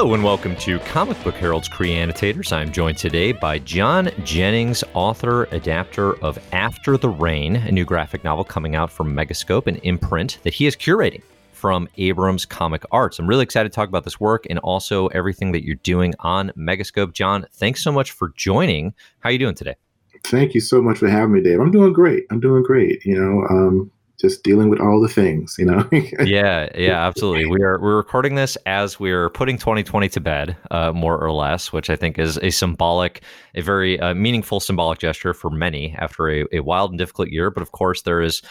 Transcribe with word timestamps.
Hello 0.00 0.14
and 0.14 0.24
welcome 0.24 0.56
to 0.56 0.78
Comic 0.78 1.22
Book 1.22 1.34
Herald's 1.34 1.68
Creanitators. 1.68 2.54
I'm 2.54 2.72
joined 2.72 2.96
today 2.96 3.32
by 3.32 3.58
John 3.58 4.08
Jennings, 4.24 4.82
author, 4.94 5.44
adapter 5.50 6.14
of 6.24 6.38
After 6.52 6.96
the 6.96 7.10
Rain, 7.10 7.56
a 7.56 7.70
new 7.70 7.84
graphic 7.84 8.24
novel 8.24 8.42
coming 8.42 8.74
out 8.74 8.90
from 8.90 9.14
Megascope, 9.14 9.66
an 9.66 9.76
imprint 9.82 10.38
that 10.42 10.54
he 10.54 10.66
is 10.66 10.74
curating 10.74 11.20
from 11.52 11.86
Abrams 11.98 12.46
Comic 12.46 12.82
Arts. 12.90 13.18
I'm 13.18 13.26
really 13.26 13.42
excited 13.42 13.70
to 13.72 13.76
talk 13.76 13.90
about 13.90 14.04
this 14.04 14.18
work 14.18 14.46
and 14.48 14.58
also 14.60 15.08
everything 15.08 15.52
that 15.52 15.66
you're 15.66 15.74
doing 15.74 16.14
on 16.20 16.50
Megascope. 16.56 17.12
John, 17.12 17.44
thanks 17.52 17.84
so 17.84 17.92
much 17.92 18.12
for 18.12 18.32
joining. 18.38 18.94
How 19.18 19.28
are 19.28 19.32
you 19.32 19.38
doing 19.38 19.54
today? 19.54 19.74
Thank 20.24 20.54
you 20.54 20.62
so 20.62 20.80
much 20.80 20.96
for 20.96 21.08
having 21.08 21.34
me, 21.34 21.42
Dave. 21.42 21.60
I'm 21.60 21.70
doing 21.70 21.92
great. 21.92 22.24
I'm 22.30 22.40
doing 22.40 22.62
great. 22.62 23.04
You 23.04 23.20
know, 23.20 23.46
um, 23.50 23.90
just 24.20 24.42
dealing 24.42 24.68
with 24.68 24.80
all 24.80 25.00
the 25.00 25.08
things, 25.08 25.56
you 25.58 25.64
know. 25.64 25.88
yeah, 25.92 26.68
yeah, 26.74 27.06
absolutely. 27.06 27.46
We 27.46 27.62
are 27.62 27.80
we're 27.80 27.96
recording 27.96 28.34
this 28.34 28.56
as 28.66 29.00
we're 29.00 29.30
putting 29.30 29.56
2020 29.56 30.08
to 30.10 30.20
bed, 30.20 30.56
uh, 30.70 30.92
more 30.92 31.18
or 31.18 31.32
less, 31.32 31.72
which 31.72 31.88
I 31.88 31.96
think 31.96 32.18
is 32.18 32.38
a 32.38 32.50
symbolic, 32.50 33.22
a 33.54 33.62
very 33.62 33.98
uh, 33.98 34.14
meaningful 34.14 34.60
symbolic 34.60 34.98
gesture 34.98 35.32
for 35.32 35.50
many 35.50 35.94
after 35.98 36.30
a, 36.30 36.44
a 36.52 36.60
wild 36.60 36.90
and 36.90 36.98
difficult 36.98 37.28
year. 37.30 37.50
But 37.50 37.62
of 37.62 37.72
course, 37.72 38.02
there 38.02 38.20
is 38.20 38.42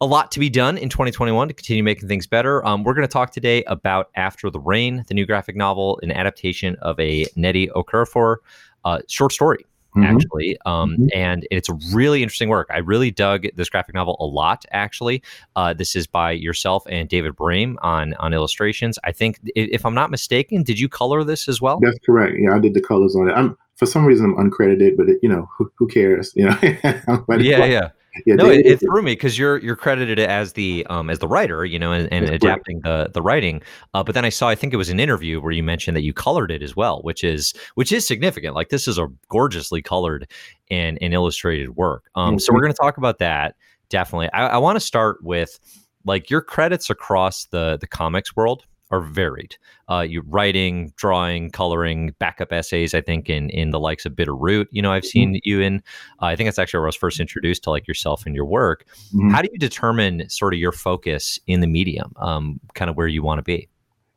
a 0.00 0.06
lot 0.06 0.30
to 0.32 0.40
be 0.40 0.50
done 0.50 0.76
in 0.76 0.88
2021 0.90 1.48
to 1.48 1.54
continue 1.54 1.82
making 1.82 2.08
things 2.08 2.26
better. 2.26 2.64
Um, 2.66 2.84
we're 2.84 2.94
going 2.94 3.06
to 3.06 3.12
talk 3.12 3.32
today 3.32 3.64
about 3.64 4.10
After 4.14 4.50
the 4.50 4.60
Rain, 4.60 5.04
the 5.08 5.14
new 5.14 5.24
graphic 5.24 5.56
novel, 5.56 5.98
an 6.02 6.12
adaptation 6.12 6.76
of 6.82 7.00
a 7.00 7.24
Nnedi 7.36 7.70
Okorafor 7.70 8.36
uh, 8.84 9.00
short 9.08 9.32
story 9.32 9.64
mm-hmm. 9.96 10.16
actually. 10.16 10.58
Um, 10.66 10.92
mm-hmm. 10.92 11.06
And 11.14 11.46
it's 11.50 11.68
a 11.68 11.74
really 11.92 12.22
interesting 12.22 12.48
work. 12.48 12.68
I 12.72 12.78
really 12.78 13.10
dug 13.10 13.46
this 13.54 13.68
graphic 13.68 13.94
novel 13.94 14.16
a 14.20 14.26
lot, 14.26 14.64
actually. 14.70 15.22
Uh, 15.54 15.72
this 15.72 15.96
is 15.96 16.06
by 16.06 16.32
yourself 16.32 16.84
and 16.88 17.08
David 17.08 17.34
Brame 17.34 17.76
on, 17.82 18.14
on 18.14 18.32
illustrations. 18.32 18.98
I 19.04 19.12
think, 19.12 19.40
if 19.54 19.84
I'm 19.84 19.94
not 19.94 20.10
mistaken, 20.10 20.62
did 20.62 20.78
you 20.78 20.88
color 20.88 21.24
this 21.24 21.48
as 21.48 21.60
well? 21.60 21.78
That's 21.80 21.98
correct. 22.04 22.36
Yeah, 22.38 22.54
I 22.54 22.58
did 22.58 22.74
the 22.74 22.80
colors 22.80 23.16
on 23.16 23.28
it. 23.28 23.32
I'm, 23.32 23.56
for 23.76 23.86
some 23.86 24.06
reason, 24.06 24.34
I'm 24.38 24.50
uncredited, 24.50 24.96
but 24.96 25.08
it, 25.08 25.18
you 25.22 25.28
know, 25.28 25.48
who, 25.56 25.70
who 25.76 25.86
cares? 25.86 26.32
You 26.34 26.46
know, 26.46 26.58
yeah, 26.62 27.64
yeah 27.64 27.88
yeah, 28.24 28.34
no, 28.34 28.50
it, 28.50 28.64
it, 28.64 28.80
threw 28.80 29.02
me 29.02 29.12
because 29.12 29.38
you're 29.38 29.58
you're 29.58 29.76
credited 29.76 30.18
as 30.18 30.54
the 30.54 30.86
um 30.88 31.10
as 31.10 31.18
the 31.18 31.28
writer, 31.28 31.64
you 31.64 31.78
know, 31.78 31.92
and, 31.92 32.10
and 32.12 32.28
adapting 32.28 32.80
the 32.80 33.10
the 33.12 33.20
writing. 33.20 33.62
Uh, 33.94 34.02
but 34.02 34.14
then 34.14 34.24
I 34.24 34.28
saw, 34.28 34.48
I 34.48 34.54
think 34.54 34.72
it 34.72 34.76
was 34.76 34.88
an 34.88 35.00
interview 35.00 35.40
where 35.40 35.52
you 35.52 35.62
mentioned 35.62 35.96
that 35.96 36.02
you 36.02 36.12
colored 36.12 36.50
it 36.50 36.62
as 36.62 36.74
well, 36.74 37.00
which 37.02 37.22
is 37.24 37.52
which 37.74 37.92
is 37.92 38.06
significant. 38.06 38.54
Like 38.54 38.70
this 38.70 38.88
is 38.88 38.98
a 38.98 39.08
gorgeously 39.28 39.82
colored 39.82 40.30
and, 40.70 40.98
and 41.00 41.12
illustrated 41.12 41.76
work. 41.76 42.04
Um, 42.14 42.32
mm-hmm. 42.32 42.38
so 42.38 42.52
we're 42.52 42.62
going 42.62 42.72
to 42.72 42.78
talk 42.80 42.96
about 42.96 43.18
that 43.18 43.56
definitely. 43.88 44.30
I, 44.32 44.48
I 44.48 44.56
want 44.58 44.76
to 44.76 44.80
start 44.80 45.22
with 45.22 45.58
like 46.04 46.30
your 46.30 46.40
credits 46.40 46.90
across 46.90 47.46
the 47.46 47.78
the 47.80 47.86
comics 47.86 48.34
world 48.36 48.64
are 48.90 49.00
varied. 49.00 49.56
Uh, 49.90 50.00
you 50.00 50.22
writing, 50.26 50.92
drawing, 50.96 51.50
coloring, 51.50 52.14
backup 52.18 52.52
essays. 52.52 52.94
I 52.94 53.00
think 53.00 53.28
in 53.28 53.50
in 53.50 53.70
the 53.70 53.80
likes 53.80 54.06
of 54.06 54.12
Bitterroot, 54.12 54.66
you 54.70 54.82
know, 54.82 54.92
I've 54.92 55.04
seen 55.04 55.34
mm-hmm. 55.34 55.48
you 55.48 55.60
in. 55.60 55.82
Uh, 56.22 56.26
I 56.26 56.36
think 56.36 56.46
that's 56.46 56.58
actually 56.58 56.78
where 56.78 56.86
I 56.86 56.88
was 56.88 56.96
first 56.96 57.20
introduced 57.20 57.64
to 57.64 57.70
like 57.70 57.86
yourself 57.88 58.26
and 58.26 58.34
your 58.34 58.46
work. 58.46 58.86
Mm-hmm. 59.14 59.30
How 59.30 59.42
do 59.42 59.48
you 59.52 59.58
determine 59.58 60.28
sort 60.28 60.54
of 60.54 60.60
your 60.60 60.72
focus 60.72 61.38
in 61.46 61.60
the 61.60 61.66
medium, 61.66 62.12
um, 62.20 62.60
kind 62.74 62.90
of 62.90 62.96
where 62.96 63.08
you 63.08 63.22
want 63.22 63.38
to 63.38 63.42
be? 63.42 63.68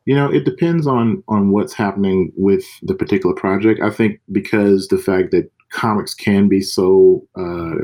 You 0.06 0.14
know, 0.14 0.32
it 0.32 0.44
depends 0.44 0.86
on 0.86 1.22
on 1.28 1.50
what's 1.50 1.74
happening 1.74 2.32
with 2.36 2.64
the 2.82 2.94
particular 2.94 3.34
project. 3.34 3.80
I 3.82 3.90
think 3.90 4.20
because 4.30 4.88
the 4.88 4.98
fact 4.98 5.30
that 5.32 5.50
comics 5.70 6.14
can 6.14 6.48
be 6.48 6.60
so 6.60 7.26
uh, 7.36 7.74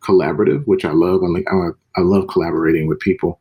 collaborative, 0.00 0.64
which 0.66 0.84
I 0.84 0.92
love. 0.92 1.22
I'm 1.22 1.32
like 1.32 1.46
I, 1.50 2.00
I 2.00 2.02
love 2.02 2.28
collaborating 2.28 2.86
with 2.86 2.98
people. 3.00 3.40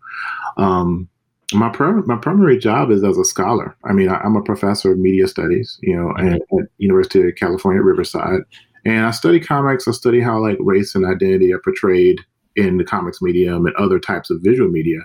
Um, 0.57 1.09
my 1.53 1.69
my 2.05 2.17
primary 2.17 2.57
job 2.57 2.91
is 2.91 3.03
as 3.03 3.17
a 3.17 3.23
scholar. 3.23 3.75
I 3.83 3.93
mean, 3.93 4.09
I, 4.09 4.23
am 4.25 4.35
a 4.35 4.41
professor 4.41 4.91
of 4.91 4.99
media 4.99 5.27
studies, 5.27 5.77
you 5.81 5.95
know, 5.95 6.11
at, 6.17 6.41
at 6.41 6.67
University 6.77 7.21
of 7.21 7.35
California 7.35 7.81
Riverside, 7.81 8.41
and 8.83 9.05
I 9.05 9.11
study 9.11 9.39
comics. 9.39 9.87
I 9.87 9.91
study 9.91 10.21
how 10.21 10.39
like 10.39 10.57
race 10.59 10.95
and 10.95 11.05
identity 11.05 11.53
are 11.53 11.59
portrayed 11.59 12.19
in 12.55 12.77
the 12.77 12.83
comics 12.83 13.21
medium 13.21 13.65
and 13.65 13.75
other 13.75 13.99
types 13.99 14.29
of 14.29 14.41
visual 14.41 14.69
media. 14.69 14.99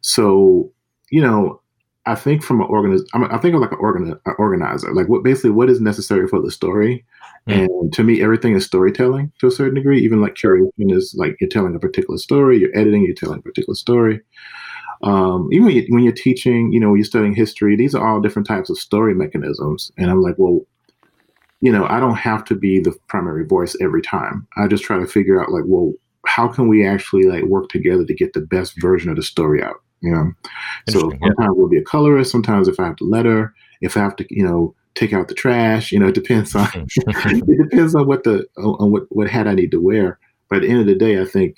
So, 0.00 0.72
you 1.10 1.20
know, 1.20 1.60
I 2.06 2.14
think 2.14 2.42
from 2.42 2.60
an 2.60 2.68
organiz, 2.68 3.02
I'm, 3.14 3.24
I 3.24 3.38
think 3.38 3.54
of 3.54 3.60
like 3.60 3.72
an, 3.72 3.78
organi- 3.78 4.20
an 4.24 4.34
organizer, 4.38 4.94
like 4.94 5.08
what 5.08 5.22
basically 5.22 5.50
what 5.50 5.68
is 5.68 5.80
necessary 5.80 6.26
for 6.26 6.40
the 6.40 6.50
story. 6.50 7.04
Mm-hmm. 7.48 7.60
And 7.60 7.92
to 7.92 8.02
me, 8.02 8.22
everything 8.22 8.54
is 8.54 8.64
storytelling 8.64 9.30
to 9.40 9.46
a 9.46 9.52
certain 9.52 9.74
degree. 9.74 10.00
Even 10.00 10.20
like 10.20 10.34
curation 10.34 10.70
is 10.78 11.14
like 11.16 11.36
you're 11.40 11.50
telling 11.50 11.76
a 11.76 11.80
particular 11.80 12.18
story, 12.18 12.58
you're 12.58 12.76
editing, 12.76 13.02
you're 13.02 13.14
telling 13.14 13.38
a 13.38 13.42
particular 13.42 13.76
story 13.76 14.20
um, 15.02 15.48
even 15.52 15.66
when, 15.66 15.74
you, 15.74 15.86
when 15.88 16.02
you're 16.02 16.12
teaching, 16.12 16.72
you 16.72 16.80
know, 16.80 16.88
when 16.88 16.98
you're 16.98 17.04
studying 17.04 17.34
history, 17.34 17.76
these 17.76 17.94
are 17.94 18.06
all 18.06 18.20
different 18.20 18.48
types 18.48 18.70
of 18.70 18.78
story 18.78 19.14
mechanisms. 19.14 19.92
And 19.98 20.10
I'm 20.10 20.22
like, 20.22 20.36
well, 20.38 20.60
you 21.60 21.72
know, 21.72 21.86
I 21.86 22.00
don't 22.00 22.16
have 22.16 22.44
to 22.46 22.54
be 22.54 22.80
the 22.80 22.96
primary 23.08 23.44
voice 23.44 23.76
every 23.80 24.02
time. 24.02 24.46
I 24.56 24.66
just 24.66 24.84
try 24.84 24.98
to 24.98 25.06
figure 25.06 25.42
out, 25.42 25.50
like, 25.50 25.64
well, 25.66 25.92
how 26.26 26.48
can 26.48 26.68
we 26.68 26.86
actually 26.86 27.24
like 27.24 27.44
work 27.44 27.68
together 27.68 28.04
to 28.04 28.14
get 28.14 28.32
the 28.32 28.40
best 28.40 28.80
version 28.80 29.10
of 29.10 29.16
the 29.16 29.22
story 29.22 29.62
out? 29.62 29.76
You 30.02 30.12
know, 30.12 30.32
so 30.90 31.00
sometimes 31.00 31.34
yeah. 31.38 31.48
we'll 31.50 31.68
be 31.68 31.78
a 31.78 31.84
colorist. 31.84 32.30
Sometimes 32.30 32.68
if 32.68 32.78
I 32.78 32.84
have 32.84 32.96
to 32.96 33.04
letter, 33.04 33.54
if 33.80 33.96
I 33.96 34.00
have 34.00 34.16
to, 34.16 34.26
you 34.28 34.44
know, 34.44 34.74
take 34.94 35.12
out 35.12 35.28
the 35.28 35.34
trash, 35.34 35.90
you 35.90 35.98
know, 35.98 36.08
it 36.08 36.14
depends 36.14 36.54
on 36.54 36.68
it 36.74 37.70
depends 37.70 37.94
on 37.94 38.06
what 38.06 38.24
the 38.24 38.46
on 38.58 38.90
what 38.90 39.04
what 39.08 39.30
hat 39.30 39.48
I 39.48 39.54
need 39.54 39.70
to 39.70 39.80
wear. 39.80 40.18
But 40.48 40.56
at 40.56 40.62
the 40.62 40.68
end 40.68 40.80
of 40.80 40.86
the 40.86 40.94
day, 40.94 41.20
I 41.20 41.24
think 41.24 41.56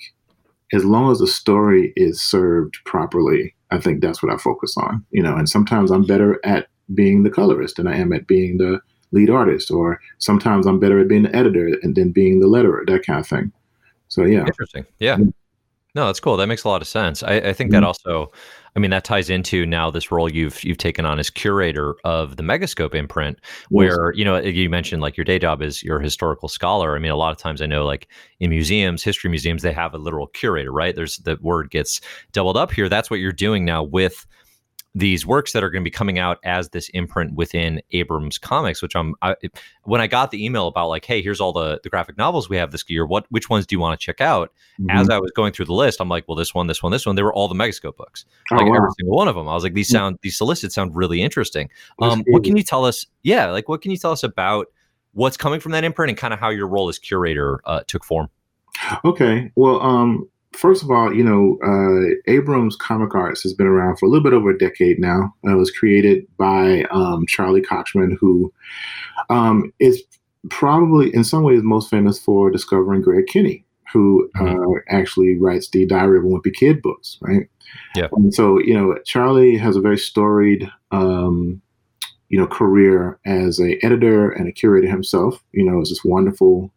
as 0.73 0.85
long 0.85 1.11
as 1.11 1.19
the 1.19 1.27
story 1.27 1.93
is 1.95 2.21
served 2.21 2.77
properly, 2.85 3.55
I 3.71 3.79
think 3.79 4.01
that's 4.01 4.21
what 4.21 4.33
I 4.33 4.37
focus 4.37 4.75
on. 4.77 5.05
You 5.11 5.23
know, 5.23 5.35
and 5.35 5.49
sometimes 5.49 5.91
I'm 5.91 6.05
better 6.05 6.39
at 6.43 6.67
being 6.93 7.23
the 7.23 7.29
colorist 7.29 7.77
than 7.77 7.87
I 7.87 7.95
am 7.97 8.13
at 8.13 8.27
being 8.27 8.57
the 8.57 8.79
lead 9.11 9.29
artist, 9.29 9.71
or 9.71 9.99
sometimes 10.19 10.65
I'm 10.65 10.79
better 10.79 10.99
at 10.99 11.07
being 11.07 11.23
the 11.23 11.35
editor 11.35 11.77
and 11.81 11.95
then 11.95 12.11
being 12.11 12.39
the 12.39 12.47
letterer, 12.47 12.85
that 12.87 13.05
kind 13.05 13.19
of 13.19 13.27
thing. 13.27 13.51
So 14.07 14.23
yeah, 14.23 14.45
interesting. 14.45 14.85
Yeah, 14.99 15.17
no, 15.95 16.05
that's 16.05 16.19
cool. 16.19 16.37
That 16.37 16.47
makes 16.47 16.63
a 16.63 16.67
lot 16.67 16.81
of 16.81 16.87
sense. 16.87 17.23
I, 17.23 17.35
I 17.35 17.53
think 17.53 17.71
mm-hmm. 17.71 17.81
that 17.81 17.83
also 17.83 18.31
I 18.75 18.79
mean, 18.79 18.91
that 18.91 19.03
ties 19.03 19.29
into 19.29 19.65
now 19.65 19.89
this 19.89 20.11
role 20.11 20.31
you've 20.31 20.63
you've 20.63 20.77
taken 20.77 21.05
on 21.05 21.19
as 21.19 21.29
curator 21.29 21.95
of 22.03 22.37
the 22.37 22.43
Megascope 22.43 22.95
imprint, 22.95 23.39
where 23.69 24.13
you 24.13 24.23
know 24.23 24.37
you 24.37 24.69
mentioned 24.69 25.01
like 25.01 25.17
your 25.17 25.25
day 25.25 25.39
job 25.39 25.61
is 25.61 25.83
you're 25.83 25.99
a 25.99 26.03
historical 26.03 26.47
scholar. 26.47 26.95
I 26.95 26.99
mean, 26.99 27.11
a 27.11 27.17
lot 27.17 27.31
of 27.31 27.37
times 27.37 27.61
I 27.61 27.65
know 27.65 27.85
like 27.85 28.07
in 28.39 28.49
museums, 28.49 29.03
history 29.03 29.29
museums, 29.29 29.61
they 29.61 29.73
have 29.73 29.93
a 29.93 29.97
literal 29.97 30.27
curator, 30.27 30.71
right? 30.71 30.95
There's 30.95 31.17
the 31.17 31.37
word 31.41 31.71
gets 31.71 32.01
doubled 32.31 32.57
up 32.57 32.71
here. 32.71 32.89
That's 32.89 33.09
what 33.09 33.19
you're 33.19 33.31
doing 33.31 33.65
now 33.65 33.83
with 33.83 34.25
these 34.95 35.25
works 35.25 35.53
that 35.53 35.63
are 35.63 35.69
going 35.69 35.83
to 35.83 35.87
be 35.87 35.91
coming 35.91 36.17
out 36.17 36.39
as 36.43 36.69
this 36.69 36.89
imprint 36.89 37.33
within 37.35 37.81
Abrams 37.91 38.37
Comics, 38.37 38.81
which 38.81 38.95
I'm 38.95 39.13
I, 39.21 39.35
when 39.83 40.01
I 40.01 40.07
got 40.07 40.31
the 40.31 40.43
email 40.43 40.67
about 40.67 40.89
like, 40.89 41.05
hey, 41.05 41.21
here's 41.21 41.39
all 41.39 41.53
the 41.53 41.79
the 41.83 41.89
graphic 41.89 42.17
novels 42.17 42.49
we 42.49 42.57
have 42.57 42.71
this 42.71 42.83
year. 42.89 43.05
What 43.05 43.25
which 43.29 43.49
ones 43.49 43.65
do 43.65 43.75
you 43.75 43.79
want 43.79 43.99
to 43.99 44.03
check 44.03 44.19
out? 44.19 44.51
Mm-hmm. 44.79 44.89
As 44.89 45.09
I 45.09 45.19
was 45.19 45.31
going 45.31 45.53
through 45.53 45.65
the 45.65 45.73
list, 45.73 46.01
I'm 46.01 46.09
like, 46.09 46.27
well, 46.27 46.35
this 46.35 46.53
one, 46.53 46.67
this 46.67 46.81
one, 46.81 46.91
this 46.91 47.05
one. 47.05 47.15
They 47.15 47.23
were 47.23 47.33
all 47.33 47.47
the 47.47 47.55
Megascope 47.55 47.97
books, 47.97 48.25
oh, 48.51 48.55
like 48.55 48.65
wow. 48.65 48.77
every 48.77 48.89
single 48.97 49.15
one 49.15 49.27
of 49.27 49.35
them. 49.35 49.47
I 49.47 49.53
was 49.53 49.63
like, 49.63 49.73
these 49.73 49.89
sound 49.89 50.17
these 50.21 50.37
solicits 50.37 50.75
sound 50.75 50.95
really 50.95 51.21
interesting. 51.21 51.69
Um, 52.01 52.23
what 52.27 52.43
can 52.43 52.57
you 52.57 52.63
tell 52.63 52.85
us? 52.85 53.05
Yeah, 53.21 53.51
like 53.51 53.69
what 53.69 53.81
can 53.81 53.91
you 53.91 53.97
tell 53.97 54.11
us 54.11 54.23
about 54.23 54.67
what's 55.13 55.37
coming 55.37 55.59
from 55.59 55.71
that 55.73 55.83
imprint 55.83 56.09
and 56.09 56.17
kind 56.17 56.33
of 56.33 56.39
how 56.39 56.49
your 56.49 56.67
role 56.67 56.89
as 56.89 56.97
curator 56.97 57.61
uh, 57.65 57.81
took 57.87 58.03
form? 58.03 58.29
Okay, 59.05 59.51
well, 59.55 59.81
um, 59.81 60.29
first 60.53 60.83
of 60.83 60.91
all, 60.91 61.13
you 61.13 61.23
know, 61.23 61.57
uh, 61.63 62.31
Abrams 62.31 62.75
Comic 62.75 63.15
Arts 63.15 63.43
has 63.43 63.53
been 63.53 63.67
around 63.67 63.97
for 63.97 64.05
a 64.05 64.09
little 64.09 64.23
bit 64.23 64.33
over 64.33 64.49
a 64.49 64.57
decade 64.57 64.99
now. 64.99 65.33
It 65.43 65.55
was 65.55 65.71
created 65.71 66.25
by 66.37 66.83
um, 66.91 67.25
Charlie 67.27 67.61
Kochman, 67.61 68.17
who 68.19 68.51
um, 69.29 69.71
is 69.79 70.03
probably 70.49 71.13
in 71.13 71.23
some 71.23 71.43
ways 71.43 71.61
most 71.63 71.89
famous 71.89 72.19
for 72.19 72.49
discovering 72.49 73.01
Greg 73.01 73.27
Kinney, 73.27 73.65
who 73.91 74.29
mm-hmm. 74.35 74.47
uh, 74.47 74.79
actually 74.89 75.37
writes 75.39 75.69
the 75.69 75.85
Diary 75.85 76.17
of 76.17 76.25
a 76.25 76.27
Wimpy 76.27 76.53
Kid 76.53 76.81
books, 76.81 77.17
right? 77.21 77.47
Yeah. 77.95 78.07
And 78.13 78.33
so, 78.33 78.59
you 78.59 78.73
know, 78.73 78.97
Charlie 79.05 79.57
has 79.57 79.75
a 79.75 79.81
very 79.81 79.97
storied, 79.97 80.69
um, 80.91 81.61
you 82.29 82.39
know, 82.39 82.47
career 82.47 83.19
as 83.25 83.59
a 83.59 83.83
editor 83.83 84.31
and 84.31 84.47
a 84.47 84.51
curator 84.51 84.87
himself. 84.87 85.43
You 85.51 85.65
know, 85.65 85.81
is 85.81 85.89
this 85.89 86.03
wonderful, 86.03 86.71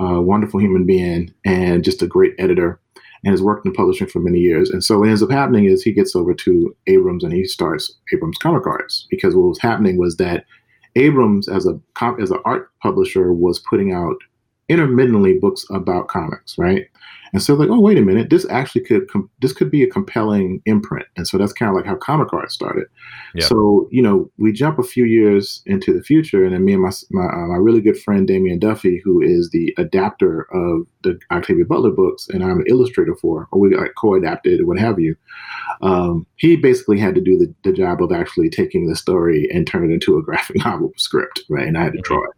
uh, 0.00 0.20
wonderful 0.20 0.60
human 0.60 0.84
being 0.84 1.32
and 1.44 1.84
just 1.84 2.02
a 2.02 2.06
great 2.06 2.34
editor 2.38 2.80
and 3.24 3.30
has 3.30 3.42
worked 3.42 3.66
in 3.66 3.72
publishing 3.72 4.06
for 4.06 4.20
many 4.20 4.38
years. 4.38 4.70
And 4.70 4.82
so 4.82 4.98
what 4.98 5.08
ends 5.08 5.22
up 5.22 5.30
happening 5.30 5.64
is 5.64 5.82
he 5.82 5.92
gets 5.92 6.14
over 6.14 6.34
to 6.34 6.76
Abrams 6.86 7.24
and 7.24 7.32
he 7.32 7.44
starts 7.44 7.92
Abrams 8.12 8.38
Comic 8.38 8.66
Arts 8.66 9.06
because 9.10 9.34
what 9.34 9.48
was 9.48 9.58
happening 9.60 9.98
was 9.98 10.16
that 10.16 10.44
Abrams, 10.96 11.48
as 11.48 11.66
a 11.66 11.78
as 12.18 12.30
an 12.30 12.38
art 12.44 12.70
publisher, 12.80 13.32
was 13.32 13.58
putting 13.58 13.92
out 13.92 14.16
intermittently 14.68 15.38
books 15.38 15.64
about 15.70 16.08
comics, 16.08 16.58
right? 16.58 16.86
And 17.32 17.42
so 17.42 17.54
like, 17.54 17.68
oh 17.68 17.80
wait 17.80 17.98
a 17.98 18.02
minute, 18.02 18.30
this 18.30 18.46
actually 18.48 18.82
could 18.82 19.10
com- 19.10 19.30
this 19.40 19.52
could 19.52 19.70
be 19.70 19.82
a 19.82 19.90
compelling 19.90 20.62
imprint. 20.64 21.06
And 21.16 21.26
so 21.26 21.38
that's 21.38 21.52
kind 21.52 21.68
of 21.68 21.76
like 21.76 21.84
how 21.84 21.96
Comic 21.96 22.32
Art 22.32 22.50
started. 22.50 22.86
Yeah. 23.34 23.46
So 23.46 23.88
you 23.90 24.02
know, 24.02 24.30
we 24.38 24.52
jump 24.52 24.78
a 24.78 24.84
few 24.84 25.04
years 25.04 25.62
into 25.66 25.92
the 25.92 26.02
future, 26.02 26.44
and 26.44 26.54
then 26.54 26.64
me 26.64 26.72
and 26.72 26.82
my 26.82 26.92
my, 27.10 27.24
uh, 27.24 27.46
my 27.46 27.56
really 27.56 27.80
good 27.80 28.00
friend 28.00 28.26
Damian 28.26 28.58
Duffy, 28.58 29.00
who 29.04 29.20
is 29.20 29.50
the 29.50 29.74
adapter 29.76 30.42
of 30.52 30.86
the 31.02 31.18
Octavia 31.30 31.64
Butler 31.64 31.90
books, 31.90 32.28
and 32.28 32.42
I'm 32.42 32.60
an 32.60 32.66
illustrator 32.68 33.14
for, 33.16 33.48
or 33.52 33.60
we 33.60 33.76
like 33.76 33.94
co-adapted 33.96 34.60
or 34.60 34.66
what 34.66 34.78
have 34.78 34.98
you. 34.98 35.16
Um, 35.82 36.26
he 36.36 36.56
basically 36.56 36.98
had 36.98 37.14
to 37.16 37.20
do 37.20 37.36
the, 37.36 37.54
the 37.64 37.76
job 37.76 38.02
of 38.02 38.12
actually 38.12 38.48
taking 38.48 38.88
the 38.88 38.96
story 38.96 39.48
and 39.52 39.66
turn 39.66 39.90
it 39.90 39.92
into 39.92 40.16
a 40.16 40.22
graphic 40.24 40.64
novel 40.64 40.92
script, 40.96 41.42
right? 41.48 41.66
And 41.66 41.76
I 41.76 41.84
had 41.84 41.92
to 41.92 41.98
mm-hmm. 41.98 42.14
draw 42.14 42.24
it. 42.24 42.36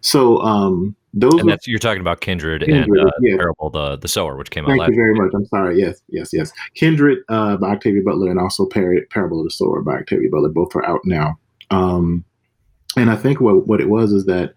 So 0.00 0.38
um, 0.38 0.96
those 1.16 1.40
and 1.40 1.48
that's 1.48 1.66
you're 1.66 1.78
talking 1.78 2.02
about 2.02 2.20
Kindred, 2.20 2.62
Kindred 2.62 2.88
and 2.88 3.08
uh, 3.08 3.10
yeah. 3.22 3.36
Parable 3.36 3.70
the 3.70 3.96
the 3.96 4.06
Sower, 4.06 4.36
which 4.36 4.50
came 4.50 4.64
out. 4.64 4.76
Thank 4.76 4.88
you 4.88 4.94
very 4.94 5.14
much. 5.14 5.32
I'm 5.34 5.46
sorry. 5.46 5.80
Yes, 5.80 6.02
yes, 6.08 6.30
yes. 6.30 6.52
Kindred 6.74 7.20
uh, 7.30 7.56
by 7.56 7.70
Octavia 7.70 8.02
Butler, 8.04 8.30
and 8.30 8.38
also 8.38 8.66
Par- 8.66 9.06
Parable 9.10 9.40
of 9.40 9.46
the 9.46 9.50
Sower 9.50 9.80
by 9.80 9.94
Octavia 9.94 10.28
Butler. 10.30 10.50
Both 10.50 10.76
are 10.76 10.84
out 10.84 11.00
now. 11.04 11.38
Um, 11.70 12.22
and 12.98 13.10
I 13.10 13.16
think 13.16 13.40
what 13.40 13.66
what 13.66 13.80
it 13.80 13.88
was 13.88 14.12
is 14.12 14.26
that 14.26 14.52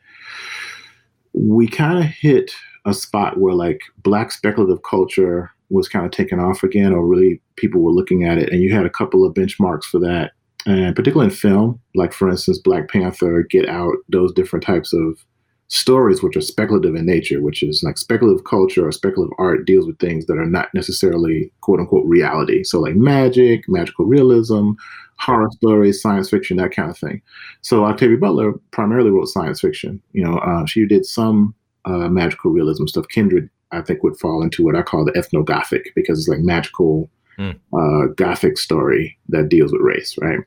we 1.32 1.66
kind 1.66 1.98
of 1.98 2.06
hit 2.06 2.52
a 2.86 2.94
spot 2.94 3.40
where 3.40 3.54
like 3.54 3.80
black 4.04 4.32
speculative 4.32 4.84
culture 4.84 5.52
was 5.70 5.88
kind 5.88 6.06
of 6.06 6.12
taken 6.12 6.42
off 6.42 6.62
again, 6.62 6.92
or 6.92 7.08
really 7.08 7.42
people 7.56 7.80
were 7.80 7.92
looking 7.92 8.26
at 8.26 8.38
it, 8.38 8.52
and 8.52 8.62
you 8.62 8.74
had 8.76 8.86
a 8.86 8.90
couple 8.90 9.26
of 9.26 9.34
benchmarks 9.34 9.84
for 9.86 10.00
that, 10.00 10.32
and 10.66 10.94
particularly 10.94 11.32
in 11.32 11.36
film, 11.36 11.80
like 11.96 12.12
for 12.12 12.30
instance, 12.30 12.60
Black 12.60 12.90
Panther, 12.90 13.44
Get 13.50 13.70
Out, 13.70 13.96
those 14.10 14.34
different 14.34 14.66
types 14.66 14.92
of 14.92 15.24
stories 15.70 16.22
which 16.22 16.36
are 16.36 16.42
speculative 16.42 16.96
in 16.96 17.06
nature, 17.06 17.42
which 17.42 17.62
is 17.62 17.84
like 17.84 17.98
speculative 17.98 18.44
culture 18.44 18.88
or 18.88 18.92
speculative 18.92 19.34
art 19.38 19.66
deals 19.66 19.86
with 19.86 20.00
things 20.00 20.26
that 20.26 20.38
are 20.38 20.46
not 20.46 20.74
necessarily 20.74 21.52
quote 21.62 21.80
unquote 21.80 22.06
reality. 22.06 22.64
So 22.64 22.80
like 22.80 22.96
magic, 22.96 23.70
magical 23.70 24.06
realism, 24.06 24.72
horror 25.18 25.50
stories, 25.52 26.02
science 26.02 26.30
fiction, 26.30 26.58
that 26.58 26.72
kind 26.72 26.90
of 26.90 26.98
thing. 26.98 27.22
So 27.62 27.86
Octavia 27.86 28.18
Butler 28.18 28.54
primarily 28.72 29.12
wrote 29.12 29.28
science 29.28 29.62
fiction. 29.62 30.02
You 30.12 30.24
know, 30.24 30.38
uh, 30.40 30.66
she 30.66 30.86
did 30.86 31.06
some 31.06 31.54
uh, 31.86 32.10
magical 32.10 32.52
realism 32.52 32.88
stuff. 32.88 33.08
Kindred, 33.10 33.48
I 33.72 33.82
think, 33.82 34.04
would 34.04 34.18
fall 34.18 34.42
into 34.42 34.66
what 34.66 34.76
I 34.76 34.82
call 34.82 35.06
the 35.06 35.16
ethnogothic 35.16 35.94
because 35.96 36.20
it's 36.20 36.28
like 36.28 36.42
magical. 36.42 37.10
Mm. 37.38 37.58
Uh, 37.72 38.12
gothic 38.16 38.58
story 38.58 39.18
that 39.30 39.48
deals 39.48 39.72
with 39.72 39.80
race, 39.80 40.18
right? 40.18 40.40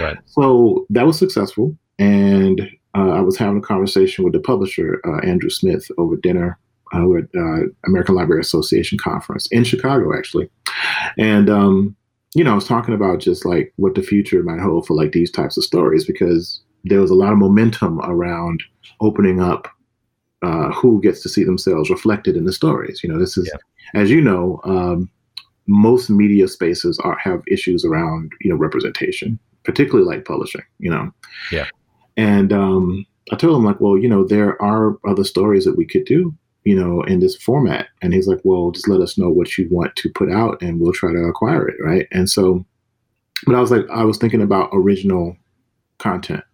Right. 0.00 0.16
So 0.26 0.84
that 0.90 1.06
was 1.06 1.16
successful, 1.16 1.78
and 2.00 2.68
I 2.94 3.20
was 3.20 3.36
having 3.36 3.58
a 3.58 3.62
conversation 3.62 4.24
with 4.24 4.32
the 4.32 4.40
publisher, 4.40 5.00
uh, 5.06 5.18
Andrew 5.26 5.50
Smith, 5.50 5.90
over 5.98 6.16
dinner 6.16 6.58
uh, 6.94 7.14
at 7.14 7.24
uh, 7.34 7.66
American 7.86 8.14
Library 8.14 8.40
Association 8.40 8.98
conference 8.98 9.46
in 9.48 9.64
Chicago, 9.64 10.16
actually. 10.16 10.50
And, 11.18 11.48
um, 11.48 11.96
you 12.34 12.44
know, 12.44 12.52
I 12.52 12.54
was 12.54 12.66
talking 12.66 12.94
about 12.94 13.20
just 13.20 13.44
like 13.44 13.72
what 13.76 13.94
the 13.94 14.02
future 14.02 14.42
might 14.42 14.60
hold 14.60 14.86
for 14.86 14.94
like 14.94 15.12
these 15.12 15.30
types 15.30 15.56
of 15.56 15.64
stories 15.64 16.06
because 16.06 16.60
there 16.84 17.00
was 17.00 17.10
a 17.10 17.14
lot 17.14 17.32
of 17.32 17.38
momentum 17.38 18.00
around 18.00 18.62
opening 19.00 19.40
up 19.40 19.68
uh, 20.42 20.70
who 20.72 21.00
gets 21.00 21.22
to 21.22 21.28
see 21.28 21.44
themselves 21.44 21.88
reflected 21.88 22.36
in 22.36 22.44
the 22.44 22.52
stories. 22.52 23.00
You 23.02 23.10
know, 23.10 23.18
this 23.18 23.38
is, 23.38 23.50
yeah. 23.52 24.00
as 24.00 24.10
you 24.10 24.20
know, 24.20 24.60
um, 24.64 25.10
most 25.66 26.10
media 26.10 26.48
spaces 26.48 26.98
are 27.00 27.16
have 27.18 27.42
issues 27.46 27.84
around 27.84 28.32
you 28.40 28.50
know 28.50 28.56
representation, 28.56 29.38
particularly 29.64 30.06
like 30.06 30.24
publishing. 30.24 30.62
You 30.78 30.90
know, 30.90 31.14
yeah. 31.52 31.66
And 32.16 32.52
um, 32.52 33.06
I 33.30 33.36
told 33.36 33.56
him 33.56 33.64
like, 33.64 33.80
well, 33.80 33.96
you 33.96 34.08
know, 34.08 34.24
there 34.26 34.60
are 34.60 34.98
other 35.06 35.24
stories 35.24 35.64
that 35.64 35.76
we 35.76 35.86
could 35.86 36.04
do, 36.04 36.34
you 36.64 36.78
know, 36.78 37.02
in 37.02 37.20
this 37.20 37.36
format. 37.36 37.88
And 38.00 38.12
he's 38.12 38.26
like, 38.26 38.40
well, 38.44 38.70
just 38.70 38.88
let 38.88 39.00
us 39.00 39.16
know 39.16 39.30
what 39.30 39.56
you 39.56 39.68
want 39.70 39.96
to 39.96 40.10
put 40.10 40.30
out, 40.30 40.60
and 40.62 40.80
we'll 40.80 40.92
try 40.92 41.12
to 41.12 41.24
acquire 41.24 41.68
it, 41.68 41.76
right? 41.82 42.06
And 42.12 42.28
so, 42.28 42.64
but 43.46 43.54
I 43.54 43.60
was 43.60 43.70
like, 43.70 43.88
I 43.90 44.04
was 44.04 44.18
thinking 44.18 44.42
about 44.42 44.70
original 44.72 45.36
content, 45.98 46.44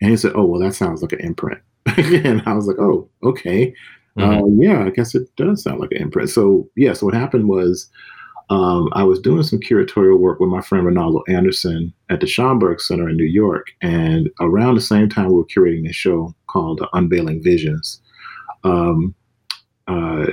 and 0.00 0.10
he 0.10 0.16
said, 0.16 0.32
oh, 0.34 0.44
well, 0.44 0.60
that 0.60 0.74
sounds 0.74 1.02
like 1.02 1.12
an 1.12 1.20
imprint. 1.20 1.60
and 1.96 2.42
I 2.46 2.54
was 2.54 2.66
like, 2.66 2.78
oh, 2.78 3.08
okay. 3.22 3.74
Mm-hmm. 4.18 4.44
Uh, 4.44 4.62
yeah, 4.62 4.84
I 4.84 4.90
guess 4.90 5.14
it 5.14 5.34
does 5.36 5.62
sound 5.62 5.80
like 5.80 5.92
an 5.92 6.02
imprint. 6.02 6.30
So, 6.30 6.68
yeah, 6.74 6.94
so 6.94 7.06
what 7.06 7.14
happened 7.14 7.48
was 7.48 7.90
um, 8.48 8.88
I 8.92 9.02
was 9.02 9.18
doing 9.18 9.42
some 9.42 9.58
curatorial 9.58 10.18
work 10.18 10.38
with 10.38 10.50
my 10.50 10.60
friend 10.60 10.86
Reynaldo 10.86 11.22
Anderson 11.28 11.92
at 12.10 12.20
the 12.20 12.26
Schomburg 12.26 12.80
Center 12.80 13.08
in 13.08 13.16
New 13.16 13.24
York. 13.24 13.68
And 13.82 14.30
around 14.40 14.76
the 14.76 14.80
same 14.80 15.08
time, 15.08 15.28
we 15.28 15.34
were 15.34 15.44
curating 15.44 15.86
this 15.86 15.96
show 15.96 16.34
called 16.46 16.86
Unveiling 16.92 17.42
Visions. 17.42 18.00
Um, 18.62 19.14
uh, 19.88 20.26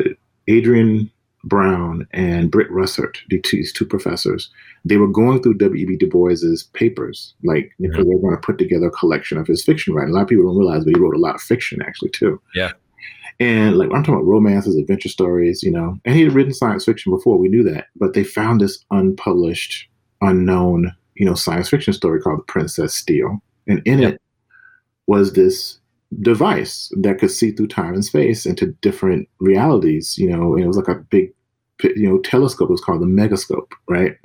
Adrienne 0.49 1.09
Brown 1.43 2.07
and 2.11 2.51
Britt 2.51 2.69
Rusert, 2.69 3.17
these 3.29 3.73
two 3.73 3.85
professors, 3.85 4.49
they 4.85 4.97
were 4.97 5.07
going 5.07 5.41
through 5.41 5.55
W.E.B. 5.55 5.97
Du 5.97 6.09
Bois's 6.09 6.63
papers, 6.73 7.33
like 7.43 7.71
because 7.79 8.05
they 8.05 8.15
were 8.15 8.21
going 8.21 8.35
to 8.35 8.41
put 8.41 8.57
together 8.57 8.87
a 8.87 8.91
collection 8.91 9.37
of 9.37 9.47
his 9.47 9.63
fiction 9.63 9.93
writing. 9.93 10.13
A 10.13 10.15
lot 10.15 10.23
of 10.23 10.27
people 10.29 10.45
don't 10.45 10.57
realize, 10.57 10.85
but 10.85 10.95
he 10.95 11.01
wrote 11.01 11.15
a 11.15 11.19
lot 11.19 11.35
of 11.35 11.41
fiction 11.41 11.81
actually 11.81 12.11
too. 12.11 12.39
Yeah. 12.55 12.71
And 13.39 13.77
like 13.77 13.89
I'm 13.93 14.03
talking 14.03 14.15
about 14.15 14.25
romances, 14.25 14.75
adventure 14.75 15.09
stories, 15.09 15.63
you 15.63 15.71
know. 15.71 15.99
And 16.05 16.15
he 16.15 16.23
had 16.23 16.33
written 16.33 16.53
science 16.53 16.85
fiction 16.85 17.11
before, 17.11 17.37
we 17.37 17.49
knew 17.49 17.63
that. 17.63 17.87
But 17.95 18.13
they 18.13 18.23
found 18.23 18.61
this 18.61 18.83
unpublished, 18.91 19.87
unknown, 20.21 20.95
you 21.15 21.25
know, 21.25 21.33
science 21.33 21.69
fiction 21.69 21.93
story 21.93 22.21
called 22.21 22.39
The 22.39 22.43
Princess 22.43 22.93
Steel. 22.93 23.41
And 23.67 23.81
in 23.85 23.99
yep. 23.99 24.13
it 24.13 24.21
was 25.07 25.33
this 25.33 25.79
device 26.21 26.91
that 27.01 27.17
could 27.19 27.31
see 27.31 27.51
through 27.51 27.67
time 27.67 27.93
and 27.93 28.05
space 28.05 28.45
into 28.45 28.67
different 28.81 29.27
realities, 29.39 30.17
you 30.17 30.29
know, 30.29 30.53
and 30.53 30.63
it 30.63 30.67
was 30.67 30.77
like 30.77 30.87
a 30.87 30.95
big 30.95 31.33
you 31.81 32.07
know, 32.07 32.19
telescope. 32.19 32.69
It 32.69 32.71
was 32.71 32.81
called 32.81 33.01
the 33.01 33.05
megascope, 33.05 33.71
right? 33.89 34.15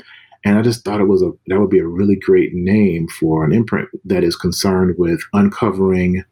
And 0.44 0.58
I 0.58 0.62
just 0.62 0.84
thought 0.84 1.00
it 1.00 1.08
was 1.08 1.22
a 1.22 1.32
that 1.48 1.58
would 1.58 1.70
be 1.70 1.80
a 1.80 1.86
really 1.86 2.16
great 2.16 2.54
name 2.54 3.08
for 3.08 3.44
an 3.44 3.52
imprint 3.52 3.88
that 4.04 4.22
is 4.22 4.36
concerned 4.36 4.94
with 4.96 5.20
uncovering 5.32 6.24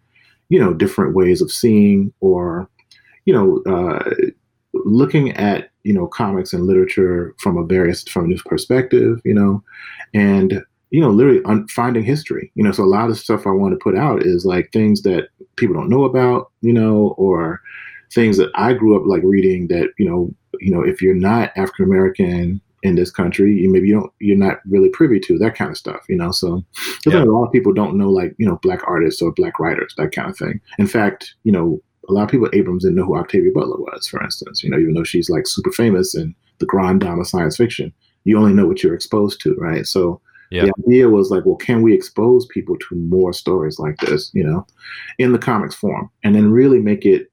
you 0.49 0.59
know 0.59 0.73
different 0.75 1.15
ways 1.15 1.41
of 1.41 1.51
seeing 1.51 2.13
or 2.21 2.69
you 3.25 3.33
know 3.33 3.63
uh, 3.73 4.11
looking 4.73 5.33
at 5.33 5.71
you 5.85 5.93
know 5.93 6.07
comics 6.07 6.53
and 6.53 6.67
literature 6.67 7.35
from 7.39 7.57
a 7.57 7.65
various 7.65 8.03
from 8.05 8.25
a 8.25 8.29
new 8.29 8.39
perspective 8.45 9.21
you 9.25 9.35
know 9.35 9.63
and 10.15 10.63
you 10.91 11.01
know 11.01 11.11
literally 11.11 11.43
un- 11.45 11.67
finding 11.69 12.05
history 12.05 12.51
you 12.55 12.63
know. 12.63 12.73
So 12.73 12.85
a 12.85 12.87
lot 12.87 13.11
of 13.11 13.19
stuff 13.19 13.47
i 13.47 13.51
want 13.51 13.73
to 13.73 13.83
put 13.83 13.97
out 13.97 14.23
is 14.23 14.45
like 14.45 14.73
things 14.73 15.03
that 15.03 15.29
people 15.57 15.75
don't 15.75 15.91
know 15.91 16.05
about 16.05 16.51
you 16.61 16.73
know 16.73 17.15
or 17.19 17.61
things 18.13 18.37
that 18.37 18.51
i 18.55 18.73
grew 18.73 18.97
up 18.97 19.03
like 19.07 19.23
reading 19.25 19.69
that 19.69 19.91
you 19.99 20.09
know 20.09 20.33
you 20.61 20.71
know 20.71 20.83
if 20.83 21.03
you're 21.03 21.15
not 21.15 21.53
african 21.57 21.85
american 21.85 22.61
in 22.87 22.95
this 22.95 23.11
country 23.11 23.53
you 23.53 23.71
maybe 23.71 23.89
you 23.89 23.95
don't 23.95 24.13
you're 24.21 24.37
not 24.37 24.61
really 24.67 24.89
privy 24.89 25.19
to 25.19 25.39
that 25.39 25.55
kind 25.55 25.71
of 25.71 25.77
stuff 25.77 26.05
you 26.09 26.17
know 26.17 26.31
so 26.31 26.65
yeah. 27.07 27.23
a 27.23 27.25
lot 27.25 27.45
of 27.45 27.53
people 27.53 27.73
don't 27.73 27.97
know 27.97 28.11
like 28.11 28.35
you 28.39 28.47
know 28.47 28.59
black 28.63 28.81
artists 28.87 29.21
or 29.21 29.33
black 29.33 29.59
writers 29.59 29.93
that 29.97 30.13
kind 30.13 30.31
of 30.31 30.37
thing 30.37 30.61
in 30.79 30.87
fact 30.87 31.35
you 31.45 31.53
know 31.53 31.81
a 32.09 32.13
lot 32.13 32.23
of 32.23 32.31
people 32.31 32.49
abrams 32.53 32.85
didn't 32.85 32.97
know 32.97 33.05
who 33.05 33.17
octavia 33.17 33.51
butler 33.53 33.79
was 33.79 34.07
for 34.07 34.23
instance 34.23 34.63
you 34.63 34.71
know 34.71 34.79
even 34.79 34.95
though 34.95 35.05
she's 35.05 35.29
like 35.29 35.47
super 35.47 35.73
famous 35.73 36.15
in 36.15 36.35
the 36.59 36.67
grand 36.67 37.01
dame 37.01 37.19
of 37.19 37.27
science 37.27 37.57
fiction 37.57 37.93
you 38.25 38.39
only 38.39 38.53
know 38.53 38.67
what 38.67 38.83
you're 38.83 38.95
exposed 38.95 39.41
to 39.41 39.55
right 39.57 39.87
so 39.87 40.21
yeah. 40.51 40.65
the 40.65 40.73
idea 40.87 41.09
was 41.09 41.31
like 41.31 41.45
well 41.45 41.57
can 41.57 41.83
we 41.83 41.93
expose 41.93 42.47
people 42.47 42.77
to 42.79 42.95
more 42.95 43.33
stories 43.33 43.79
like 43.79 43.97
this 43.99 44.31
you 44.33 44.45
know 44.45 44.65
in 45.19 45.33
the 45.33 45.39
comics 45.39 45.75
form 45.75 46.09
and 46.23 46.35
then 46.35 46.51
really 46.51 46.79
make 46.79 47.05
it 47.05 47.33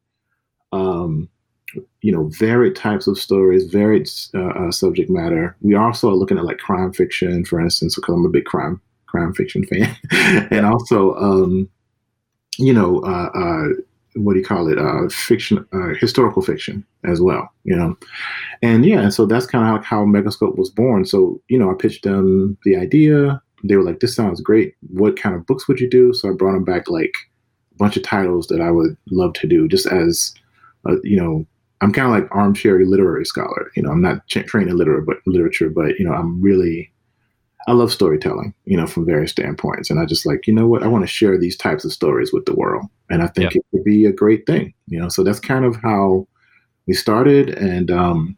um 0.72 1.29
you 2.01 2.11
know, 2.11 2.29
varied 2.37 2.75
types 2.75 3.07
of 3.07 3.17
stories, 3.17 3.65
varied 3.65 4.09
uh, 4.33 4.49
uh, 4.49 4.71
subject 4.71 5.09
matter. 5.09 5.55
We 5.61 5.75
also 5.75 6.09
are 6.09 6.15
looking 6.15 6.37
at 6.37 6.45
like 6.45 6.57
crime 6.57 6.93
fiction, 6.93 7.45
for 7.45 7.59
instance, 7.59 7.95
because 7.95 8.13
I'm 8.13 8.25
a 8.25 8.29
big 8.29 8.45
crime 8.45 8.81
crime 9.07 9.33
fiction 9.33 9.63
fan, 9.65 9.95
and 10.51 10.65
also, 10.65 11.15
um, 11.15 11.69
you 12.57 12.73
know, 12.73 12.99
uh, 12.99 13.29
uh, 13.33 13.67
what 14.15 14.33
do 14.33 14.39
you 14.39 14.45
call 14.45 14.67
it? 14.67 14.77
Uh, 14.77 15.07
fiction, 15.09 15.65
uh, 15.73 15.93
historical 15.99 16.41
fiction 16.41 16.85
as 17.03 17.21
well. 17.21 17.49
You 17.63 17.75
know, 17.75 17.97
and 18.61 18.85
yeah, 18.85 19.09
so 19.09 19.25
that's 19.25 19.45
kind 19.45 19.63
of 19.63 19.83
how, 19.83 19.99
how 19.99 20.05
Megascope 20.05 20.57
was 20.57 20.69
born. 20.69 21.05
So 21.05 21.41
you 21.47 21.57
know, 21.57 21.71
I 21.71 21.75
pitched 21.75 22.03
them 22.03 22.57
the 22.63 22.75
idea. 22.75 23.41
They 23.63 23.75
were 23.75 23.83
like, 23.83 23.99
"This 23.99 24.15
sounds 24.15 24.41
great. 24.41 24.75
What 24.89 25.19
kind 25.19 25.35
of 25.35 25.45
books 25.45 25.67
would 25.67 25.79
you 25.79 25.89
do?" 25.89 26.13
So 26.13 26.29
I 26.29 26.33
brought 26.33 26.53
them 26.53 26.65
back 26.65 26.89
like 26.89 27.13
a 27.73 27.77
bunch 27.77 27.97
of 27.97 28.03
titles 28.03 28.47
that 28.47 28.61
I 28.61 28.71
would 28.71 28.97
love 29.09 29.33
to 29.33 29.47
do, 29.47 29.67
just 29.67 29.87
as 29.87 30.33
you 31.03 31.15
know 31.15 31.45
I'm 31.83 31.91
kind 31.91 32.07
of 32.07 32.13
like 32.13 32.35
armchair 32.35 32.83
literary 32.85 33.25
scholar. 33.25 33.71
You 33.75 33.83
know, 33.83 33.91
I'm 33.91 34.01
not 34.01 34.27
trained 34.27 34.69
in 34.69 34.77
literature, 34.77 35.01
but 35.01 35.17
literature, 35.25 35.69
but 35.69 35.99
you 35.99 36.05
know, 36.05 36.13
I'm 36.13 36.41
really, 36.41 36.91
I 37.67 37.73
love 37.73 37.91
storytelling. 37.91 38.53
You 38.65 38.77
know, 38.77 38.87
from 38.87 39.05
various 39.05 39.31
standpoints, 39.31 39.89
and 39.89 39.99
I 39.99 40.05
just 40.05 40.25
like, 40.25 40.47
you 40.47 40.53
know, 40.53 40.67
what 40.67 40.83
I 40.83 40.87
want 40.87 41.03
to 41.03 41.07
share 41.07 41.37
these 41.37 41.57
types 41.57 41.83
of 41.83 41.91
stories 41.91 42.31
with 42.31 42.45
the 42.45 42.55
world, 42.55 42.85
and 43.09 43.21
I 43.21 43.27
think 43.27 43.53
yeah. 43.53 43.59
it 43.59 43.65
would 43.73 43.83
be 43.83 44.05
a 44.05 44.13
great 44.13 44.45
thing. 44.45 44.73
You 44.87 44.99
know, 44.99 45.09
so 45.09 45.23
that's 45.23 45.39
kind 45.39 45.65
of 45.65 45.75
how 45.75 46.27
we 46.87 46.93
started, 46.93 47.49
and 47.49 47.91
um, 47.91 48.37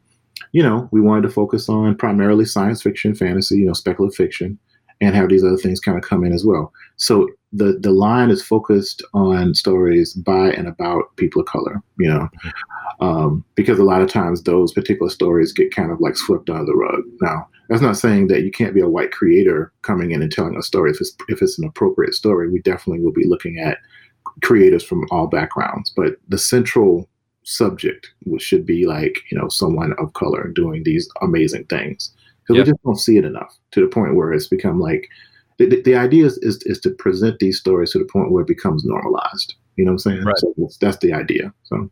you 0.52 0.64
know, 0.64 0.90
we 0.92 1.02
wanted 1.02 1.24
to 1.24 1.30
focus 1.30 1.70
on 1.70 1.96
primarily 1.96 2.46
science 2.46 2.82
fiction, 2.82 3.14
fantasy, 3.14 3.60
you 3.60 3.66
know, 3.68 3.74
speculative 3.74 4.16
fiction, 4.16 4.58
and 5.02 5.16
have 5.16 5.30
these 5.30 5.44
other 5.44 5.58
things 5.58 5.80
kind 5.80 5.98
of 5.98 6.04
come 6.04 6.24
in 6.24 6.34
as 6.34 6.46
well. 6.46 6.74
So 6.98 7.30
the 7.56 7.78
the 7.80 7.92
line 7.92 8.30
is 8.30 8.44
focused 8.44 9.02
on 9.14 9.54
stories 9.56 10.14
by 10.14 10.52
and 10.52 10.68
about 10.68 11.16
people 11.16 11.42
of 11.42 11.48
color. 11.48 11.82
You 11.98 12.10
know, 12.10 12.30
um, 13.00 13.46
because 13.56 13.80
a 13.80 13.84
lot 13.84 14.02
of 14.02 14.10
times 14.10 14.44
those 14.44 14.74
particular 14.74 15.10
stories 15.10 15.54
get 15.54 15.74
kind 15.74 15.92
of 15.92 16.00
like 16.02 16.18
swept 16.18 16.50
under 16.50 16.66
the 16.66 16.76
rug. 16.76 17.02
Now, 17.22 17.48
that's 17.70 17.82
not 17.82 17.98
saying 17.98 18.28
that 18.28 18.44
you 18.44 18.52
can't 18.52 18.74
be 18.74 18.82
a 18.82 18.90
white 18.90 19.12
creator 19.12 19.72
coming 19.82 20.12
in 20.12 20.22
and 20.22 20.32
telling 20.32 20.58
a 20.58 20.64
story. 20.64 20.92
If 20.92 21.02
it's 21.02 21.16
if 21.30 21.42
it's 21.42 21.58
an 21.58 21.68
appropriate 21.68 22.14
story, 22.14 22.50
we 22.50 22.62
definitely 22.62 23.04
will 23.04 23.14
be 23.14 23.28
looking 23.28 23.60
at 23.60 23.78
creators 24.44 24.84
from 24.84 25.06
all 25.12 25.28
backgrounds. 25.28 25.94
But 25.96 26.18
the 26.28 26.38
central 26.38 27.10
subject 27.44 28.12
should 28.40 28.66
be 28.66 28.88
like 28.88 29.20
you 29.30 29.38
know 29.38 29.48
someone 29.50 29.94
of 30.00 30.14
color 30.14 30.52
doing 30.56 30.84
these 30.84 31.08
amazing 31.22 31.64
things 31.66 32.12
because 32.42 32.58
yep. 32.58 32.66
we 32.66 32.72
just 32.72 32.84
don't 32.84 33.00
see 33.00 33.18
it 33.18 33.26
enough 33.26 33.56
to 33.72 33.82
the 33.82 33.88
point 33.88 34.16
where 34.16 34.34
it's 34.34 34.48
become 34.48 34.80
like 34.80 35.08
the, 35.58 35.82
the 35.82 35.96
idea 35.96 36.26
is, 36.26 36.38
is, 36.40 36.62
is 36.64 36.80
to 36.82 36.90
present 36.90 37.40
these 37.40 37.60
stories 37.60 37.92
to 37.92 38.00
the 38.00 38.06
point 38.06 38.32
where 38.32 38.42
it 38.42 38.48
becomes 38.48 38.84
normalized. 38.86 39.56
You 39.76 39.86
know 39.86 39.92
what 39.92 40.06
I'm 40.06 40.12
saying? 40.12 40.24
Right. 40.24 40.38
So 40.38 40.70
that's 40.80 40.98
the 40.98 41.14
idea. 41.14 41.54
So, 41.64 41.90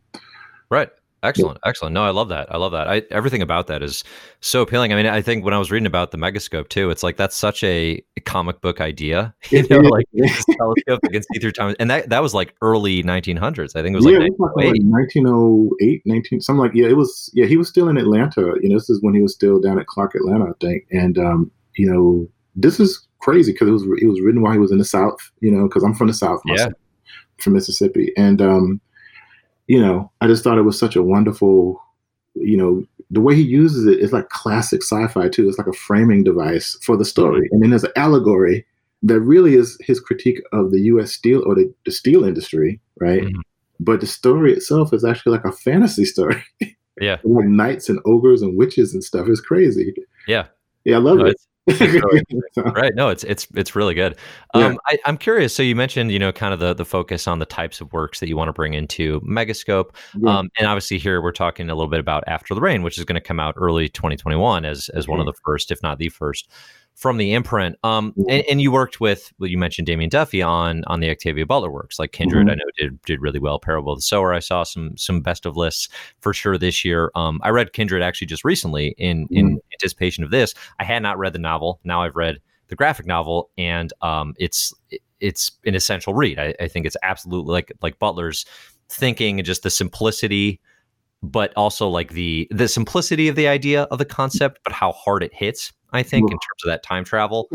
right. 0.70 0.90
Excellent, 1.24 1.58
yeah. 1.64 1.70
excellent. 1.70 1.94
No, 1.94 2.04
I 2.04 2.10
love 2.10 2.28
that. 2.28 2.54
I 2.54 2.58
love 2.58 2.72
that. 2.72 2.86
I, 2.86 3.02
everything 3.10 3.40
about 3.40 3.66
that 3.68 3.82
is 3.82 4.04
so 4.40 4.60
appealing. 4.60 4.92
I 4.92 4.96
mean, 4.96 5.06
I 5.06 5.22
think 5.22 5.42
when 5.42 5.54
I 5.54 5.58
was 5.58 5.70
reading 5.70 5.86
about 5.86 6.10
the 6.10 6.18
megascope 6.18 6.68
too, 6.68 6.90
it's 6.90 7.02
like 7.02 7.16
that's 7.16 7.34
such 7.34 7.64
a 7.64 8.02
comic 8.26 8.60
book 8.60 8.80
idea. 8.80 9.34
You 9.50 9.66
know, 9.70 9.78
like 9.78 10.04
this 10.12 10.44
telescope 10.44 11.00
that 11.02 11.12
can 11.12 11.22
see 11.22 11.38
through 11.40 11.52
time, 11.52 11.74
and 11.80 11.90
that 11.90 12.10
that 12.10 12.20
was 12.20 12.34
like 12.34 12.54
early 12.60 13.02
1900s. 13.02 13.74
I 13.74 13.82
think 13.82 13.94
it 13.94 13.96
was 13.96 14.04
yeah, 14.04 14.18
like, 14.18 14.32
like 14.38 14.74
1908, 14.82 16.02
19 16.04 16.40
something 16.40 16.60
like 16.60 16.72
yeah. 16.74 16.88
It 16.88 16.96
was 16.96 17.30
yeah. 17.32 17.46
He 17.46 17.56
was 17.56 17.68
still 17.68 17.88
in 17.88 17.96
Atlanta. 17.96 18.54
You 18.60 18.68
know, 18.68 18.76
this 18.76 18.90
is 18.90 19.00
when 19.00 19.14
he 19.14 19.22
was 19.22 19.32
still 19.32 19.60
down 19.60 19.78
at 19.78 19.86
Clark 19.86 20.14
Atlanta, 20.14 20.50
I 20.50 20.52
think. 20.60 20.84
And 20.90 21.16
um, 21.16 21.50
you 21.76 21.90
know, 21.90 22.28
this 22.54 22.78
is 22.78 23.06
crazy 23.24 23.52
because 23.52 23.68
it 23.68 23.72
was 23.72 23.82
it 24.00 24.06
was 24.06 24.20
written 24.20 24.42
while 24.42 24.52
he 24.52 24.58
was 24.58 24.72
in 24.72 24.78
the 24.78 24.84
South. 24.84 25.18
You 25.40 25.50
know, 25.50 25.66
because 25.66 25.82
I'm 25.82 25.94
from 25.94 26.08
the 26.08 26.14
South, 26.14 26.40
yeah, 26.46 26.68
from 27.38 27.54
Mississippi, 27.54 28.12
and 28.16 28.42
um, 28.42 28.80
you 29.66 29.80
know, 29.80 30.10
I 30.20 30.26
just 30.26 30.44
thought 30.44 30.58
it 30.58 30.62
was 30.62 30.78
such 30.78 30.96
a 30.96 31.02
wonderful, 31.02 31.82
you 32.34 32.56
know, 32.56 32.84
the 33.10 33.20
way 33.20 33.34
he 33.34 33.42
uses 33.42 33.86
it 33.86 33.98
is 33.98 34.12
like 34.12 34.28
classic 34.28 34.82
sci-fi 34.82 35.28
too. 35.28 35.48
It's 35.48 35.58
like 35.58 35.66
a 35.66 35.72
framing 35.72 36.24
device 36.24 36.78
for 36.82 36.96
the 36.96 37.04
story, 37.04 37.48
and 37.50 37.62
then 37.62 37.70
there's 37.70 37.84
an 37.84 37.92
allegory 37.96 38.66
that 39.02 39.20
really 39.20 39.54
is 39.54 39.76
his 39.80 40.00
critique 40.00 40.40
of 40.52 40.70
the 40.70 40.80
U.S. 40.82 41.12
steel 41.12 41.42
or 41.46 41.54
the, 41.54 41.72
the 41.84 41.92
steel 41.92 42.24
industry, 42.24 42.80
right? 43.00 43.20
Mm-hmm. 43.20 43.40
But 43.78 44.00
the 44.00 44.06
story 44.06 44.52
itself 44.52 44.94
is 44.94 45.04
actually 45.04 45.32
like 45.32 45.44
a 45.44 45.52
fantasy 45.52 46.04
story. 46.04 46.42
Yeah, 47.00 47.18
like 47.24 47.46
knights 47.46 47.88
and 47.88 48.00
ogres 48.04 48.42
and 48.42 48.56
witches 48.56 48.94
and 48.94 49.02
stuff. 49.02 49.28
It's 49.28 49.40
crazy. 49.40 49.94
Yeah, 50.26 50.46
yeah, 50.84 50.96
I 50.96 51.00
love 51.00 51.18
no, 51.18 51.26
it. 51.26 51.36
right. 52.56 52.94
No, 52.94 53.08
it's 53.08 53.24
it's 53.24 53.46
it's 53.54 53.74
really 53.74 53.94
good. 53.94 54.16
Yeah. 54.54 54.66
Um, 54.66 54.78
I, 54.86 54.98
am 55.06 55.16
curious. 55.16 55.54
So 55.54 55.62
you 55.62 55.74
mentioned, 55.74 56.12
you 56.12 56.18
know, 56.18 56.30
kind 56.30 56.52
of 56.52 56.60
the 56.60 56.74
the 56.74 56.84
focus 56.84 57.26
on 57.26 57.38
the 57.38 57.46
types 57.46 57.80
of 57.80 57.92
works 57.92 58.20
that 58.20 58.28
you 58.28 58.36
want 58.36 58.48
to 58.48 58.52
bring 58.52 58.74
into 58.74 59.20
Megascope, 59.22 59.94
yeah. 60.18 60.38
um, 60.38 60.50
and 60.58 60.66
obviously 60.66 60.98
here 60.98 61.22
we're 61.22 61.32
talking 61.32 61.70
a 61.70 61.74
little 61.74 61.90
bit 61.90 62.00
about 62.00 62.22
After 62.26 62.54
the 62.54 62.60
Rain, 62.60 62.82
which 62.82 62.98
is 62.98 63.04
going 63.04 63.14
to 63.14 63.26
come 63.26 63.40
out 63.40 63.54
early 63.56 63.88
2021 63.88 64.64
as 64.64 64.90
as 64.90 65.08
one 65.08 65.20
of 65.20 65.26
the 65.26 65.32
first, 65.44 65.70
if 65.70 65.82
not 65.82 65.98
the 65.98 66.10
first, 66.10 66.50
from 66.94 67.16
the 67.16 67.34
imprint. 67.34 67.76
Um, 67.82 68.12
mm-hmm. 68.12 68.30
and, 68.30 68.44
and, 68.50 68.62
you 68.62 68.70
worked 68.70 69.00
with, 69.00 69.32
well, 69.38 69.50
you 69.50 69.58
mentioned 69.58 69.86
Damian 69.86 70.10
Duffy 70.10 70.42
on 70.42 70.84
on 70.86 71.00
the 71.00 71.10
Octavia 71.10 71.44
Butler 71.44 71.70
works, 71.70 71.98
like 71.98 72.12
Kindred. 72.12 72.46
Mm-hmm. 72.46 72.52
I 72.52 72.54
know 72.54 72.64
did 72.76 73.02
did 73.02 73.20
really 73.20 73.40
well. 73.40 73.58
Parable 73.58 73.92
of 73.92 73.98
the 73.98 74.02
Sower, 74.02 74.32
I 74.32 74.38
saw 74.38 74.62
some 74.62 74.96
some 74.96 75.20
best 75.20 75.44
of 75.44 75.56
lists 75.56 75.88
for 76.20 76.32
sure 76.32 76.56
this 76.56 76.84
year. 76.84 77.10
Um, 77.14 77.40
I 77.42 77.50
read 77.50 77.72
Kindred 77.72 78.02
actually 78.02 78.28
just 78.28 78.44
recently 78.44 78.94
in 78.98 79.24
mm-hmm. 79.24 79.36
in 79.36 79.60
anticipation 79.72 80.24
of 80.24 80.30
this. 80.30 80.54
I 80.78 80.84
had 80.84 81.02
not 81.02 81.18
read 81.18 81.32
the 81.32 81.38
novel. 81.38 81.80
Now 81.84 82.02
I've 82.02 82.16
read 82.16 82.38
the 82.68 82.76
graphic 82.76 83.06
novel, 83.06 83.50
and 83.58 83.92
um, 84.00 84.34
it's 84.38 84.72
it's 85.20 85.52
an 85.64 85.74
essential 85.74 86.14
read. 86.14 86.38
I, 86.38 86.54
I 86.60 86.68
think 86.68 86.86
it's 86.86 86.96
absolutely 87.02 87.52
like 87.52 87.72
like 87.82 87.98
Butler's 87.98 88.46
thinking 88.88 89.40
and 89.40 89.46
just 89.46 89.62
the 89.62 89.70
simplicity 89.70 90.60
but 91.24 91.52
also 91.56 91.88
like 91.88 92.10
the 92.12 92.46
the 92.50 92.68
simplicity 92.68 93.28
of 93.28 93.36
the 93.36 93.48
idea 93.48 93.84
of 93.84 93.98
the 93.98 94.04
concept, 94.04 94.60
but 94.62 94.72
how 94.72 94.92
hard 94.92 95.22
it 95.22 95.32
hits 95.34 95.72
I 95.94 96.02
think, 96.02 96.24
in 96.24 96.36
terms 96.36 96.64
of 96.64 96.68
that 96.68 96.82
time 96.82 97.04
travel. 97.04 97.48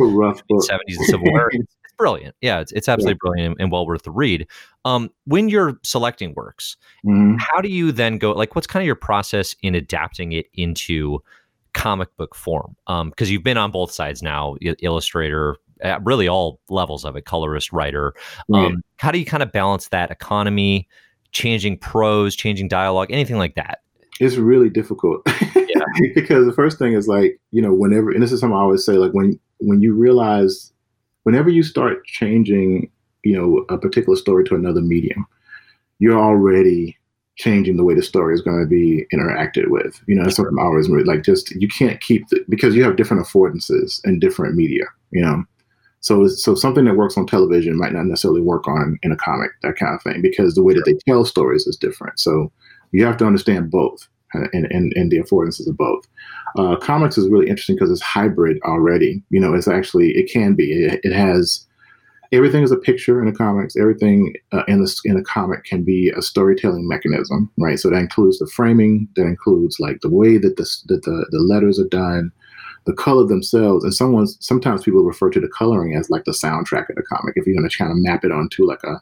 Seventies 0.62 0.98
and 0.98 1.06
Civil 1.08 1.32
War. 1.32 1.50
it's, 1.54 1.76
brilliant. 1.98 2.34
Yeah, 2.40 2.62
it's, 2.62 2.72
it's 2.72 2.88
absolutely 2.88 3.16
yeah. 3.16 3.30
brilliant 3.30 3.52
and, 3.52 3.62
and, 3.62 3.72
well 3.72 3.86
worth 3.86 4.04
the 4.04 4.12
read. 4.12 4.48
Um, 4.86 5.10
when 5.26 5.50
you're 5.50 5.78
selecting 5.84 6.34
works, 6.34 6.78
mm-hmm. 7.06 7.36
how 7.38 7.60
do 7.60 7.68
you 7.68 7.92
then 7.92 8.18
go? 8.18 8.32
Like, 8.32 8.56
what's 8.56 8.68
kind 8.68 8.82
of 8.82 8.88
your 8.88 8.96
process 8.96 9.54
in 9.62 9.76
adapting 9.76 10.32
it 10.32 10.48
into 10.54 11.20
comic 11.74 12.16
book 12.16 12.34
form? 12.34 12.76
Because 12.88 13.28
um, 13.28 13.32
you've 13.32 13.44
been 13.44 13.58
on 13.58 13.72
both 13.72 13.92
sides 13.92 14.24
now, 14.24 14.56
illustrator, 14.82 15.58
at 15.82 16.04
really 16.06 16.28
all 16.28 16.60
levels 16.70 17.06
of 17.06 17.16
it, 17.16 17.26
colorist, 17.26 17.72
writer. 17.72 18.14
Um, 18.54 18.82
How 18.98 19.12
do 19.12 19.20
you 19.20 19.26
kind 19.26 19.44
of 19.44 19.52
balance 19.52 19.90
that 19.90 20.12
economy, 20.12 20.88
changing 21.32 21.78
prose, 21.78 22.36
changing 22.36 22.68
dialogue, 22.68 23.12
anything 23.12 23.38
like 23.38 23.56
that? 23.56 23.80
It's 24.20 24.36
really 24.36 24.70
difficult. 24.70 25.22
Yeah. 25.56 25.86
because 26.16 26.46
the 26.46 26.54
first 26.54 26.78
thing 26.78 26.94
is 26.94 27.08
like, 27.08 27.40
you 27.52 27.62
know, 27.62 27.74
whenever 27.74 28.12
and 28.12 28.22
this 28.22 28.32
is 28.32 28.40
something 28.40 28.58
I 28.58 28.62
always 28.62 28.86
say, 28.86 28.94
like 28.94 29.14
when 29.14 29.40
when 29.60 29.82
you 29.82 29.94
realize 29.94 30.72
whenever 31.24 31.50
you 31.50 31.64
start 31.64 32.06
changing, 32.06 32.92
you 33.24 33.38
know, 33.38 33.66
a 33.70 33.78
particular 33.78 34.18
story 34.18 34.44
to 34.46 34.56
another 34.56 34.82
medium, 34.82 35.26
you're 36.00 36.20
already 36.20 36.98
changing 37.36 37.78
the 37.78 37.84
way 37.86 37.96
the 37.96 38.04
story 38.04 38.34
is 38.34 38.42
going 38.42 38.60
to 38.60 38.68
be 38.68 39.06
interacted 39.14 39.70
with. 39.70 40.02
You 40.08 40.16
know, 40.16 40.24
that's 40.24 40.38
what 40.38 40.48
I'm 40.48 40.60
always 40.60 40.90
like. 40.90 41.24
Just 41.24 41.52
you 41.52 41.68
can't 41.70 42.02
keep 42.02 42.28
the, 42.30 42.44
because 42.50 42.76
you 42.76 42.84
have 42.84 42.98
different 42.98 43.26
affordances 43.26 44.02
in 44.06 44.20
different 44.20 44.56
media. 44.56 44.86
You 45.12 45.22
know, 45.22 45.44
so 46.02 46.28
so 46.28 46.56
something 46.56 46.86
that 46.86 46.98
works 46.98 47.18
on 47.18 47.26
television 47.26 47.78
might 47.78 47.94
not 47.94 48.06
necessarily 48.06 48.42
work 48.42 48.68
on 48.68 49.00
in 49.04 49.12
a 49.12 49.18
comic, 49.18 49.52
that 49.64 49.78
kind 49.78 49.96
of 49.96 50.02
thing, 50.02 50.22
because 50.22 50.56
the 50.56 50.64
way 50.64 50.74
that 50.74 50.84
they 50.86 50.98
tell 51.08 51.26
stories 51.26 51.66
is 51.68 51.78
different. 51.78 52.20
So 52.20 52.52
you 52.92 53.06
have 53.06 53.18
to 53.18 53.26
understand 53.26 53.72
both 53.72 54.08
and, 54.34 54.66
and, 54.72 54.94
and 54.96 55.12
the 55.12 55.20
affordances 55.20 55.68
of 55.68 55.78
both. 55.78 56.08
Uh, 56.58 56.76
comics 56.76 57.18
is 57.18 57.30
really 57.30 57.48
interesting 57.48 57.76
because 57.76 57.92
it's 57.92 58.02
hybrid 58.02 58.60
already. 58.64 59.24
You 59.30 59.40
know, 59.40 59.54
it's 59.54 59.68
actually, 59.68 60.12
it 60.12 60.32
can 60.32 60.56
be. 60.56 60.72
It, 60.72 61.00
it 61.04 61.14
has, 61.14 61.66
everything 62.32 62.64
is 62.64 62.72
a 62.72 62.78
picture 62.78 63.20
in 63.20 63.26
the 63.26 63.36
comics. 63.36 63.76
Everything 63.76 64.34
uh, 64.52 64.64
in, 64.68 64.84
the, 64.84 65.02
in 65.06 65.18
a 65.18 65.24
comic 65.24 65.64
can 65.66 65.84
be 65.84 66.10
a 66.10 66.22
storytelling 66.22 66.88
mechanism, 66.88 67.52
right? 67.58 67.80
So 67.80 67.90
that 67.90 67.98
includes 67.98 68.40
the 68.40 68.48
framing, 68.48 69.08
that 69.16 69.26
includes 69.26 69.80
like 69.80 70.02
the 70.02 70.10
way 70.10 70.38
that 70.38 70.58
the, 70.58 70.68
that 70.88 71.04
the, 71.04 71.26
the 71.32 71.40
letters 71.40 71.80
are 71.80 71.88
done, 71.88 72.32
the 72.86 72.94
color 72.94 73.26
themselves. 73.26 73.84
And 73.84 73.94
someone's, 73.94 74.38
sometimes 74.40 74.84
people 74.84 75.04
refer 75.04 75.30
to 75.32 75.40
the 75.40 75.50
coloring 75.50 75.96
as 75.96 76.10
like 76.10 76.26
the 76.26 76.32
soundtrack 76.32 76.90
of 76.90 76.96
the 76.96 77.04
comic, 77.04 77.34
if 77.36 77.46
you're 77.46 77.56
going 77.56 77.70
to 77.70 77.78
kind 77.78 77.92
of 77.92 77.98
map 77.98 78.24
it 78.24 78.32
onto 78.32 78.66
like 78.66 78.84
a, 78.84 79.02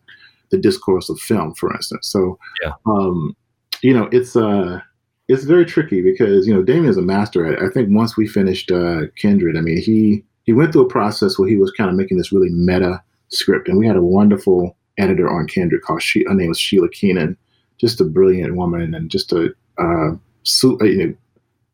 the 0.52 0.58
discourse 0.58 1.10
of 1.10 1.20
film, 1.20 1.54
for 1.56 1.74
instance. 1.74 2.08
So, 2.08 2.40
yeah. 2.62 2.72
um, 2.86 3.36
you 3.82 3.94
know, 3.94 4.10
it's 4.12 4.36
uh, 4.36 4.82
it's 5.28 5.44
very 5.44 5.66
tricky 5.66 6.02
because 6.02 6.48
you 6.48 6.54
know 6.54 6.64
Damian 6.64 6.90
is 6.90 6.98
a 6.98 7.02
master 7.02 7.46
at 7.46 7.54
it. 7.54 7.66
I 7.66 7.70
think 7.70 7.90
once 7.92 8.18
we 8.18 8.28
finished 8.28 8.72
uh, 8.72 9.02
Kindred, 9.16 9.58
I 9.58 9.62
mean 9.62 9.82
he 9.82 10.24
he 10.44 10.54
went 10.54 10.72
through 10.72 10.86
a 10.86 10.90
process 10.90 11.38
where 11.38 11.50
he 11.50 11.58
was 11.58 11.72
kind 11.72 11.90
of 11.90 11.96
making 11.96 12.18
this 12.18 12.32
really 12.32 12.50
meta 12.50 13.02
script, 13.30 13.68
and 13.68 13.78
we 13.78 13.88
had 13.88 13.98
a 13.98 14.02
wonderful 14.02 14.78
editor 14.98 15.30
on 15.30 15.48
Kindred 15.48 15.82
called 15.82 16.02
she. 16.02 16.24
Her 16.28 16.34
name 16.34 16.50
was 16.50 16.60
Sheila 16.60 16.90
Keenan, 16.90 17.38
just 17.78 18.02
a 18.02 18.06
brilliant 18.06 18.56
woman 18.56 18.94
and 18.94 19.10
just 19.10 19.32
a 19.32 19.54
uh, 19.78 20.12
su- 20.44 20.78
uh, 20.82 20.86
you 20.86 21.08
know 21.08 21.16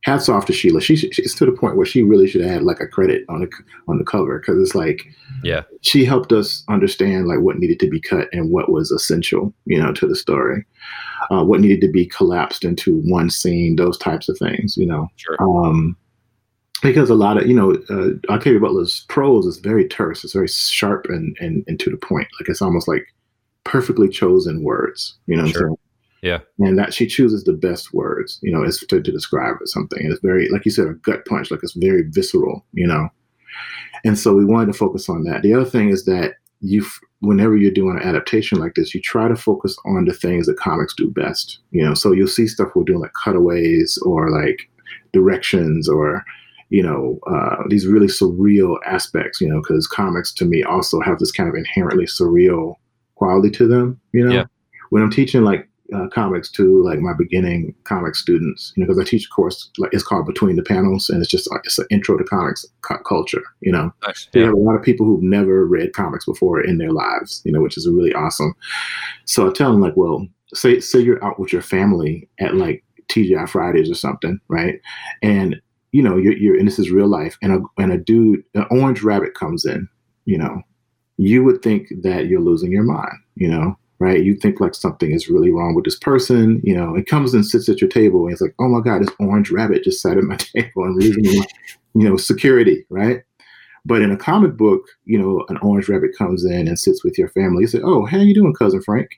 hats 0.04 0.30
off 0.30 0.46
to 0.46 0.54
Sheila. 0.54 0.82
She, 0.82 0.96
she's 0.96 1.34
to 1.36 1.46
the 1.46 1.52
point 1.52 1.76
where 1.76 1.86
she 1.86 2.04
really 2.04 2.28
should 2.28 2.42
have 2.42 2.52
had 2.52 2.64
like 2.64 2.80
a 2.80 2.88
credit 2.88 3.26
on 3.30 3.42
the 3.42 3.50
on 3.88 3.98
the 3.98 4.04
cover 4.04 4.40
because 4.40 4.62
it's 4.62 4.76
like, 4.76 5.06
yeah, 5.44 5.64
she 5.82 6.06
helped 6.06 6.32
us 6.32 6.64
understand 6.70 7.28
like 7.28 7.40
what 7.40 7.58
needed 7.58 7.80
to 7.80 7.90
be 7.90 8.00
cut 8.00 8.28
and 8.32 8.52
what 8.52 8.72
was 8.72 8.92
essential, 8.92 9.54
you 9.66 9.82
know, 9.82 9.92
to 9.94 10.08
the 10.08 10.16
story, 10.16 10.66
uh, 11.32 11.44
what 11.44 11.62
needed 11.62 11.82
to 11.82 11.92
be 11.92 12.06
collapsed 12.06 12.64
into 12.64 13.02
one 13.06 13.30
scene, 13.30 13.76
those 13.76 13.98
types 13.98 14.30
of 14.30 14.38
things, 14.38 14.78
you 14.78 14.86
know. 14.86 15.08
Sure. 15.16 15.38
Um, 15.42 15.98
because 16.82 17.10
a 17.10 17.16
lot 17.16 17.38
of 17.38 17.48
you 17.48 17.56
know 17.56 17.74
uh, 17.90 18.10
Octavia 18.32 18.60
Butler's 18.60 19.06
prose 19.08 19.46
is 19.46 19.58
very 19.58 19.88
terse, 19.88 20.24
it's 20.24 20.34
very 20.34 20.50
sharp 20.50 21.06
and, 21.06 21.36
and 21.40 21.64
and 21.68 21.80
to 21.80 21.90
the 21.90 21.98
point. 21.98 22.28
Like 22.40 22.50
it's 22.50 22.62
almost 22.62 22.88
like 22.88 23.08
perfectly 23.64 24.10
chosen 24.10 24.64
words. 24.64 25.18
You 25.28 25.38
know, 25.38 25.48
sure. 25.48 25.78
Yeah. 26.24 26.40
And 26.60 26.80
that 26.80 26.94
she 26.94 27.06
chooses 27.06 27.44
the 27.44 27.52
best 27.52 27.94
words, 27.94 28.40
you 28.42 28.50
know, 28.50 28.64
is 28.64 28.80
to, 28.80 29.02
to 29.02 29.12
describe 29.12 29.58
it 29.62 29.68
something. 29.68 30.00
It's 30.10 30.22
very, 30.22 30.48
like 30.50 30.64
you 30.64 30.72
said, 30.72 30.88
a 30.88 30.94
gut 30.94 31.26
punch, 31.26 31.52
like 31.52 31.60
it's 31.62 31.74
very 31.74 32.04
visceral, 32.10 32.66
you 32.72 32.88
know. 32.88 33.10
And 34.06 34.18
so 34.18 34.34
we 34.34 34.46
wanted 34.46 34.72
to 34.72 34.78
focus 34.78 35.10
on 35.10 35.26
that. 35.26 35.42
The 35.42 35.54
other 35.54 35.70
thing 35.70 35.90
is 35.90 36.06
that 36.06 36.36
you, 36.62 36.86
whenever 37.20 37.58
you're 37.58 37.72
doing 37.72 37.98
an 37.98 38.04
adaptation 38.04 38.58
like 38.58 38.76
this, 38.76 38.96
you 38.96 39.02
try 39.02 39.28
to 39.28 39.36
focus 39.36 39.78
on 39.86 40.06
the 40.06 40.14
things 40.14 40.48
that 40.48 40.58
comics 40.58 40.94
do 40.96 41.12
best, 41.12 41.60
you 41.72 41.84
know. 41.84 41.94
So 41.94 42.14
you'll 42.14 42.28
see 42.28 42.48
stuff 42.48 42.70
we're 42.74 42.84
doing 42.86 43.02
like 43.02 43.12
cutaways 43.22 43.98
or 44.06 44.32
like 44.32 44.62
directions 45.12 45.90
or, 45.90 46.24
you 46.70 46.84
know, 46.84 47.20
uh, 47.28 47.64
these 47.68 47.86
really 47.86 48.08
surreal 48.08 48.78
aspects, 48.86 49.42
you 49.42 49.50
know, 49.50 49.62
because 49.62 49.88
comics 49.88 50.34
to 50.36 50.46
me 50.46 50.64
also 50.64 51.02
have 51.02 51.20
this 51.20 51.34
kind 51.34 51.50
of 51.50 51.56
inherently 51.56 52.06
surreal 52.06 52.76
quality 53.16 53.52
to 53.52 53.68
them, 53.68 54.00
you 54.14 54.26
know. 54.26 54.34
Yeah. 54.34 54.46
When 54.90 55.04
I'm 55.04 55.12
teaching 55.12 55.44
like 55.44 55.68
uh, 55.94 56.08
comics 56.08 56.50
to 56.50 56.84
like 56.84 57.00
my 57.00 57.14
beginning 57.14 57.76
comic 57.84 58.16
students, 58.16 58.74
you 58.76 58.82
know, 58.82 58.88
because 58.88 59.00
I 59.00 59.10
teach 59.10 59.26
a 59.26 59.30
course 59.30 59.70
like 59.78 59.94
it's 59.94 60.04
called 60.04 60.26
Between 60.26 60.56
the 60.56 60.64
Panels, 60.64 61.10
and 61.10 61.22
it's 61.22 61.30
just 61.30 61.50
like 61.52 61.62
it's 61.66 61.80
an 61.80 61.86
intro 61.90 62.18
to 62.18 62.24
comics 62.24 62.66
culture. 63.06 63.44
You 63.62 63.72
know, 63.74 63.94
nice. 64.06 64.28
yeah. 64.34 64.46
have 64.46 64.54
a 64.54 64.58
lot 64.58 64.76
of 64.76 64.84
people 64.84 65.06
who've 65.06 65.24
never 65.24 65.66
read 65.66 65.94
comics 65.94 66.26
before 66.26 66.62
in 66.62 66.78
their 66.78 66.92
lives, 66.92 67.42
you 67.46 67.52
know, 67.52 67.62
which 67.62 67.78
is 67.78 67.88
really 67.88 68.14
awesome. 68.14 68.54
So 69.26 69.50
I 69.50 69.54
tell 69.54 69.72
them 69.72 69.82
like, 69.82 69.98
well, 69.98 70.28
say 70.54 70.80
say 70.80 71.00
you're 71.00 71.24
out 71.24 71.40
with 71.40 71.52
your 71.52 71.62
family 71.62 72.30
at 72.40 72.56
like 72.56 72.84
TGI 73.10 73.50
Fridays 73.50 73.90
or 73.90 73.96
something, 73.96 74.40
right? 74.48 74.80
And 75.22 75.62
you 75.92 76.02
know, 76.02 76.18
you're, 76.18 76.38
you're 76.38 76.58
and 76.58 76.68
this 76.68 76.80
is 76.80 76.92
real 76.92 77.08
life, 77.08 77.38
and 77.42 77.52
a 77.54 77.62
and 77.82 77.92
a 77.92 77.98
dude, 77.98 78.44
an 78.56 78.66
orange 78.72 79.04
rabbit 79.04 79.36
comes 79.36 79.66
in, 79.66 79.88
you 80.26 80.38
know, 80.38 80.62
you 81.18 81.44
would 81.44 81.62
think 81.62 81.88
that 82.02 82.28
you're 82.28 82.42
losing 82.42 82.72
your 82.72 82.84
mind, 82.84 83.18
you 83.36 83.48
know, 83.48 83.78
right? 84.00 84.24
You 84.24 84.36
think 84.36 84.60
like 84.60 84.76
something 84.76 85.12
is 85.12 85.30
really 85.30 85.52
wrong 85.52 85.76
with 85.76 85.86
this 85.86 85.98
person, 85.98 86.62
you 86.64 86.76
know, 86.76 86.96
it 86.96 87.08
comes 87.08 87.34
and 87.34 87.46
sits 87.46 87.70
at 87.70 87.82
your 87.82 87.90
table 87.90 88.24
and 88.24 88.34
it's 88.34 88.42
like, 88.42 88.56
oh 88.60 88.68
my 88.68 88.82
God, 88.82 89.02
this 89.02 89.14
orange 89.20 89.52
rabbit 89.52 89.84
just 89.84 90.02
sat 90.02 90.18
at 90.18 90.24
my 90.24 90.36
table 90.38 90.84
and 90.84 90.96
leaving 90.96 91.24
me, 91.24 91.44
you 91.96 92.10
know, 92.10 92.18
security, 92.18 92.86
right? 92.90 93.24
But 93.86 94.02
in 94.02 94.12
a 94.12 94.18
comic 94.18 94.56
book, 94.56 94.84
you 95.06 95.18
know, 95.20 95.46
an 95.50 95.58
orange 95.58 95.90
rabbit 95.90 96.12
comes 96.18 96.46
in 96.46 96.68
and 96.68 96.80
sits 96.80 97.04
with 97.04 97.18
your 97.18 97.30
family. 97.30 97.62
You 97.62 97.68
say, 97.68 97.82
oh, 97.84 98.06
how 98.06 98.18
you 98.18 98.34
doing, 98.34 98.54
cousin 98.54 98.82
Frank? 98.82 99.10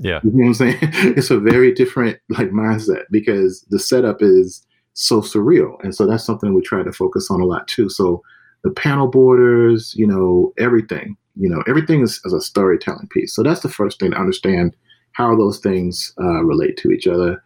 Yeah. 0.00 0.20
You 0.24 0.30
know 0.32 0.38
what 0.38 0.46
I'm 0.48 0.54
saying? 0.54 0.78
It's 1.16 1.30
a 1.30 1.38
very 1.38 1.72
different 1.72 2.18
like 2.28 2.50
mindset 2.50 3.04
because 3.10 3.64
the 3.70 3.78
setup 3.78 4.18
is 4.20 4.66
so 4.94 5.20
surreal. 5.20 5.82
And 5.82 5.94
so 5.94 6.06
that's 6.06 6.24
something 6.24 6.54
we 6.54 6.62
try 6.62 6.82
to 6.82 6.92
focus 6.92 7.30
on 7.30 7.40
a 7.40 7.44
lot 7.44 7.68
too. 7.68 7.88
So 7.88 8.22
the 8.62 8.70
panel 8.70 9.08
borders, 9.08 9.94
you 9.96 10.06
know, 10.06 10.52
everything, 10.58 11.16
you 11.36 11.48
know, 11.48 11.62
everything 11.66 12.00
is, 12.00 12.20
is 12.24 12.32
a 12.32 12.40
storytelling 12.40 13.08
piece. 13.08 13.34
So 13.34 13.42
that's 13.42 13.60
the 13.60 13.68
first 13.68 13.98
thing 13.98 14.12
to 14.12 14.18
understand 14.18 14.74
how 15.12 15.36
those 15.36 15.58
things 15.58 16.12
uh, 16.20 16.44
relate 16.44 16.76
to 16.78 16.90
each 16.90 17.06
other. 17.06 17.42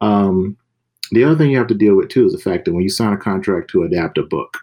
Um, 0.00 0.56
the 1.10 1.24
other 1.24 1.36
thing 1.36 1.50
you 1.50 1.58
have 1.58 1.66
to 1.68 1.74
deal 1.74 1.96
with 1.96 2.08
too 2.08 2.26
is 2.26 2.32
the 2.32 2.38
fact 2.38 2.64
that 2.64 2.72
when 2.72 2.82
you 2.82 2.88
sign 2.88 3.12
a 3.12 3.16
contract 3.16 3.70
to 3.70 3.82
adapt 3.82 4.18
a 4.18 4.22
book, 4.22 4.58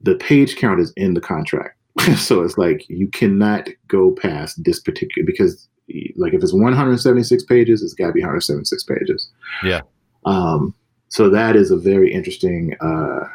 the 0.00 0.16
page 0.16 0.56
count 0.56 0.80
is 0.80 0.92
in 0.96 1.14
the 1.14 1.20
contract. 1.20 1.78
so 2.16 2.42
it's 2.42 2.58
like 2.58 2.88
you 2.88 3.08
cannot 3.08 3.68
go 3.88 4.10
past 4.12 4.62
this 4.62 4.80
particular 4.80 5.24
because 5.24 5.68
like 6.16 6.32
if 6.32 6.42
it's 6.42 6.52
176 6.52 7.44
pages, 7.44 7.82
it's 7.82 7.94
got 7.94 8.08
to 8.08 8.12
be 8.12 8.20
176 8.20 8.82
pages. 8.84 9.30
Yeah. 9.62 9.80
Um, 10.24 10.74
so 11.08 11.28
that 11.30 11.56
is 11.56 11.70
a 11.70 11.76
very 11.76 12.12
interesting 12.12 12.74
uh, 12.80 13.28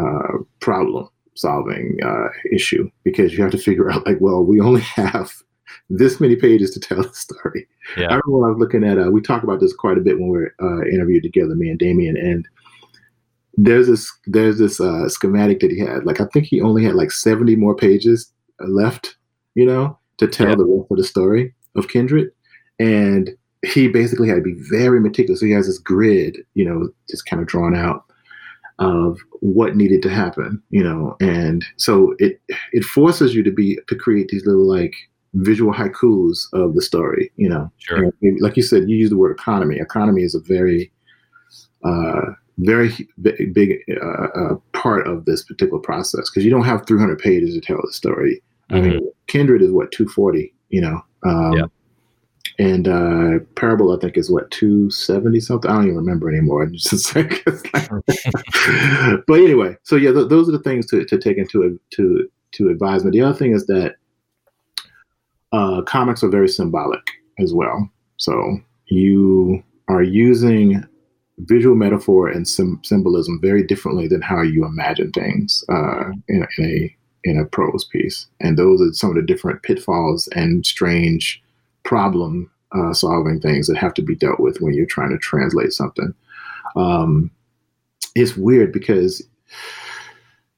uh, 0.00 0.38
problem 0.60 1.08
solving 1.36 1.98
uh, 2.04 2.28
issue 2.52 2.90
because 3.04 3.32
you 3.32 3.42
have 3.42 3.52
to 3.52 3.58
figure 3.58 3.90
out 3.90 4.06
like, 4.06 4.18
well, 4.20 4.42
we 4.42 4.60
only 4.60 4.80
have 4.96 5.32
this 5.90 6.20
many 6.20 6.36
pages 6.36 6.70
to 6.72 6.80
tell 6.80 7.02
the 7.02 7.12
story. 7.12 7.66
Yeah. 7.96 8.06
I 8.06 8.14
remember 8.16 8.38
when 8.38 8.44
I 8.44 8.52
was 8.52 8.58
looking 8.58 8.84
at, 8.84 8.98
uh, 8.98 9.10
we 9.10 9.20
talked 9.20 9.44
about 9.44 9.60
this 9.60 9.74
quite 9.74 9.98
a 9.98 10.00
bit 10.00 10.18
when 10.18 10.28
we 10.28 10.38
were 10.38 10.54
uh, 10.60 10.86
interviewed 10.86 11.22
together, 11.22 11.54
me 11.54 11.70
and 11.70 11.78
Damian, 11.78 12.16
and 12.16 12.46
there's 13.56 13.86
this 13.86 14.12
there's 14.26 14.58
this 14.58 14.80
uh, 14.80 15.08
schematic 15.08 15.60
that 15.60 15.70
he 15.70 15.78
had. 15.78 16.04
Like 16.04 16.20
I 16.20 16.26
think 16.26 16.46
he 16.46 16.60
only 16.60 16.84
had 16.84 16.94
like 16.94 17.10
70 17.10 17.56
more 17.56 17.74
pages 17.74 18.30
left, 18.60 19.16
you 19.54 19.64
know, 19.64 19.98
to 20.18 20.26
tell 20.26 20.50
yeah. 20.50 20.56
the 20.56 20.64
rest 20.64 20.90
of 20.90 20.96
the 20.98 21.04
story 21.04 21.54
of 21.74 21.88
Kindred, 21.88 22.30
and 22.78 23.30
he 23.64 23.88
basically 23.88 24.28
had 24.28 24.36
to 24.36 24.42
be 24.42 24.56
very 24.70 25.00
meticulous. 25.00 25.40
So 25.40 25.46
he 25.46 25.52
has 25.52 25.66
this 25.66 25.78
grid, 25.78 26.38
you 26.54 26.64
know, 26.64 26.90
just 27.08 27.26
kind 27.26 27.40
of 27.40 27.48
drawn 27.48 27.74
out 27.74 28.04
of 28.78 29.18
what 29.40 29.76
needed 29.76 30.02
to 30.02 30.10
happen, 30.10 30.62
you 30.70 30.82
know, 30.82 31.16
and 31.20 31.64
so 31.76 32.14
it 32.18 32.40
it 32.72 32.84
forces 32.84 33.34
you 33.34 33.42
to 33.42 33.50
be 33.50 33.78
to 33.88 33.96
create 33.96 34.28
these 34.28 34.44
little 34.46 34.68
like 34.68 34.94
visual 35.34 35.72
haikus 35.72 36.46
of 36.52 36.74
the 36.74 36.82
story, 36.82 37.30
you 37.36 37.48
know. 37.48 37.70
Sure. 37.78 38.10
And 38.22 38.40
like 38.40 38.56
you 38.56 38.62
said, 38.62 38.88
you 38.88 38.96
use 38.96 39.10
the 39.10 39.16
word 39.16 39.32
economy. 39.32 39.78
Economy 39.78 40.22
is 40.22 40.34
a 40.34 40.40
very 40.40 40.92
uh, 41.84 42.32
very 42.58 42.90
big, 43.20 43.54
big 43.54 43.78
uh, 44.02 44.28
uh, 44.34 44.54
part 44.72 45.06
of 45.06 45.24
this 45.24 45.42
particular 45.42 45.80
process 45.80 46.30
because 46.30 46.44
you 46.44 46.50
don't 46.50 46.64
have 46.64 46.86
300 46.86 47.18
pages 47.18 47.54
to 47.54 47.60
tell 47.60 47.80
the 47.82 47.92
story. 47.92 48.42
Mm-hmm. 48.70 48.76
I 48.76 48.80
mean, 48.80 48.98
mm-hmm. 48.98 49.08
Kindred 49.26 49.62
is 49.62 49.72
what 49.72 49.92
240, 49.92 50.52
you 50.70 50.80
know. 50.80 51.02
Um, 51.24 51.52
yeah 51.52 51.66
and 52.58 52.88
uh, 52.88 53.38
Parable 53.54 53.94
I 53.94 54.00
think 54.00 54.16
is 54.16 54.30
what 54.30 54.50
two 54.50 54.90
seventy 54.90 55.40
something. 55.40 55.70
I 55.70 55.74
don't 55.74 55.84
even 55.84 55.96
remember 55.96 56.28
anymore. 56.28 56.66
Just 56.72 57.14
like, 57.14 57.44
but 59.26 59.40
anyway, 59.40 59.76
so 59.82 59.96
yeah, 59.96 60.12
th- 60.12 60.28
those 60.28 60.48
are 60.48 60.52
the 60.52 60.62
things 60.62 60.86
to, 60.86 61.04
to 61.04 61.18
take 61.18 61.38
into 61.38 61.78
to 61.90 62.28
to 62.52 62.68
advisement. 62.68 63.12
The 63.12 63.22
other 63.22 63.36
thing 63.36 63.52
is 63.52 63.66
that 63.66 63.96
uh, 65.52 65.82
comics 65.82 66.22
are 66.22 66.28
very 66.28 66.48
symbolic 66.48 67.02
as 67.38 67.52
well. 67.52 67.88
So 68.16 68.58
you 68.86 69.62
are 69.88 70.02
using 70.02 70.84
visual 71.38 71.76
metaphor 71.76 72.28
and 72.28 72.48
sim- 72.48 72.80
symbolism 72.82 73.38
very 73.42 73.62
differently 73.62 74.08
than 74.08 74.22
how 74.22 74.42
you 74.42 74.64
imagine 74.64 75.12
things 75.12 75.62
uh, 75.68 76.10
in, 76.28 76.46
in 76.58 76.64
a 76.64 76.96
in 77.24 77.38
a 77.38 77.44
prose 77.44 77.84
piece. 77.84 78.26
And 78.40 78.56
those 78.56 78.80
are 78.80 78.92
some 78.92 79.10
of 79.10 79.16
the 79.16 79.22
different 79.22 79.62
pitfalls 79.62 80.28
and 80.28 80.64
strange 80.64 81.42
problem 81.86 82.50
uh, 82.72 82.92
solving 82.92 83.40
things 83.40 83.68
that 83.68 83.76
have 83.76 83.94
to 83.94 84.02
be 84.02 84.14
dealt 84.14 84.40
with 84.40 84.60
when 84.60 84.74
you're 84.74 84.86
trying 84.86 85.10
to 85.10 85.18
translate 85.18 85.72
something. 85.72 86.12
Um, 86.74 87.30
it's 88.14 88.36
weird 88.36 88.72
because 88.72 89.22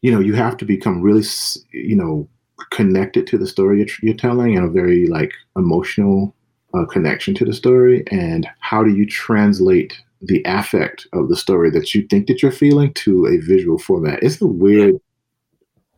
you 0.01 0.11
know 0.11 0.21
you 0.21 0.35
have 0.35 0.57
to 0.57 0.64
become 0.64 1.03
really 1.03 1.25
you 1.71 1.95
know 1.95 2.29
connected 2.71 3.27
to 3.27 3.38
the 3.38 3.47
story 3.47 3.79
you're, 3.79 3.87
you're 4.03 4.14
telling 4.14 4.57
and 4.57 4.67
a 4.67 4.71
very 4.71 5.07
like 5.07 5.33
emotional 5.57 6.35
uh, 6.75 6.87
connection 6.87 7.35
to 7.35 7.45
the 7.45 7.53
story. 7.53 8.05
And 8.11 8.49
how 8.61 8.83
do 8.83 8.91
you 8.91 9.07
translate 9.07 10.01
the 10.23 10.43
affect 10.47 11.07
of 11.12 11.29
the 11.29 11.37
story 11.37 11.71
that 11.71 11.95
you 11.95 12.07
think 12.09 12.27
that 12.27 12.43
you're 12.43 12.51
feeling 12.51 12.93
to 12.95 13.27
a 13.27 13.37
visual 13.38 13.79
format? 13.79 14.23
It's 14.23 14.41
a 14.41 14.47
weird 14.47 14.95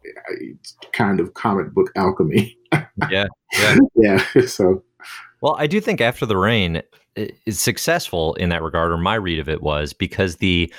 uh, 0.06 0.34
kind 0.92 1.20
of 1.20 1.34
comic 1.34 1.72
book 1.72 1.90
alchemy. 1.96 2.56
Yeah 3.10 3.26
yeah. 3.52 3.76
Yeah 3.96 4.24
so 4.46 4.82
well, 5.40 5.56
I 5.58 5.66
do 5.66 5.80
think 5.80 6.00
After 6.00 6.26
the 6.26 6.36
Rain 6.36 6.82
is 7.16 7.60
successful 7.60 8.34
in 8.34 8.48
that 8.50 8.62
regard, 8.62 8.92
or 8.92 8.98
my 8.98 9.14
read 9.14 9.38
of 9.38 9.48
it 9.48 9.62
was 9.62 9.92
because 9.92 10.36
the 10.36 10.72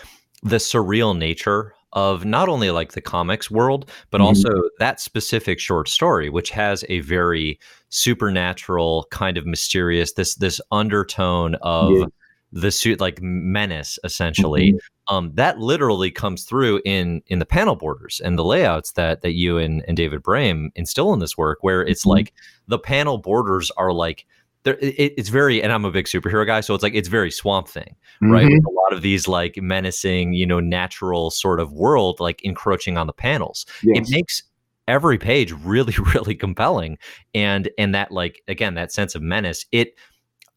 the 0.44 0.58
surreal 0.58 1.18
nature 1.18 1.74
of 1.94 2.24
not 2.24 2.48
only 2.48 2.72
like 2.72 2.94
the 2.94 3.02
comics 3.02 3.52
world, 3.52 3.90
but 4.12 4.20
mm-hmm. 4.20 4.28
also 4.28 4.50
that 4.80 5.00
specific 5.00 5.60
short 5.60 5.90
story, 5.90 6.30
which 6.30 6.50
has 6.50 6.86
a 6.90 7.02
very 7.02 7.60
supernatural 7.90 9.08
kind 9.12 9.38
of 9.38 9.46
mysterious 9.46 10.14
this 10.14 10.36
this 10.36 10.62
undertone 10.72 11.56
of 11.62 11.92
yeah. 11.92 12.06
the 12.54 12.72
suit 12.72 13.00
like 13.00 13.22
menace 13.22 14.00
essentially. 14.04 14.72
Mm-hmm. 14.72 15.16
Um, 15.16 15.32
that 15.34 15.60
literally 15.60 16.12
comes 16.12 16.46
through 16.46 16.82
in 16.86 17.22
in 17.28 17.40
the 17.40 17.46
panel 17.46 17.76
borders 17.76 18.22
and 18.24 18.38
the 18.38 18.46
layouts 18.46 18.94
that 18.94 19.22
that 19.22 19.34
you 19.34 19.58
and, 19.58 19.84
and 19.88 19.98
David 19.98 20.24
Brame 20.24 20.70
instill 20.76 21.12
in 21.14 21.20
this 21.20 21.38
work, 21.38 21.60
where 21.62 21.82
it's 21.82 22.02
mm-hmm. 22.02 22.12
like 22.12 22.34
the 22.68 22.80
panel 22.80 23.18
borders 23.18 23.70
are 23.72 23.92
like 23.92 24.26
there, 24.64 24.78
it, 24.80 25.14
it's 25.18 25.30
very, 25.30 25.62
and 25.62 25.72
I'm 25.72 25.86
a 25.86 25.92
big 25.92 26.06
superhero 26.06 26.46
guy, 26.46 26.62
so 26.62 26.74
it's 26.74 26.84
like 26.84 26.94
it's 26.94 27.08
very 27.08 27.32
Swamp 27.32 27.68
Thing, 27.68 27.96
right? 28.22 28.46
Mm-hmm. 28.46 28.54
With 28.54 28.66
a 28.66 28.70
lot 28.70 28.94
of 28.94 29.02
these 29.02 29.28
like 29.28 29.58
menacing, 29.58 30.34
you 30.34 30.46
know, 30.46 30.60
natural 30.60 31.32
sort 31.32 31.60
of 31.60 31.72
world 31.72 32.20
like 32.20 32.44
encroaching 32.44 32.98
on 32.98 33.08
the 33.08 33.14
panels. 33.14 33.66
Yes. 33.84 34.08
It 34.08 34.12
makes 34.12 34.44
every 34.88 35.18
page 35.18 35.52
really, 35.52 35.96
really 36.14 36.36
compelling, 36.36 36.98
and 37.34 37.70
and 37.78 37.96
that 37.96 38.12
like 38.12 38.42
again 38.48 38.76
that 38.76 38.92
sense 38.92 39.16
of 39.16 39.22
menace. 39.22 39.66
It, 39.72 39.96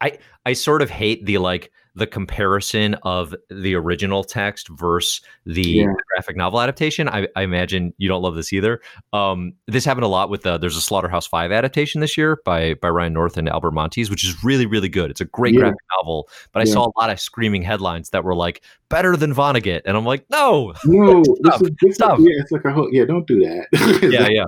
I 0.01 0.19
I 0.45 0.53
sort 0.53 0.83
of 0.83 0.91
hate 0.91 1.25
the 1.25 1.39
like 1.39 1.71
the 1.95 2.07
comparison 2.07 2.95
of 3.03 3.35
the 3.51 3.75
original 3.75 4.25
text 4.25 4.69
versus 4.69 5.21
the 5.47 5.63
yeah. 5.63 5.87
graphic 6.11 6.37
novel 6.37 6.61
adaptation. 6.61 7.09
I, 7.09 7.29
I, 7.37 7.43
imagine 7.43 7.95
you 7.99 8.09
don't 8.09 8.23
love 8.23 8.35
this 8.35 8.53
either. 8.53 8.81
Um, 9.13 9.53
this 9.69 9.85
happened 9.85 10.05
a 10.05 10.09
lot 10.09 10.29
with 10.29 10.43
the, 10.43 10.59
there's 10.59 10.77
a 10.77 10.81
Slaughterhouse 10.81 11.27
Five 11.27 11.53
adaptation 11.53 12.01
this 12.01 12.17
year 12.17 12.41
by 12.45 12.75
by 12.75 12.89
Ryan 12.89 13.13
North 13.13 13.37
and 13.37 13.49
Albert 13.49 13.73
Monteys, 13.73 14.11
which 14.11 14.25
is 14.25 14.43
really 14.43 14.67
really 14.67 14.89
good. 14.89 15.11
It's 15.11 15.21
a 15.21 15.27
great 15.27 15.55
yeah. 15.55 15.61
graphic 15.61 15.81
novel, 15.99 16.29
but 16.53 16.63
I 16.63 16.65
saw 16.65 16.87
a 16.87 16.93
lot 17.01 17.11
of 17.11 17.21
screaming 17.21 17.63
headlines 17.63 18.11
that 18.11 18.25
were 18.25 18.35
like 18.35 18.63
better 18.89 19.17
than 19.17 19.33
Vonnegut, 19.33 19.83
and 19.85 19.97
I'm 19.97 20.05
like, 20.05 20.25
no, 20.31 20.75
no, 20.85 21.23
stop, 21.23 21.63
this 21.81 21.95
stop. 21.95 22.19
yeah, 22.19 22.41
it's 22.41 22.51
like 22.51 22.65
a 22.65 22.73
whole, 22.73 22.89
yeah, 22.93 23.05
don't 23.05 23.27
do 23.27 23.41
that. 23.41 23.69
yeah, 24.13 24.29
yeah. 24.29 24.45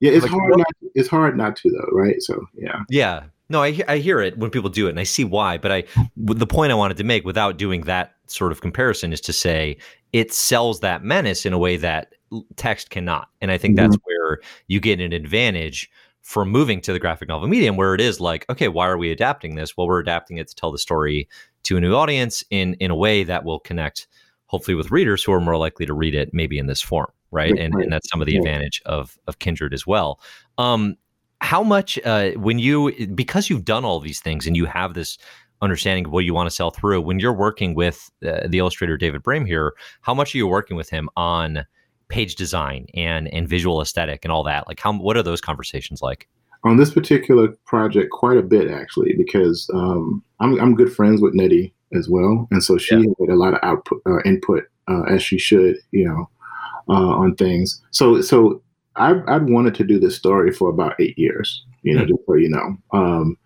Yeah, 0.00 0.12
it's 0.12 0.24
like, 0.24 0.32
hard. 0.32 0.58
Not, 0.58 0.66
it's 0.94 1.08
hard 1.08 1.36
not 1.36 1.56
to 1.56 1.70
though, 1.70 1.96
right? 1.96 2.20
So 2.20 2.44
yeah, 2.54 2.80
yeah. 2.90 3.24
No, 3.48 3.62
I 3.62 3.80
I 3.88 3.98
hear 3.98 4.20
it 4.20 4.36
when 4.38 4.50
people 4.50 4.70
do 4.70 4.86
it, 4.86 4.90
and 4.90 5.00
I 5.00 5.04
see 5.04 5.24
why. 5.24 5.58
But 5.58 5.72
I 5.72 5.84
the 6.16 6.46
point 6.46 6.72
I 6.72 6.76
wanted 6.76 6.96
to 6.96 7.04
make 7.04 7.24
without 7.24 7.58
doing 7.58 7.82
that 7.82 8.14
sort 8.26 8.52
of 8.52 8.60
comparison 8.60 9.12
is 9.12 9.20
to 9.22 9.32
say 9.32 9.76
it 10.12 10.32
sells 10.32 10.80
that 10.80 11.04
menace 11.04 11.46
in 11.46 11.52
a 11.52 11.58
way 11.58 11.76
that 11.76 12.14
text 12.56 12.90
cannot, 12.90 13.28
and 13.40 13.50
I 13.50 13.58
think 13.58 13.76
mm-hmm. 13.76 13.90
that's 13.90 14.02
where 14.04 14.40
you 14.66 14.80
get 14.80 15.00
an 15.00 15.12
advantage 15.12 15.90
from 16.22 16.50
moving 16.50 16.80
to 16.80 16.92
the 16.92 16.98
graphic 16.98 17.28
novel 17.28 17.46
medium, 17.46 17.76
where 17.76 17.94
it 17.94 18.00
is 18.00 18.20
like, 18.20 18.44
okay, 18.50 18.66
why 18.66 18.88
are 18.88 18.98
we 18.98 19.12
adapting 19.12 19.54
this? 19.54 19.76
Well, 19.76 19.86
we're 19.86 20.00
adapting 20.00 20.38
it 20.38 20.48
to 20.48 20.54
tell 20.56 20.72
the 20.72 20.78
story 20.78 21.28
to 21.62 21.76
a 21.76 21.80
new 21.80 21.94
audience 21.94 22.42
in 22.50 22.74
in 22.74 22.90
a 22.90 22.96
way 22.96 23.22
that 23.22 23.44
will 23.44 23.60
connect, 23.60 24.08
hopefully, 24.46 24.74
with 24.74 24.90
readers 24.90 25.22
who 25.22 25.32
are 25.32 25.40
more 25.40 25.56
likely 25.56 25.86
to 25.86 25.94
read 25.94 26.16
it 26.16 26.34
maybe 26.34 26.58
in 26.58 26.66
this 26.66 26.82
form, 26.82 27.12
right? 27.30 27.56
And, 27.56 27.74
and 27.74 27.92
that's 27.92 28.08
some 28.10 28.20
of 28.20 28.26
the 28.26 28.36
advantage 28.36 28.82
of 28.86 29.16
of 29.28 29.38
Kindred 29.38 29.72
as 29.72 29.86
well. 29.86 30.18
Um, 30.58 30.96
how 31.40 31.62
much 31.62 31.98
uh, 32.04 32.30
when 32.32 32.58
you 32.58 33.06
because 33.14 33.50
you've 33.50 33.64
done 33.64 33.84
all 33.84 34.00
these 34.00 34.20
things 34.20 34.46
and 34.46 34.56
you 34.56 34.64
have 34.66 34.94
this 34.94 35.18
understanding 35.62 36.04
of 36.04 36.12
what 36.12 36.24
you 36.24 36.34
want 36.34 36.48
to 36.48 36.54
sell 36.54 36.70
through 36.70 37.00
when 37.00 37.18
you're 37.18 37.32
working 37.32 37.74
with 37.74 38.10
uh, 38.26 38.46
the 38.46 38.58
illustrator 38.58 38.96
david 38.96 39.22
Brame 39.22 39.46
here 39.46 39.72
how 40.02 40.12
much 40.12 40.34
are 40.34 40.38
you 40.38 40.46
working 40.46 40.76
with 40.76 40.90
him 40.90 41.08
on 41.16 41.64
page 42.08 42.36
design 42.36 42.86
and 42.94 43.32
and 43.32 43.48
visual 43.48 43.80
aesthetic 43.80 44.24
and 44.24 44.32
all 44.32 44.42
that? 44.44 44.66
Like 44.68 44.80
how 44.80 44.92
what 44.92 45.16
are 45.16 45.22
those 45.22 45.40
conversations 45.40 46.02
like? 46.02 46.28
On 46.64 46.76
this 46.76 46.92
particular 46.92 47.48
project 47.66 48.10
quite 48.10 48.36
a 48.36 48.42
bit 48.42 48.70
actually 48.70 49.14
because 49.16 49.70
um, 49.74 50.22
I'm, 50.40 50.58
I'm 50.60 50.74
good 50.74 50.92
friends 50.92 51.20
with 51.20 51.34
Nnedi 51.34 51.72
as 51.94 52.08
well 52.08 52.48
and 52.50 52.62
so 52.62 52.76
she 52.76 52.96
yeah. 52.96 53.04
had 53.20 53.28
a 53.28 53.36
lot 53.36 53.54
of 53.54 53.60
output 53.62 54.02
uh, 54.06 54.20
input 54.24 54.64
uh, 54.88 55.02
as 55.02 55.22
she 55.22 55.38
should 55.38 55.76
you 55.92 56.06
know 56.06 56.28
uh, 56.88 57.14
on 57.16 57.34
things. 57.36 57.82
So 57.90 58.20
so 58.20 58.62
I've, 58.96 59.22
I'd 59.28 59.48
wanted 59.48 59.74
to 59.76 59.84
do 59.84 59.98
this 59.98 60.16
story 60.16 60.52
for 60.52 60.68
about 60.68 60.94
eight 61.00 61.18
years 61.18 61.64
you 61.82 61.94
know 61.94 62.02
mm-hmm. 62.02 62.10
just 62.10 62.26
so 62.26 62.34
you 62.34 62.48
know 62.48 62.76
um, 62.92 63.36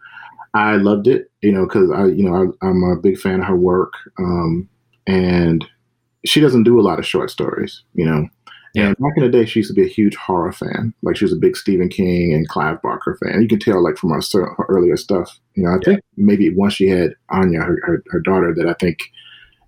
I 0.55 0.77
loved 0.77 1.07
it, 1.07 1.31
you 1.43 1.53
know, 1.53 1.65
because 1.65 1.91
I, 1.91 2.07
you 2.07 2.29
know, 2.29 2.55
I, 2.63 2.67
am 2.67 2.83
a 2.83 2.97
big 2.97 3.19
fan 3.19 3.41
of 3.41 3.47
her 3.47 3.57
work, 3.57 3.93
um, 4.19 4.69
and 5.07 5.65
she 6.25 6.41
doesn't 6.41 6.65
do 6.65 6.81
a 6.81 6.83
lot 6.83 6.99
of 6.99 7.07
short 7.07 7.31
stories, 7.31 7.83
you 7.95 8.05
know. 8.05 8.29
Yeah. 8.75 8.89
And 8.89 8.97
back 8.99 9.13
in 9.17 9.25
the 9.25 9.29
day, 9.29 9.47
she 9.47 9.61
used 9.61 9.71
to 9.71 9.75
be 9.75 9.85
a 9.85 9.93
huge 9.93 10.15
horror 10.15 10.53
fan. 10.53 10.95
Like 11.03 11.17
she 11.17 11.25
was 11.25 11.33
a 11.33 11.37
big 11.37 11.57
Stephen 11.57 11.89
King 11.89 12.33
and 12.33 12.49
Clive 12.49 12.81
Barker 12.83 13.19
fan. 13.23 13.43
You 13.43 13.49
can 13.49 13.59
tell, 13.59 13.83
like 13.83 13.97
from 13.97 14.11
her, 14.11 14.21
her 14.33 14.67
earlier 14.69 14.97
stuff. 14.97 15.39
You 15.55 15.65
know, 15.65 15.71
I 15.71 15.75
yeah. 15.75 15.81
think 15.85 16.01
maybe 16.17 16.55
once 16.55 16.75
she 16.75 16.89
had 16.89 17.15
Anya, 17.31 17.61
her, 17.61 17.81
her, 17.85 18.03
her 18.11 18.21
daughter, 18.21 18.55
that 18.57 18.69
I 18.69 18.75
think 18.75 18.99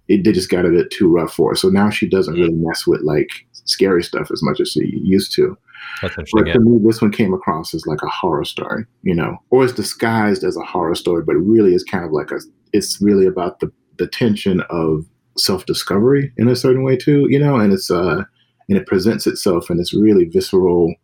it 0.08 0.22
did 0.22 0.34
just 0.34 0.50
got 0.50 0.66
a 0.66 0.70
bit 0.70 0.90
too 0.90 1.12
rough 1.12 1.32
for 1.32 1.50
her. 1.50 1.56
So 1.56 1.68
now 1.68 1.90
she 1.90 2.08
doesn't 2.08 2.34
really 2.34 2.52
mess 2.52 2.86
with 2.86 3.02
like 3.02 3.30
scary 3.52 4.04
stuff 4.04 4.30
as 4.30 4.42
much 4.42 4.60
as 4.60 4.70
she 4.70 4.84
used 5.02 5.32
to. 5.34 5.56
That's 6.00 6.18
interesting. 6.18 6.44
But 6.44 6.52
to 6.52 6.60
me, 6.60 6.78
this 6.84 7.00
one 7.00 7.12
came 7.12 7.32
across 7.32 7.74
as 7.74 7.86
like 7.86 8.02
a 8.02 8.08
horror 8.08 8.44
story, 8.44 8.84
you 9.02 9.14
know, 9.14 9.38
or 9.50 9.64
it's 9.64 9.72
disguised 9.72 10.44
as 10.44 10.56
a 10.56 10.64
horror 10.64 10.94
story, 10.94 11.22
but 11.24 11.36
it 11.36 11.40
really 11.40 11.74
is 11.74 11.84
kind 11.84 12.04
of 12.04 12.12
like 12.12 12.30
a. 12.30 12.40
It's 12.72 13.00
really 13.00 13.26
about 13.26 13.60
the 13.60 13.72
the 13.98 14.06
tension 14.06 14.62
of 14.70 15.06
self 15.36 15.66
discovery 15.66 16.32
in 16.36 16.48
a 16.48 16.56
certain 16.56 16.82
way 16.82 16.96
too, 16.96 17.26
you 17.28 17.38
know, 17.38 17.56
and 17.56 17.72
it's 17.72 17.90
uh 17.90 18.24
and 18.68 18.78
it 18.78 18.86
presents 18.86 19.26
itself 19.26 19.70
in 19.70 19.76
this 19.76 19.94
really 19.94 20.24
visceral. 20.24 20.94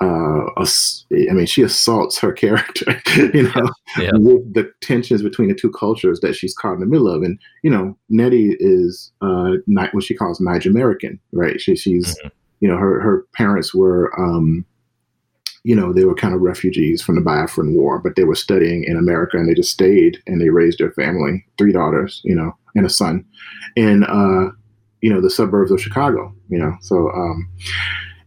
Uh, 0.00 0.46
I 0.58 1.32
mean, 1.32 1.46
she 1.46 1.62
assaults 1.62 2.18
her 2.18 2.32
character, 2.44 3.00
you 3.32 3.44
know, 3.44 3.70
yeah. 3.96 4.10
with 4.14 4.52
the 4.52 4.72
tensions 4.80 5.22
between 5.22 5.48
the 5.48 5.54
two 5.54 5.70
cultures 5.70 6.18
that 6.20 6.34
she's 6.34 6.54
caught 6.54 6.74
in 6.74 6.80
the 6.80 6.86
middle 6.86 7.08
of. 7.08 7.22
And 7.22 7.38
you 7.62 7.70
know, 7.70 7.96
Nnedi 8.10 8.56
is 8.58 9.12
uh, 9.20 9.52
what 9.92 10.02
she 10.02 10.16
calls 10.16 10.40
Naijamerican, 10.40 11.20
right? 11.32 11.60
She, 11.60 11.76
she's 11.76 12.18
mm-hmm 12.18 12.28
you 12.64 12.70
know, 12.70 12.78
her 12.78 12.98
her 13.02 13.26
parents 13.34 13.74
were, 13.74 14.10
um, 14.18 14.64
you 15.64 15.76
know, 15.76 15.92
they 15.92 16.06
were 16.06 16.14
kind 16.14 16.34
of 16.34 16.40
refugees 16.40 17.02
from 17.02 17.14
the 17.14 17.20
Biafran 17.20 17.74
War, 17.74 17.98
but 17.98 18.16
they 18.16 18.24
were 18.24 18.34
studying 18.34 18.84
in 18.84 18.96
America, 18.96 19.36
and 19.36 19.46
they 19.46 19.52
just 19.52 19.70
stayed 19.70 20.16
and 20.26 20.40
they 20.40 20.48
raised 20.48 20.78
their 20.78 20.92
family, 20.92 21.44
three 21.58 21.72
daughters, 21.72 22.22
you 22.24 22.34
know, 22.34 22.56
and 22.74 22.86
a 22.86 22.88
son, 22.88 23.22
in 23.76 24.04
uh, 24.04 24.50
you 25.02 25.12
know 25.12 25.20
the 25.20 25.28
suburbs 25.28 25.70
of 25.70 25.78
Chicago, 25.78 26.34
you 26.48 26.56
know, 26.58 26.74
so 26.80 27.10
um, 27.10 27.46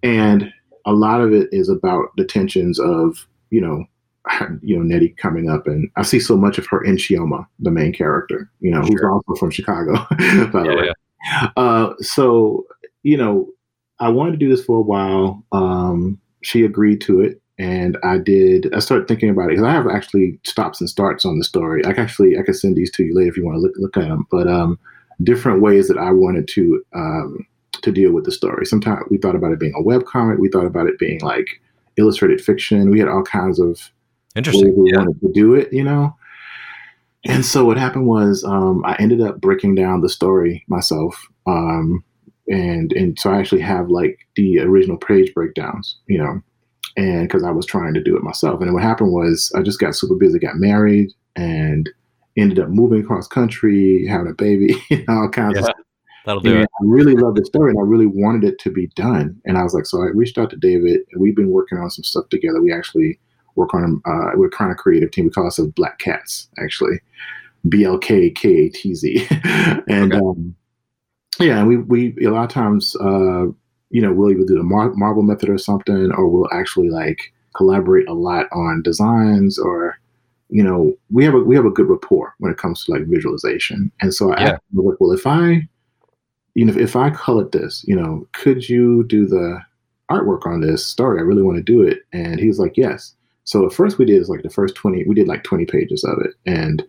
and 0.04 0.54
a 0.86 0.94
lot 0.94 1.20
of 1.20 1.34
it 1.34 1.50
is 1.52 1.68
about 1.68 2.10
the 2.16 2.24
tensions 2.24 2.80
of 2.80 3.28
you 3.50 3.60
know 3.60 3.86
you 4.62 4.78
know 4.78 4.86
Nnedi 4.86 5.18
coming 5.18 5.50
up, 5.50 5.66
and 5.66 5.90
I 5.96 6.04
see 6.04 6.20
so 6.20 6.38
much 6.38 6.60
of 6.60 6.68
her 6.68 6.84
in 6.84 6.98
Chioma, 6.98 7.48
the 7.58 7.72
main 7.72 7.92
character, 7.92 8.52
you 8.60 8.70
know, 8.70 8.84
sure. 8.84 8.92
who's 8.92 9.04
also 9.04 9.40
from 9.40 9.50
Chicago, 9.50 9.94
by 10.52 10.62
the 10.62 10.76
way. 10.78 10.86
Yeah. 10.86 11.50
Uh, 11.58 11.96
so 12.02 12.68
you 13.02 13.18
know, 13.18 13.48
I 14.00 14.10
wanted 14.10 14.32
to 14.32 14.38
do 14.38 14.50
this 14.50 14.64
for 14.64 14.78
a 14.78 14.82
while. 14.82 15.44
Um, 15.52 16.20
she 16.44 16.64
agreed 16.64 17.02
to 17.02 17.22
it, 17.22 17.42
and 17.58 17.98
I 18.04 18.18
did. 18.18 18.74
I 18.74 18.80
started 18.80 19.08
thinking 19.08 19.30
about 19.30 19.46
it 19.46 19.50
because 19.50 19.64
I 19.64 19.72
have 19.72 19.88
actually 19.88 20.40
stops 20.44 20.80
and 20.80 20.90
starts 20.90 21.26
on 21.26 21.40
the 21.40 21.44
story. 21.44 21.86
I 21.86 21.94
can 21.94 22.04
actually 22.04 22.38
I 22.38 22.44
can 22.44 22.54
send 22.54 22.76
these 22.76 22.92
to 22.92 23.04
you 23.04 23.16
later 23.16 23.30
if 23.30 23.38
you 23.38 23.46
want 23.46 23.56
to 23.56 23.62
look 23.62 23.74
look 23.78 23.98
at 23.98 24.08
them. 24.08 24.28
But 24.30 24.48
um, 24.48 24.80
different 25.24 25.62
ways 25.62 25.88
that 25.88 25.98
I 25.98 26.12
wanted 26.12 26.48
to 26.50 26.84
um, 26.94 27.48
to 27.82 27.92
deal 27.92 28.12
with 28.12 28.26
the 28.26 28.32
story. 28.32 28.66
Sometimes 28.66 29.04
we 29.10 29.18
thought 29.18 29.36
about 29.36 29.52
it 29.52 29.60
being 29.60 29.74
a 29.76 29.82
web 29.82 30.06
comic. 30.06 30.40
We 30.40 30.50
thought 30.50 30.66
about 30.66 30.88
it 30.88 31.00
being 31.00 31.20
like 31.22 31.48
illustrated 31.98 32.42
fiction. 32.42 32.92
We 32.92 33.00
had 33.00 33.08
all 33.08 33.24
kinds 33.24 33.60
of 33.60 33.92
interesting 34.36 34.76
we 34.82 34.92
yeah. 34.92 35.00
wanted 35.00 35.20
to 35.22 35.32
do 35.34 35.56
it. 35.56 35.74
You 35.74 35.84
know. 35.84 36.16
And 37.26 37.44
so 37.46 37.66
what 37.66 37.78
happened 37.78 38.08
was 38.08 38.44
um, 38.46 38.86
I 38.86 38.96
ended 39.00 39.22
up 39.22 39.42
breaking 39.42 39.76
down 39.76 40.02
the 40.02 40.08
story 40.08 40.64
myself. 40.68 41.28
Um, 41.46 42.04
and 42.48 42.92
and 42.94 43.20
so 43.20 43.32
I 43.32 43.40
actually 43.40 43.62
have 43.62 43.90
like 43.90 44.20
the 44.36 44.60
original 44.60 44.98
page 44.98 45.34
breakdowns, 45.34 45.98
you 46.08 46.18
know, 46.18 46.42
and 46.96 47.28
because 47.28 47.44
I 47.44 47.52
was 47.52 47.66
trying 47.66 47.94
to 47.94 48.04
do 48.04 48.16
it 48.16 48.24
myself. 48.24 48.62
And 48.62 48.74
what 48.74 48.84
happened 48.84 49.12
was 49.12 49.52
I 49.56 49.62
just 49.62 49.80
got 49.80 49.96
super 49.96 50.16
busy, 50.16 50.40
got 50.40 50.56
married, 50.56 51.14
and 51.36 51.90
ended 52.38 52.60
up 52.60 52.70
moving 52.70 53.02
across 53.02 53.28
country, 53.28 54.06
having 54.08 54.30
a 54.30 54.34
baby, 54.34 54.76
all 55.08 55.30
kinds 55.30 55.56
yeah, 55.56 55.60
of 55.60 55.66
stuff. 55.66 55.78
That'll 56.26 56.42
do 56.42 56.56
and 56.56 56.64
it. 56.64 56.70
I 56.82 56.84
really 56.84 57.16
love 57.16 57.36
the 57.36 57.46
story, 57.46 57.72
and 57.72 57.80
I 57.80 57.84
really 57.84 58.08
wanted 58.08 58.44
it 58.44 58.60
to 58.60 58.72
be 58.72 58.88
done. 58.96 59.40
And 59.46 59.58
I 59.58 59.64
was 59.64 59.74
like, 59.74 59.86
so 59.86 60.02
I 60.02 60.08
reached 60.08 60.38
out 60.38 60.50
to 60.52 60.58
David, 60.58 61.02
and 61.12 61.22
we've 61.22 61.36
been 61.36 61.52
working 61.52 61.78
on 61.78 61.90
some 61.90 62.04
stuff 62.04 62.30
together. 62.30 62.62
We 62.62 62.74
actually 62.74 63.20
work 63.56 63.74
on 63.74 64.02
uh, 64.06 64.32
we're 64.36 64.50
kind 64.50 64.72
of 64.72 64.78
creative 64.78 65.12
team. 65.12 65.26
We 65.26 65.32
call 65.32 65.46
ourselves 65.46 65.72
Black 65.72 66.00
Cats, 66.00 66.50
actually, 66.62 67.00
B 67.68 67.84
L 67.86 67.98
K 67.98 68.30
K 68.30 68.66
A 68.66 68.70
T 68.70 68.96
Z, 68.96 69.28
and. 69.88 70.14
Okay. 70.14 70.18
Um, 70.18 70.56
yeah, 71.40 71.64
we 71.64 71.78
we 71.78 72.16
a 72.26 72.32
lot 72.32 72.46
of 72.46 72.50
times, 72.50 72.96
uh, 72.98 73.46
you 73.90 74.02
know, 74.02 74.14
we'll 74.14 74.32
either 74.32 74.46
do 74.46 74.58
the 74.58 74.64
Mar- 74.64 74.94
Marvel 74.96 75.24
method 75.24 75.50
or 75.50 75.58
something, 75.58 76.12
or 76.12 76.28
we'll 76.28 76.50
actually 76.52 76.90
like 76.90 77.34
collaborate 77.56 78.08
a 78.08 78.14
lot 78.14 78.48
on 78.52 78.82
designs, 78.82 79.58
or 79.58 80.00
you 80.50 80.64
know, 80.64 80.96
we 81.12 81.24
have 81.26 81.34
a 81.34 81.40
we 81.40 81.56
have 81.56 81.66
a 81.66 81.72
good 81.72 81.90
rapport 81.90 82.34
when 82.40 82.52
it 82.52 82.58
comes 82.58 82.86
to 82.86 82.92
like 82.92 83.06
visualization. 83.06 83.92
And 84.02 84.14
so 84.14 84.34
I 84.34 84.42
yeah. 84.42 84.50
asked 84.54 84.64
him, 84.74 84.86
like, 84.86 85.00
well, 85.00 85.12
if 85.12 85.28
I, 85.28 85.68
you 86.56 86.66
know, 86.66 86.78
if 86.78 86.96
I 86.96 87.10
colored 87.10 87.52
this, 87.52 87.84
you 87.88 87.96
know, 87.96 88.28
could 88.34 88.68
you 88.68 89.04
do 89.06 89.28
the 89.28 89.62
artwork 90.10 90.46
on 90.46 90.62
this 90.62 90.86
story? 90.86 91.20
I 91.20 91.24
really 91.24 91.44
want 91.44 91.58
to 91.58 91.64
do 91.64 91.82
it. 91.82 92.00
And 92.14 92.40
he 92.40 92.48
was 92.48 92.60
like, 92.60 92.78
yes. 92.78 93.14
So 93.44 93.62
the 93.62 93.74
first 93.74 93.98
we 93.98 94.06
did 94.06 94.22
is 94.22 94.30
like 94.30 94.44
the 94.44 94.50
first 94.50 94.76
20, 94.76 95.06
we 95.06 95.16
did 95.16 95.28
like 95.28 95.44
20 95.44 95.66
pages 95.66 96.04
of 96.04 96.20
it. 96.20 96.34
And 96.46 96.84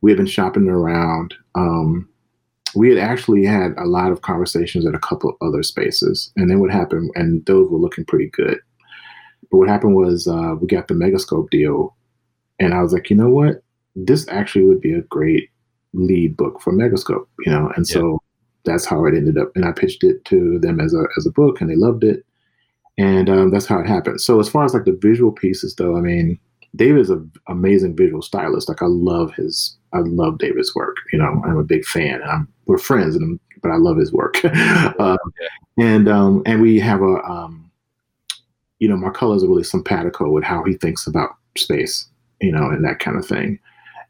we 0.00 0.10
had 0.10 0.18
been 0.18 0.26
shopping 0.26 0.68
around. 0.68 1.34
Um, 1.54 2.08
we 2.74 2.88
had 2.88 2.98
actually 2.98 3.44
had 3.44 3.72
a 3.76 3.86
lot 3.86 4.12
of 4.12 4.22
conversations 4.22 4.86
at 4.86 4.94
a 4.94 4.98
couple 4.98 5.36
other 5.40 5.62
spaces, 5.62 6.32
and 6.36 6.50
then 6.50 6.60
what 6.60 6.70
happened, 6.70 7.10
and 7.14 7.44
those 7.46 7.70
were 7.70 7.78
looking 7.78 8.04
pretty 8.04 8.30
good. 8.30 8.58
But 9.50 9.58
what 9.58 9.68
happened 9.68 9.96
was 9.96 10.26
uh, 10.26 10.54
we 10.60 10.66
got 10.66 10.88
the 10.88 10.94
Megascope 10.94 11.50
deal, 11.50 11.96
and 12.58 12.74
I 12.74 12.82
was 12.82 12.92
like, 12.92 13.10
you 13.10 13.16
know 13.16 13.30
what, 13.30 13.62
this 13.96 14.26
actually 14.28 14.64
would 14.66 14.80
be 14.80 14.92
a 14.92 15.02
great 15.02 15.50
lead 15.92 16.36
book 16.36 16.60
for 16.60 16.72
Megascope, 16.72 17.26
you 17.44 17.52
know, 17.52 17.72
and 17.76 17.86
yeah. 17.88 17.94
so 17.94 18.22
that's 18.64 18.84
how 18.84 19.04
it 19.06 19.14
ended 19.14 19.38
up. 19.38 19.50
And 19.54 19.64
I 19.64 19.72
pitched 19.72 20.04
it 20.04 20.24
to 20.26 20.58
them 20.58 20.80
as 20.80 20.94
a 20.94 21.04
as 21.16 21.26
a 21.26 21.32
book, 21.32 21.60
and 21.60 21.70
they 21.70 21.76
loved 21.76 22.04
it, 22.04 22.24
and 22.98 23.28
um, 23.28 23.50
that's 23.50 23.66
how 23.66 23.80
it 23.80 23.86
happened. 23.86 24.20
So 24.20 24.38
as 24.40 24.48
far 24.48 24.64
as 24.64 24.74
like 24.74 24.84
the 24.84 24.98
visual 25.00 25.32
pieces, 25.32 25.74
though, 25.74 25.96
I 25.96 26.00
mean, 26.00 26.38
David 26.76 27.00
is 27.00 27.10
an 27.10 27.30
amazing 27.48 27.96
visual 27.96 28.22
stylist. 28.22 28.68
Like 28.68 28.82
I 28.82 28.86
love 28.86 29.34
his, 29.34 29.76
I 29.92 29.98
love 29.98 30.38
David's 30.38 30.74
work. 30.74 30.96
You 31.12 31.18
know, 31.18 31.42
I'm 31.44 31.58
a 31.58 31.64
big 31.64 31.84
fan. 31.84 32.22
I'm, 32.22 32.48
we're 32.66 32.78
friends, 32.78 33.16
and 33.16 33.40
but 33.62 33.70
I 33.70 33.76
love 33.76 33.96
his 33.96 34.12
work. 34.12 34.36
uh, 34.44 35.18
and 35.78 36.08
um, 36.08 36.42
and 36.46 36.62
we 36.62 36.78
have 36.78 37.02
a, 37.02 37.22
um, 37.24 37.70
you 38.78 38.88
know, 38.88 38.96
Marcollo's 38.96 39.44
are 39.44 39.48
really 39.48 39.64
simpatico 39.64 40.30
with 40.30 40.44
how 40.44 40.62
he 40.64 40.74
thinks 40.74 41.06
about 41.06 41.30
space, 41.56 42.06
you 42.40 42.52
know, 42.52 42.68
and 42.68 42.84
that 42.84 43.00
kind 43.00 43.16
of 43.16 43.26
thing. 43.26 43.58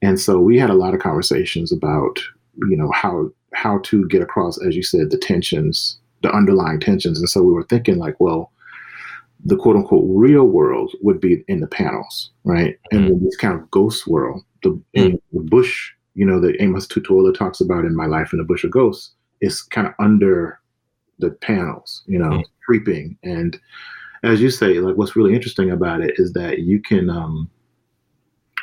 And 0.02 0.20
so 0.20 0.38
we 0.38 0.58
had 0.58 0.70
a 0.70 0.74
lot 0.74 0.94
of 0.94 1.00
conversations 1.00 1.72
about, 1.72 2.20
you 2.68 2.76
know, 2.76 2.90
how 2.92 3.30
how 3.54 3.78
to 3.84 4.06
get 4.08 4.22
across, 4.22 4.60
as 4.64 4.76
you 4.76 4.82
said, 4.82 5.10
the 5.10 5.18
tensions, 5.18 5.98
the 6.22 6.30
underlying 6.30 6.80
tensions. 6.80 7.18
And 7.18 7.28
so 7.28 7.42
we 7.42 7.52
were 7.52 7.64
thinking 7.64 7.98
like, 7.98 8.18
well, 8.20 8.52
the 9.44 9.56
quote 9.56 9.76
unquote 9.76 10.04
real 10.08 10.44
world 10.44 10.92
would 11.00 11.20
be 11.20 11.44
in 11.48 11.60
the 11.60 11.66
panels, 11.66 12.30
right? 12.44 12.74
Mm-hmm. 12.74 12.96
And 12.96 13.08
then 13.08 13.24
this 13.24 13.36
kind 13.36 13.54
of 13.54 13.70
ghost 13.70 14.06
world, 14.06 14.42
the, 14.62 14.70
mm-hmm. 14.96 15.16
the 15.32 15.44
bush, 15.44 15.92
you 16.14 16.26
know, 16.26 16.40
that 16.40 16.60
Amos 16.60 16.86
Tutuola 16.86 17.34
talks 17.34 17.60
about 17.60 17.84
in 17.84 17.96
My 17.96 18.06
Life 18.06 18.32
in 18.32 18.38
the 18.38 18.44
Bush 18.44 18.64
of 18.64 18.70
Ghosts 18.70 19.12
is 19.40 19.62
kind 19.62 19.86
of 19.86 19.94
under 19.98 20.58
the 21.18 21.30
panels, 21.30 22.02
you 22.06 22.18
know, 22.18 22.30
mm-hmm. 22.30 22.40
creeping. 22.64 23.16
And 23.22 23.58
as 24.22 24.40
you 24.40 24.50
say, 24.50 24.80
like 24.80 24.96
what's 24.96 25.16
really 25.16 25.34
interesting 25.34 25.70
about 25.70 26.02
it 26.02 26.14
is 26.18 26.32
that 26.34 26.60
you 26.60 26.80
can, 26.80 27.08
um, 27.08 27.48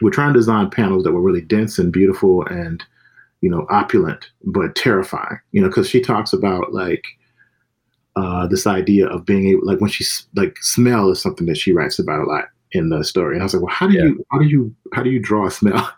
we're 0.02 0.12
trying 0.12 0.34
to 0.34 0.40
design 0.40 0.70
panels 0.70 1.04
that 1.04 1.13
were 1.13 1.22
really 1.22 1.42
dense 1.42 1.80
and 1.80 1.92
beautiful 1.92 2.46
and, 2.48 2.84
you 3.42 3.50
know, 3.50 3.66
opulent, 3.70 4.30
but 4.46 4.76
terrifying, 4.76 5.40
you 5.52 5.62
know, 5.62 5.68
because 5.68 5.90
she 5.90 6.00
talks 6.00 6.34
about 6.34 6.74
like, 6.74 7.04
uh, 8.17 8.47
this 8.47 8.65
idea 8.65 9.08
of 9.08 9.25
being 9.25 9.47
able, 9.47 9.62
like 9.63 9.80
when 9.80 9.91
she 9.91 10.03
like 10.36 10.58
smell 10.62 11.12
is 11.12 11.21
something 11.21 11.45
that 11.45 11.58
she 11.58 11.71
writes 11.71 11.99
about 11.99 12.21
a 12.21 12.25
lot 12.25 12.45
in 12.71 12.89
the 12.89 13.03
story. 13.03 13.36
And 13.36 13.43
I 13.43 13.45
was 13.45 13.53
like, 13.53 13.63
well, 13.63 13.73
how 13.73 13.88
do 13.88 13.93
yeah. 13.93 14.06
you, 14.06 14.25
how 14.32 14.39
do 14.39 14.45
you, 14.45 14.75
how 14.93 15.03
do 15.03 15.12
you 15.12 15.19
draw 15.19 15.45
a 15.45 15.51
smell? 15.51 15.89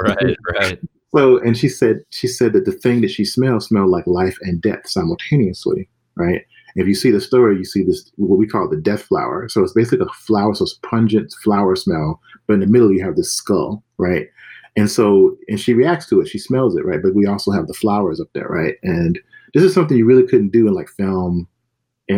right, 0.00 0.36
right. 0.60 0.78
So, 1.16 1.38
and 1.38 1.56
she 1.56 1.68
said, 1.68 2.00
she 2.10 2.26
said 2.26 2.52
that 2.52 2.66
the 2.66 2.72
thing 2.72 3.00
that 3.00 3.10
she 3.10 3.24
smelled 3.24 3.62
smelled 3.62 3.88
like 3.88 4.06
life 4.06 4.36
and 4.42 4.60
death 4.60 4.86
simultaneously, 4.86 5.88
right? 6.14 6.42
If 6.76 6.86
you 6.86 6.94
see 6.94 7.10
the 7.10 7.20
story, 7.20 7.56
you 7.56 7.64
see 7.64 7.82
this 7.82 8.10
what 8.16 8.38
we 8.38 8.46
call 8.46 8.68
the 8.68 8.76
death 8.76 9.04
flower. 9.04 9.48
So 9.48 9.62
it's 9.62 9.72
basically 9.72 10.06
a 10.06 10.12
flower, 10.12 10.54
so 10.54 10.64
it's 10.64 10.78
pungent 10.82 11.34
flower 11.42 11.74
smell, 11.74 12.20
but 12.46 12.54
in 12.54 12.60
the 12.60 12.66
middle 12.66 12.92
you 12.92 13.02
have 13.02 13.16
this 13.16 13.32
skull, 13.32 13.82
right? 13.96 14.28
And 14.76 14.90
so, 14.90 15.36
and 15.48 15.60
she 15.60 15.74
reacts 15.74 16.06
to 16.08 16.20
it. 16.20 16.28
She 16.28 16.38
smells 16.38 16.76
it, 16.76 16.84
right? 16.84 17.02
But 17.02 17.14
we 17.14 17.26
also 17.26 17.50
have 17.50 17.66
the 17.66 17.74
flowers 17.74 18.20
up 18.20 18.28
there, 18.34 18.48
right? 18.48 18.76
And 18.82 19.18
this 19.54 19.62
is 19.62 19.74
something 19.74 19.96
you 19.96 20.06
really 20.06 20.26
couldn't 20.26 20.52
do 20.52 20.66
in 20.66 20.74
like 20.74 20.88
film 20.88 21.46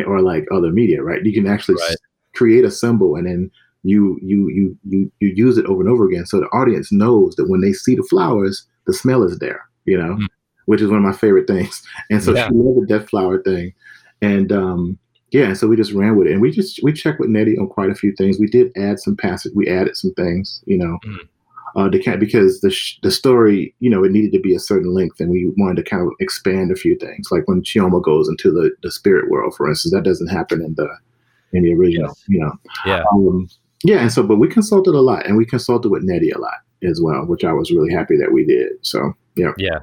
or 0.07 0.21
like 0.21 0.47
other 0.53 0.73
media, 0.73 1.03
right? 1.03 1.25
You 1.25 1.33
can 1.33 1.47
actually 1.47 1.77
right. 1.77 1.97
create 2.35 2.65
a 2.65 2.71
symbol 2.71 3.17
and 3.17 3.27
then 3.27 3.51
you 3.83 4.19
you 4.23 4.49
you 4.49 4.79
you 4.89 5.13
you 5.21 5.29
use 5.29 5.59
it 5.59 5.67
over 5.67 5.83
and 5.83 5.91
over 5.91 6.07
again, 6.07 6.27
so 6.27 6.41
the 6.41 6.47
audience 6.47 6.91
knows 6.91 7.37
that 7.37 7.49
when 7.49 7.61
they 7.61 7.73
see 7.73 7.95
the 7.95 8.03
flowers, 8.03 8.67
the 8.87 8.95
smell 8.95 9.23
is 9.23 9.39
there, 9.39 9.69
you 9.85 9.99
know, 9.99 10.17
mm. 10.17 10.27
which 10.65 10.81
is 10.81 10.89
one 10.89 10.97
of 10.97 11.05
my 11.05 11.13
favorite 11.13 11.47
things. 11.47 11.83
And 12.11 12.23
so 12.23 12.35
yeah. 12.35 12.49
she 12.49 12.55
loved 12.55 12.83
the 12.83 12.99
death 12.99 13.11
flower 13.11 13.43
thing, 13.43 13.75
and 14.23 14.51
um, 14.53 14.99
yeah, 15.33 15.49
and 15.49 15.59
so 15.59 15.69
we 15.69 15.77
just 15.77 15.93
ran 15.93 16.17
with 16.17 16.29
it, 16.29 16.33
and 16.33 16.41
we 16.41 16.51
just 16.51 16.81
we 16.83 16.95
checked 16.95 17.21
with 17.21 17.29
Nnedi 17.29 17.59
on 17.59 17.69
quite 17.69 17.91
a 17.91 17.95
few 17.95 18.15
things. 18.17 18.41
We 18.41 18.47
did 18.47 18.73
add 18.77 19.01
some 19.01 19.17
passage, 19.17 19.53
we 19.55 19.69
added 19.69 19.97
some 19.97 20.15
things, 20.15 20.63
you 20.67 20.79
know. 20.79 20.99
Mm 21.05 21.29
uh, 21.77 21.89
to 21.89 22.17
because 22.19 22.61
the 22.61 22.71
sh- 22.71 22.99
the 23.03 23.11
story, 23.11 23.75
you 23.81 23.91
know, 23.91 24.05
it 24.05 24.13
needed 24.13 24.33
to 24.33 24.41
be 24.41 24.55
a 24.55 24.61
certain 24.61 24.95
length, 24.95 25.21
and 25.21 25.31
we 25.31 25.53
wanted 25.57 25.77
to 25.77 25.91
kind 25.91 26.03
of 26.03 26.13
expand 26.21 26.71
a 26.71 26.77
few 26.77 26.97
things. 26.97 27.29
Like 27.31 27.49
when 27.49 27.63
Chioma 27.63 28.03
goes 28.03 28.29
into 28.29 28.51
the, 28.51 28.71
the 28.83 28.91
spirit 28.91 29.31
world, 29.31 29.55
for 29.57 29.69
instance, 29.69 29.93
that 29.93 30.05
doesn't 30.05 30.29
happen 30.29 30.63
in 30.63 30.75
the 30.75 30.89
in 31.53 31.65
the 31.65 31.75
original, 31.75 32.09
yes. 32.09 32.25
you 32.29 32.41
know. 32.41 32.53
Yeah. 32.87 33.05
Um, 33.13 33.49
yeah, 33.85 34.01
and 34.01 34.13
so, 34.13 34.23
but 34.23 34.37
we 34.37 34.49
consulted 34.49 34.95
a 34.95 35.01
lot, 35.01 35.27
and 35.27 35.37
we 35.37 35.45
consulted 35.45 35.91
with 35.91 36.09
Nnedi 36.09 36.35
a 36.35 36.39
lot 36.39 36.55
as 36.83 37.01
well, 37.03 37.27
which 37.27 37.45
I 37.45 37.53
was 37.53 37.71
really 37.71 37.93
happy 37.93 38.17
that 38.17 38.33
we 38.33 38.45
did. 38.45 38.73
So, 38.83 39.13
yeah. 39.37 39.53
Yeah. 39.59 39.81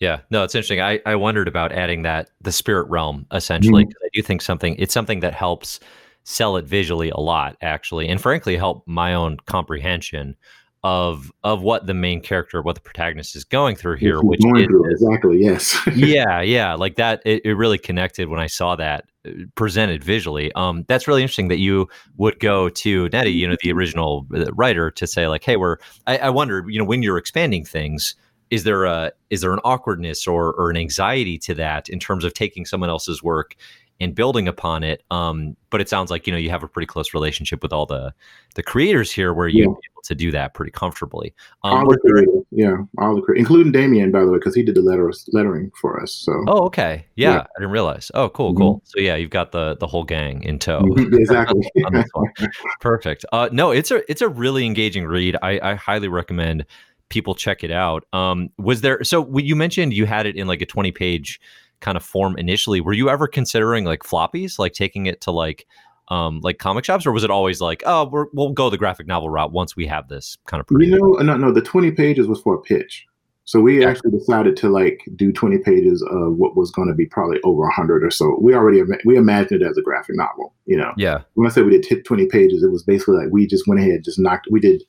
Yeah, 0.00 0.20
no, 0.28 0.42
it's 0.42 0.54
interesting. 0.54 0.80
I, 0.80 1.00
I 1.06 1.14
wondered 1.14 1.46
about 1.46 1.72
adding 1.72 2.02
that 2.02 2.28
the 2.40 2.50
spirit 2.52 2.88
realm 2.90 3.26
essentially. 3.32 3.84
Mm-hmm. 3.84 4.04
I 4.04 4.08
do 4.12 4.22
think 4.22 4.42
something 4.42 4.74
it's 4.76 4.92
something 4.92 5.20
that 5.20 5.34
helps 5.34 5.78
sell 6.24 6.56
it 6.56 6.64
visually 6.64 7.10
a 7.10 7.20
lot, 7.20 7.56
actually, 7.62 8.08
and 8.08 8.20
frankly, 8.20 8.56
help 8.56 8.82
my 8.86 9.14
own 9.14 9.38
comprehension 9.46 10.36
of 10.84 11.32
of 11.42 11.62
what 11.62 11.86
the 11.86 11.94
main 11.94 12.20
character, 12.20 12.60
what 12.60 12.74
the 12.74 12.80
protagonist 12.82 13.34
is 13.34 13.42
going 13.42 13.74
through 13.74 13.96
here, 13.96 14.20
which 14.20 14.44
is, 14.44 14.66
through, 14.66 14.90
exactly 14.90 15.42
yes, 15.42 15.76
yeah, 15.96 16.42
yeah, 16.42 16.74
like 16.74 16.96
that. 16.96 17.22
It, 17.24 17.40
it, 17.42 17.54
really 17.54 17.78
connected 17.78 18.28
when 18.28 18.38
I 18.38 18.46
saw 18.46 18.76
that 18.76 19.06
uh, 19.26 19.30
presented 19.54 20.04
visually. 20.04 20.52
Um, 20.52 20.84
that's 20.86 21.08
really 21.08 21.22
interesting 21.22 21.48
that 21.48 21.58
you 21.58 21.88
would 22.18 22.38
go 22.38 22.68
to 22.68 23.08
Nnedi, 23.08 23.34
you 23.34 23.48
know, 23.48 23.56
the 23.62 23.72
original 23.72 24.26
uh, 24.34 24.52
writer, 24.52 24.90
to 24.90 25.06
say 25.06 25.26
like, 25.26 25.42
hey, 25.42 25.56
we're. 25.56 25.78
I, 26.06 26.18
I 26.18 26.30
wondered, 26.30 26.66
you 26.68 26.78
know, 26.78 26.84
when 26.84 27.02
you're 27.02 27.16
expanding 27.16 27.64
things, 27.64 28.14
is 28.50 28.64
there 28.64 28.84
a 28.84 29.10
is 29.30 29.40
there 29.40 29.54
an 29.54 29.60
awkwardness 29.64 30.26
or 30.26 30.52
or 30.52 30.68
an 30.68 30.76
anxiety 30.76 31.38
to 31.38 31.54
that 31.54 31.88
in 31.88 31.98
terms 31.98 32.24
of 32.24 32.34
taking 32.34 32.66
someone 32.66 32.90
else's 32.90 33.22
work 33.22 33.56
and 34.00 34.14
building 34.14 34.48
upon 34.48 34.82
it. 34.82 35.02
Um, 35.10 35.56
but 35.70 35.80
it 35.80 35.88
sounds 35.88 36.10
like 36.10 36.26
you 36.26 36.32
know 36.32 36.38
you 36.38 36.50
have 36.50 36.62
a 36.62 36.68
pretty 36.68 36.86
close 36.86 37.14
relationship 37.14 37.62
with 37.62 37.72
all 37.72 37.86
the 37.86 38.12
the 38.54 38.62
creators 38.62 39.10
here, 39.10 39.34
where 39.34 39.48
you're 39.48 39.64
yeah. 39.64 39.70
able 39.70 40.02
to 40.04 40.14
do 40.14 40.30
that 40.30 40.54
pretty 40.54 40.70
comfortably. 40.70 41.34
Um, 41.64 41.78
all 41.78 41.88
the 41.88 41.98
creators, 41.98 42.44
yeah, 42.50 42.76
all 42.98 43.16
the 43.16 43.22
creators, 43.22 43.40
including 43.40 43.72
Damian, 43.72 44.12
by 44.12 44.20
the 44.20 44.30
way, 44.30 44.38
because 44.38 44.54
he 44.54 44.62
did 44.62 44.76
the 44.76 44.82
letter 44.82 45.12
lettering 45.32 45.72
for 45.80 46.00
us. 46.00 46.12
So, 46.12 46.44
oh, 46.46 46.64
okay, 46.66 47.06
yeah, 47.16 47.32
yeah. 47.32 47.40
I 47.40 47.60
didn't 47.60 47.72
realize. 47.72 48.10
Oh, 48.14 48.28
cool, 48.28 48.50
mm-hmm. 48.50 48.62
cool. 48.62 48.82
So 48.84 49.00
yeah, 49.00 49.16
you've 49.16 49.30
got 49.30 49.52
the 49.52 49.76
the 49.76 49.86
whole 49.86 50.04
gang 50.04 50.42
in 50.44 50.58
tow. 50.58 50.80
Mm-hmm, 50.80 51.14
exactly. 51.20 51.68
Perfect. 52.80 53.24
Uh, 53.32 53.48
no, 53.50 53.70
it's 53.70 53.90
a 53.90 54.08
it's 54.10 54.22
a 54.22 54.28
really 54.28 54.64
engaging 54.66 55.06
read. 55.06 55.36
I, 55.42 55.58
I 55.62 55.74
highly 55.74 56.08
recommend 56.08 56.66
people 57.08 57.34
check 57.34 57.64
it 57.64 57.70
out. 57.70 58.06
Um, 58.12 58.50
was 58.58 58.80
there? 58.80 59.02
So 59.04 59.38
you 59.38 59.56
mentioned 59.56 59.92
you 59.92 60.06
had 60.06 60.26
it 60.26 60.36
in 60.36 60.46
like 60.46 60.62
a 60.62 60.66
twenty 60.66 60.92
page 60.92 61.40
kind 61.80 61.96
of 61.96 62.04
form 62.04 62.36
initially 62.38 62.80
were 62.80 62.92
you 62.92 63.08
ever 63.08 63.26
considering 63.26 63.84
like 63.84 64.00
floppies? 64.00 64.58
Like 64.58 64.72
taking 64.72 65.06
it 65.06 65.20
to 65.22 65.30
like 65.30 65.66
um 66.08 66.40
like 66.42 66.58
comic 66.58 66.84
shops? 66.84 67.06
Or 67.06 67.12
was 67.12 67.24
it 67.24 67.30
always 67.30 67.60
like 67.60 67.82
oh 67.86 68.04
we 68.04 68.24
will 68.32 68.52
go 68.52 68.70
the 68.70 68.78
graphic 68.78 69.06
novel 69.06 69.30
route 69.30 69.52
once 69.52 69.76
we 69.76 69.86
have 69.86 70.08
this 70.08 70.36
kind 70.46 70.60
of 70.60 70.66
you 70.80 70.98
know 70.98 71.12
no 71.22 71.36
no 71.36 71.52
the 71.52 71.62
20 71.62 71.90
pages 71.92 72.26
was 72.26 72.40
for 72.40 72.54
a 72.54 72.60
pitch. 72.60 73.06
So 73.46 73.60
we 73.60 73.82
yeah. 73.82 73.90
actually 73.90 74.12
decided 74.12 74.56
to 74.56 74.70
like 74.70 75.02
do 75.16 75.30
20 75.30 75.58
pages 75.58 76.02
of 76.10 76.36
what 76.36 76.56
was 76.56 76.70
going 76.70 76.88
to 76.88 76.94
be 76.94 77.04
probably 77.04 77.40
over 77.44 77.60
100 77.60 78.02
or 78.02 78.10
so. 78.10 78.38
We 78.40 78.54
already 78.54 78.80
we 79.04 79.16
imagined 79.16 79.60
it 79.60 79.66
as 79.66 79.76
a 79.76 79.82
graphic 79.82 80.16
novel 80.16 80.54
you 80.66 80.76
know? 80.76 80.92
Yeah. 80.96 81.22
When 81.34 81.46
i 81.46 81.50
said 81.50 81.66
we 81.66 81.78
did 81.78 82.04
20 82.04 82.26
pages 82.26 82.62
it 82.62 82.70
was 82.70 82.82
basically 82.82 83.16
like 83.16 83.28
we 83.30 83.46
just 83.46 83.66
went 83.66 83.80
ahead 83.80 84.04
just 84.04 84.18
knocked 84.18 84.48
we 84.50 84.60
did 84.60 84.82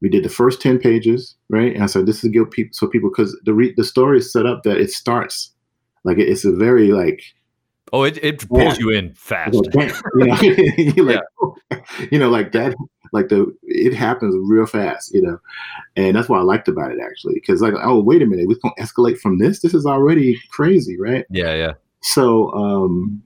we 0.00 0.08
did 0.08 0.24
the 0.24 0.28
first 0.28 0.60
10 0.60 0.78
pages 0.78 1.36
right? 1.48 1.74
And 1.74 1.82
i 1.82 1.86
said 1.86 2.06
this 2.06 2.24
is 2.24 2.30
give 2.30 2.50
people 2.50 2.72
so 2.72 2.86
people 2.86 3.10
because 3.10 3.38
the 3.44 3.54
re- 3.54 3.74
the 3.76 3.84
story 3.84 4.18
is 4.18 4.32
set 4.32 4.46
up 4.46 4.62
that 4.64 4.78
it 4.78 4.90
starts 4.90 5.52
like 6.04 6.18
it's 6.18 6.44
a 6.44 6.52
very 6.52 6.92
like 6.92 7.22
oh 7.92 8.04
it, 8.04 8.22
it 8.22 8.48
pulls 8.48 8.62
yeah. 8.62 8.76
you 8.78 8.90
in 8.90 9.14
fast. 9.14 9.54
you, 9.54 9.70
know? 9.74 9.92
like, 11.04 11.20
yeah. 11.70 11.78
you 12.12 12.18
know, 12.18 12.30
like 12.30 12.52
that 12.52 12.74
like 13.12 13.28
the 13.28 13.54
it 13.62 13.94
happens 13.94 14.34
real 14.48 14.66
fast, 14.66 15.14
you 15.14 15.22
know. 15.22 15.38
And 15.96 16.16
that's 16.16 16.28
what 16.28 16.40
I 16.40 16.42
liked 16.42 16.68
about 16.68 16.92
it 16.92 16.98
actually. 17.02 17.40
Cause 17.40 17.62
like, 17.62 17.74
oh 17.82 18.00
wait 18.00 18.22
a 18.22 18.26
minute, 18.26 18.48
we're 18.48 18.58
gonna 18.62 18.74
escalate 18.78 19.18
from 19.18 19.38
this. 19.38 19.60
This 19.60 19.74
is 19.74 19.86
already 19.86 20.40
crazy, 20.50 20.98
right? 20.98 21.24
Yeah, 21.30 21.54
yeah. 21.54 21.72
So 22.02 22.50
um 22.52 23.22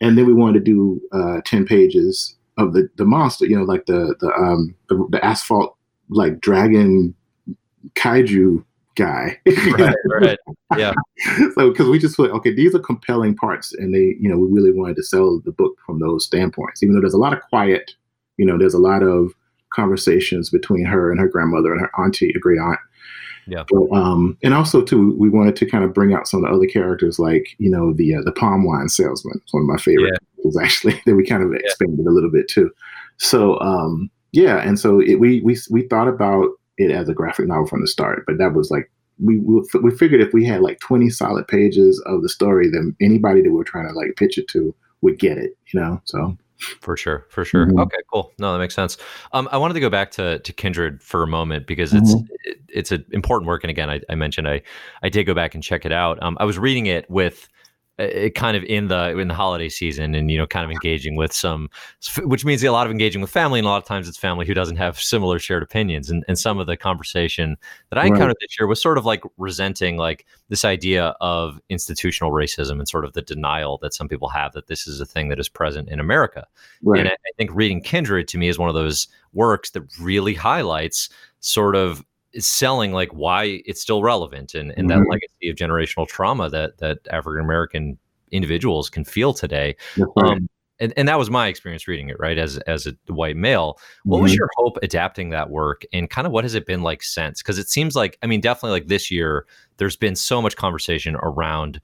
and 0.00 0.16
then 0.16 0.26
we 0.26 0.32
wanted 0.32 0.64
to 0.64 0.72
do 0.72 1.00
uh 1.12 1.40
10 1.44 1.66
pages 1.66 2.36
of 2.58 2.74
the 2.74 2.88
the 2.96 3.04
monster, 3.04 3.46
you 3.46 3.56
know, 3.56 3.64
like 3.64 3.86
the 3.86 4.14
the 4.20 4.32
um 4.34 4.74
the, 4.88 5.06
the 5.10 5.24
asphalt 5.24 5.76
like 6.08 6.40
dragon 6.40 7.14
kaiju 7.94 8.64
guy. 9.00 9.40
right, 9.78 9.94
right. 10.20 10.38
Yeah. 10.76 10.92
so 11.54 11.70
because 11.70 11.88
we 11.88 11.98
just 11.98 12.16
thought, 12.16 12.30
okay, 12.30 12.54
these 12.54 12.74
are 12.74 12.80
compelling 12.80 13.34
parts, 13.34 13.72
and 13.74 13.94
they, 13.94 14.16
you 14.20 14.28
know, 14.28 14.38
we 14.38 14.48
really 14.48 14.72
wanted 14.72 14.96
to 14.96 15.02
sell 15.02 15.40
the 15.44 15.52
book 15.52 15.76
from 15.86 16.00
those 16.00 16.24
standpoints. 16.26 16.82
Even 16.82 16.94
though 16.94 17.00
there's 17.00 17.14
a 17.14 17.18
lot 17.18 17.32
of 17.32 17.40
quiet, 17.48 17.92
you 18.36 18.44
know, 18.44 18.58
there's 18.58 18.74
a 18.74 18.78
lot 18.78 19.02
of 19.02 19.32
conversations 19.72 20.50
between 20.50 20.84
her 20.84 21.10
and 21.10 21.20
her 21.20 21.28
grandmother 21.28 21.72
and 21.72 21.80
her 21.80 21.90
auntie, 21.98 22.32
a 22.34 22.38
great 22.38 22.60
aunt. 22.60 22.80
Yeah. 23.46 23.64
But, 23.68 23.96
um, 23.96 24.36
and 24.42 24.54
also 24.54 24.82
too, 24.82 25.16
we 25.18 25.28
wanted 25.28 25.56
to 25.56 25.66
kind 25.66 25.82
of 25.82 25.94
bring 25.94 26.12
out 26.12 26.28
some 26.28 26.44
of 26.44 26.50
the 26.50 26.56
other 26.56 26.66
characters, 26.66 27.18
like 27.18 27.56
you 27.58 27.70
know, 27.70 27.92
the 27.92 28.14
uh, 28.16 28.22
the 28.22 28.32
palm 28.32 28.64
wine 28.64 28.88
salesman. 28.88 29.40
It's 29.42 29.54
one 29.54 29.62
of 29.62 29.68
my 29.68 29.78
favorite 29.78 30.18
yeah. 30.44 30.62
actually. 30.62 31.00
that 31.06 31.16
we 31.16 31.26
kind 31.26 31.42
of 31.42 31.52
expanded 31.54 32.00
yeah. 32.04 32.10
a 32.10 32.12
little 32.12 32.30
bit 32.30 32.48
too. 32.48 32.70
So 33.16 33.58
um, 33.60 34.10
yeah, 34.32 34.58
and 34.58 34.78
so 34.78 35.00
it, 35.00 35.16
we 35.16 35.40
we 35.40 35.58
we 35.70 35.88
thought 35.88 36.08
about 36.08 36.50
it 36.80 36.90
as 36.90 37.08
a 37.08 37.14
graphic 37.14 37.46
novel 37.46 37.66
from 37.66 37.80
the 37.80 37.86
start. 37.86 38.24
But 38.26 38.38
that 38.38 38.54
was 38.54 38.70
like 38.70 38.90
we 39.18 39.38
we 39.38 39.90
figured 39.90 40.20
if 40.20 40.32
we 40.32 40.44
had 40.44 40.62
like 40.62 40.80
20 40.80 41.10
solid 41.10 41.46
pages 41.46 42.02
of 42.06 42.22
the 42.22 42.28
story, 42.28 42.68
then 42.70 42.96
anybody 43.00 43.42
that 43.42 43.52
we're 43.52 43.64
trying 43.64 43.88
to 43.88 43.94
like 43.94 44.16
pitch 44.16 44.38
it 44.38 44.48
to 44.48 44.74
would 45.02 45.18
get 45.18 45.38
it, 45.38 45.56
you 45.72 45.80
know. 45.80 46.00
So 46.04 46.36
for 46.80 46.96
sure, 46.96 47.26
for 47.30 47.44
sure. 47.44 47.66
Mm-hmm. 47.66 47.80
Okay, 47.80 47.98
cool. 48.12 48.32
No, 48.38 48.52
that 48.52 48.58
makes 48.58 48.74
sense. 48.74 48.96
Um, 49.32 49.48
I 49.50 49.58
wanted 49.58 49.74
to 49.74 49.80
go 49.80 49.90
back 49.90 50.10
to 50.12 50.38
to 50.40 50.52
Kindred 50.52 51.02
for 51.02 51.22
a 51.22 51.26
moment 51.26 51.66
because 51.66 51.92
it's 51.92 52.14
mm-hmm. 52.14 52.26
it, 52.44 52.58
it's 52.68 52.92
an 52.92 53.04
important 53.12 53.46
work, 53.46 53.64
and 53.64 53.70
again, 53.70 53.90
I, 53.90 54.00
I, 54.08 54.14
mentioned 54.14 54.48
I 54.48 54.62
I 55.02 55.08
did 55.08 55.24
go 55.24 55.34
back 55.34 55.54
and 55.54 55.62
check 55.62 55.84
it 55.84 55.92
out. 55.92 56.22
Um, 56.22 56.36
I 56.40 56.44
was 56.44 56.58
reading 56.58 56.86
it 56.86 57.08
with 57.10 57.48
it 58.00 58.34
kind 58.34 58.56
of 58.56 58.64
in 58.64 58.88
the 58.88 59.18
in 59.18 59.28
the 59.28 59.34
holiday 59.34 59.68
season 59.68 60.14
and 60.14 60.30
you 60.30 60.38
know 60.38 60.46
kind 60.46 60.64
of 60.64 60.70
engaging 60.70 61.16
with 61.16 61.32
some 61.32 61.68
which 62.22 62.44
means 62.44 62.62
a 62.64 62.70
lot 62.70 62.86
of 62.86 62.90
engaging 62.90 63.20
with 63.20 63.30
family 63.30 63.58
and 63.58 63.66
a 63.66 63.68
lot 63.68 63.76
of 63.76 63.84
times 63.84 64.08
it's 64.08 64.16
family 64.16 64.46
who 64.46 64.54
doesn't 64.54 64.76
have 64.76 64.98
similar 64.98 65.38
shared 65.38 65.62
opinions 65.62 66.10
and, 66.10 66.24
and 66.26 66.38
some 66.38 66.58
of 66.58 66.66
the 66.66 66.76
conversation 66.76 67.56
that 67.90 67.98
i 67.98 68.06
encountered 68.06 68.28
right. 68.28 68.36
this 68.40 68.58
year 68.58 68.66
was 68.66 68.80
sort 68.80 68.98
of 68.98 69.04
like 69.04 69.22
resenting 69.36 69.96
like 69.96 70.26
this 70.48 70.64
idea 70.64 71.14
of 71.20 71.60
institutional 71.68 72.32
racism 72.32 72.78
and 72.78 72.88
sort 72.88 73.04
of 73.04 73.12
the 73.12 73.22
denial 73.22 73.78
that 73.78 73.94
some 73.94 74.08
people 74.08 74.28
have 74.28 74.52
that 74.52 74.66
this 74.66 74.86
is 74.86 75.00
a 75.00 75.06
thing 75.06 75.28
that 75.28 75.38
is 75.38 75.48
present 75.48 75.88
in 75.88 76.00
america 76.00 76.46
right. 76.82 77.00
and 77.00 77.08
I, 77.08 77.12
I 77.12 77.32
think 77.36 77.50
reading 77.52 77.82
kindred 77.82 78.28
to 78.28 78.38
me 78.38 78.48
is 78.48 78.58
one 78.58 78.68
of 78.68 78.74
those 78.74 79.08
works 79.32 79.70
that 79.70 79.82
really 80.00 80.34
highlights 80.34 81.08
sort 81.40 81.76
of 81.76 82.04
is 82.32 82.46
selling 82.46 82.92
like 82.92 83.10
why 83.12 83.62
it's 83.64 83.80
still 83.80 84.02
relevant 84.02 84.54
and, 84.54 84.72
and 84.76 84.88
mm-hmm. 84.88 85.00
that 85.00 85.10
legacy 85.10 85.50
of 85.50 85.56
generational 85.56 86.06
trauma 86.06 86.48
that 86.50 86.78
that 86.78 86.98
African 87.10 87.44
American 87.44 87.98
individuals 88.30 88.88
can 88.88 89.04
feel 89.04 89.34
today. 89.34 89.76
Um, 90.16 90.48
and, 90.78 90.94
and 90.96 91.08
that 91.08 91.18
was 91.18 91.28
my 91.28 91.48
experience 91.48 91.86
reading 91.86 92.08
it, 92.08 92.18
right? 92.18 92.38
As 92.38 92.56
as 92.58 92.86
a 92.86 92.94
white 93.12 93.36
male. 93.36 93.78
What 94.04 94.16
mm-hmm. 94.16 94.22
was 94.24 94.34
your 94.34 94.48
hope 94.56 94.78
adapting 94.82 95.30
that 95.30 95.50
work 95.50 95.82
and 95.92 96.08
kind 96.08 96.26
of 96.26 96.32
what 96.32 96.44
has 96.44 96.54
it 96.54 96.66
been 96.66 96.82
like 96.82 97.02
since? 97.02 97.42
Because 97.42 97.58
it 97.58 97.68
seems 97.68 97.94
like, 97.94 98.18
I 98.22 98.26
mean, 98.26 98.40
definitely 98.40 98.80
like 98.80 98.88
this 98.88 99.10
year, 99.10 99.46
there's 99.76 99.96
been 99.96 100.16
so 100.16 100.40
much 100.40 100.56
conversation 100.56 101.16
around 101.16 101.80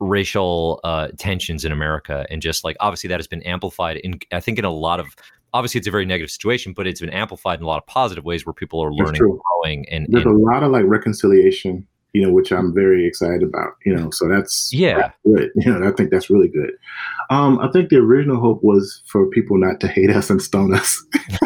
racial 0.00 0.80
uh, 0.82 1.08
tensions 1.16 1.64
in 1.64 1.70
America, 1.70 2.26
and 2.28 2.42
just 2.42 2.64
like 2.64 2.76
obviously 2.80 3.08
that 3.08 3.20
has 3.20 3.28
been 3.28 3.42
amplified 3.42 3.98
in 3.98 4.18
I 4.32 4.40
think 4.40 4.58
in 4.58 4.64
a 4.64 4.70
lot 4.70 4.98
of 4.98 5.14
obviously 5.54 5.78
it's 5.78 5.88
a 5.88 5.90
very 5.90 6.06
negative 6.06 6.30
situation, 6.30 6.72
but 6.72 6.86
it's 6.86 7.00
been 7.00 7.10
amplified 7.10 7.58
in 7.58 7.64
a 7.64 7.66
lot 7.66 7.78
of 7.78 7.86
positive 7.86 8.24
ways 8.24 8.46
where 8.46 8.52
people 8.52 8.82
are 8.82 8.92
learning, 8.92 9.20
and 9.20 9.40
growing, 9.40 9.88
and 9.88 10.06
there's 10.08 10.24
and, 10.24 10.34
a 10.34 10.38
lot 10.38 10.62
of 10.62 10.70
like 10.70 10.84
reconciliation, 10.86 11.86
you 12.12 12.22
know, 12.22 12.32
which 12.32 12.52
I'm 12.52 12.74
very 12.74 13.06
excited 13.06 13.42
about. 13.42 13.74
You 13.84 13.94
know, 13.94 14.10
so 14.10 14.28
that's 14.28 14.70
yeah, 14.72 15.12
good. 15.24 15.50
You 15.56 15.78
know, 15.78 15.88
I 15.88 15.92
think 15.92 16.10
that's 16.10 16.30
really 16.30 16.48
good. 16.48 16.72
Um, 17.30 17.58
I 17.60 17.70
think 17.70 17.90
the 17.90 17.96
original 17.96 18.40
hope 18.40 18.62
was 18.62 19.02
for 19.06 19.26
people 19.26 19.58
not 19.58 19.80
to 19.80 19.88
hate 19.88 20.10
us 20.10 20.30
and 20.30 20.40
stone 20.40 20.74
us, 20.74 21.04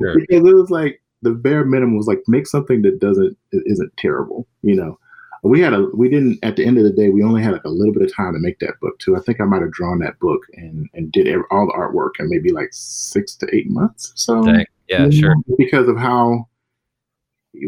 sure. 0.00 0.16
because 0.16 0.48
it 0.48 0.54
was 0.54 0.70
like 0.70 1.00
the 1.22 1.32
bare 1.32 1.64
minimum 1.64 1.96
was 1.96 2.06
like 2.06 2.22
make 2.26 2.46
something 2.46 2.82
that 2.82 3.00
doesn't 3.00 3.36
isn't 3.52 3.96
terrible. 3.96 4.46
You 4.62 4.76
know. 4.76 4.98
We 5.42 5.60
had 5.60 5.72
a 5.72 5.86
we 5.94 6.08
didn't 6.08 6.38
at 6.42 6.56
the 6.56 6.64
end 6.64 6.78
of 6.78 6.84
the 6.84 6.92
day 6.92 7.08
we 7.08 7.22
only 7.22 7.42
had 7.42 7.52
like 7.52 7.64
a 7.64 7.70
little 7.70 7.94
bit 7.94 8.02
of 8.02 8.14
time 8.14 8.34
to 8.34 8.38
make 8.38 8.58
that 8.58 8.78
book 8.80 8.98
too. 8.98 9.16
I 9.16 9.20
think 9.20 9.40
I 9.40 9.44
might 9.44 9.62
have 9.62 9.72
drawn 9.72 9.98
that 10.00 10.18
book 10.18 10.42
and 10.54 10.88
and 10.94 11.10
did 11.10 11.34
all 11.50 11.66
the 11.66 11.72
artwork 11.72 12.18
in 12.18 12.28
maybe 12.28 12.52
like 12.52 12.68
six 12.72 13.34
to 13.36 13.48
eight 13.54 13.68
months. 13.70 14.12
So 14.16 14.42
Dang. 14.42 14.66
yeah, 14.88 15.06
you 15.06 15.12
sure. 15.12 15.34
Because 15.56 15.88
of 15.88 15.96
how 15.96 16.48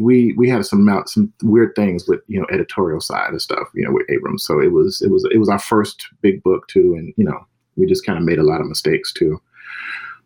we 0.00 0.32
we 0.36 0.48
had 0.48 0.64
some 0.64 0.84
mount 0.84 1.08
some 1.08 1.32
weird 1.42 1.74
things 1.74 2.06
with 2.06 2.20
you 2.28 2.38
know 2.38 2.46
editorial 2.52 3.00
side 3.00 3.34
of 3.34 3.42
stuff 3.42 3.68
you 3.74 3.84
know 3.84 3.92
with 3.92 4.08
Abrams. 4.10 4.44
So 4.44 4.60
it 4.60 4.72
was 4.72 5.00
it 5.02 5.10
was 5.10 5.26
it 5.32 5.38
was 5.38 5.48
our 5.48 5.58
first 5.58 6.08
big 6.20 6.42
book 6.42 6.68
too, 6.68 6.94
and 6.94 7.12
you 7.16 7.24
know 7.24 7.46
we 7.76 7.86
just 7.86 8.04
kind 8.04 8.18
of 8.18 8.24
made 8.24 8.38
a 8.38 8.44
lot 8.44 8.60
of 8.60 8.68
mistakes 8.68 9.12
too. 9.12 9.40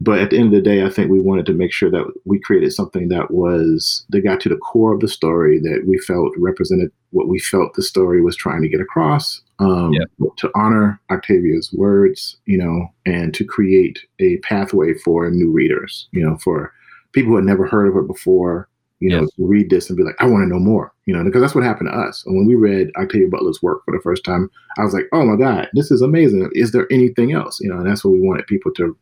But 0.01 0.19
at 0.19 0.31
the 0.31 0.39
end 0.39 0.47
of 0.47 0.53
the 0.53 0.61
day, 0.61 0.85
I 0.85 0.91
think 0.91 1.11
we 1.11 1.21
wanted 1.21 1.47
to 1.47 1.55
make 1.55 1.73
sure 1.73 1.91
that 1.91 2.05
we 2.27 2.39
created 2.39 2.73
something 2.73 3.09
that 3.09 3.31
was 3.31 4.05
that 4.11 4.21
got 4.21 4.41
to 4.41 4.49
the 4.49 4.57
core 4.57 4.93
of 4.93 5.01
the 5.01 5.09
story 5.09 5.59
that 5.61 5.85
we 5.87 5.99
felt 5.99 6.33
represented 6.37 6.93
what 7.11 7.29
we 7.29 7.39
felt 7.39 7.75
the 7.75 7.83
story 7.83 8.21
was 8.21 8.37
trying 8.37 8.63
to 8.63 8.69
get 8.69 8.81
across. 8.81 9.41
Um, 9.59 9.93
yeah. 9.93 10.05
To 10.39 10.51
honor 10.55 11.01
Octavia's 11.11 11.73
words, 11.73 12.37
you 12.45 12.59
know, 12.59 12.89
and 13.07 13.33
to 13.35 13.45
create 13.45 14.01
a 14.21 14.37
pathway 14.39 14.95
for 14.95 15.31
new 15.31 15.51
readers, 15.51 16.09
you 16.13 16.23
know, 16.23 16.37
for 16.39 16.73
people 17.13 17.31
who 17.31 17.37
had 17.37 17.45
never 17.45 17.67
heard 17.67 17.89
of 17.89 17.95
her 17.95 18.03
before, 18.03 18.69
you 19.01 19.09
know, 19.11 19.23
yes. 19.23 19.31
read 19.39 19.71
this 19.71 19.89
and 19.89 19.97
be 19.97 20.03
like, 20.03 20.17
I 20.21 20.27
want 20.27 20.43
to 20.45 20.49
know 20.49 20.59
more, 20.59 20.93
you 21.07 21.15
know, 21.15 21.25
because 21.25 21.41
that's 21.41 21.55
what 21.55 21.65
happened 21.65 21.91
to 21.91 21.99
us. 21.99 22.23
And 22.27 22.37
when 22.37 22.47
we 22.47 22.55
read 22.55 22.91
Octavia 22.97 23.29
Butler's 23.29 23.63
work 23.63 23.83
for 23.85 23.93
the 23.93 24.03
first 24.03 24.25
time, 24.25 24.51
I 24.79 24.85
was 24.85 24.95
like, 24.95 25.07
oh 25.13 25.25
my 25.25 25.37
God, 25.37 25.69
this 25.75 25.91
is 25.91 26.03
amazing. 26.03 26.49
Is 26.53 26.73
there 26.73 26.87
anything 26.91 27.33
else? 27.33 27.61
You 27.61 27.71
know, 27.71 27.79
and 27.79 27.87
that's 27.87 28.05
what 28.05 28.13
we 28.13 28.21
wanted 28.21 28.47
people 28.47 28.73
to 28.75 28.97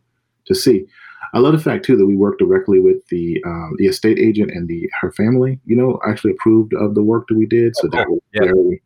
to 0.46 0.54
see. 0.54 0.86
I 1.32 1.38
love 1.38 1.52
the 1.52 1.58
fact 1.58 1.84
too 1.84 1.96
that 1.96 2.06
we 2.06 2.16
worked 2.16 2.38
directly 2.38 2.80
with 2.80 3.06
the 3.08 3.42
um, 3.44 3.74
the 3.78 3.86
estate 3.86 4.18
agent 4.18 4.52
and 4.52 4.68
the 4.68 4.88
her 5.00 5.10
family. 5.12 5.60
You 5.64 5.76
know, 5.76 5.98
actually 6.06 6.32
approved 6.32 6.74
of 6.74 6.94
the 6.94 7.02
work 7.02 7.26
that 7.28 7.36
we 7.36 7.46
did, 7.46 7.76
so 7.76 7.88
okay. 7.88 7.98
that 7.98 8.10
was 8.10 8.20
yeah. 8.32 8.44
very 8.44 8.82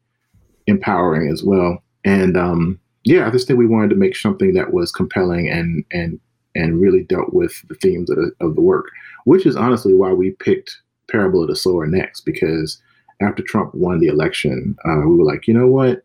empowering 0.67 1.31
as 1.31 1.43
well. 1.43 1.83
And 2.05 2.37
um, 2.37 2.81
yeah, 3.05 3.27
I 3.27 3.31
just 3.31 3.47
think 3.47 3.59
we 3.59 3.67
wanted 3.67 3.91
to 3.91 3.97
make 3.97 4.17
something 4.17 4.55
that 4.55 4.73
was 4.73 4.93
compelling 4.93 5.49
and 5.51 5.85
and 5.93 6.19
and 6.55 6.81
really 6.81 7.05
dealt 7.05 7.33
with 7.33 7.63
the 7.69 7.75
themes 7.77 8.11
of 8.11 8.17
the, 8.17 8.33
of 8.41 8.55
the 8.55 8.63
work, 8.63 8.87
which 9.25 9.47
is 9.47 9.57
honestly 9.57 9.95
why 9.95 10.13
we 10.13 10.31
picked 10.33 10.77
Parable 11.11 11.43
of 11.43 11.49
the 11.49 11.57
Sower 11.57 11.87
next 11.87 12.23
because 12.23 12.81
after 13.21 13.43
Trump 13.43 13.75
won 13.75 14.01
the 14.01 14.07
election, 14.07 14.77
uh, 14.85 15.01
we 15.01 15.17
were 15.17 15.25
like, 15.25 15.47
you 15.47 15.55
know 15.55 15.67
what, 15.67 16.03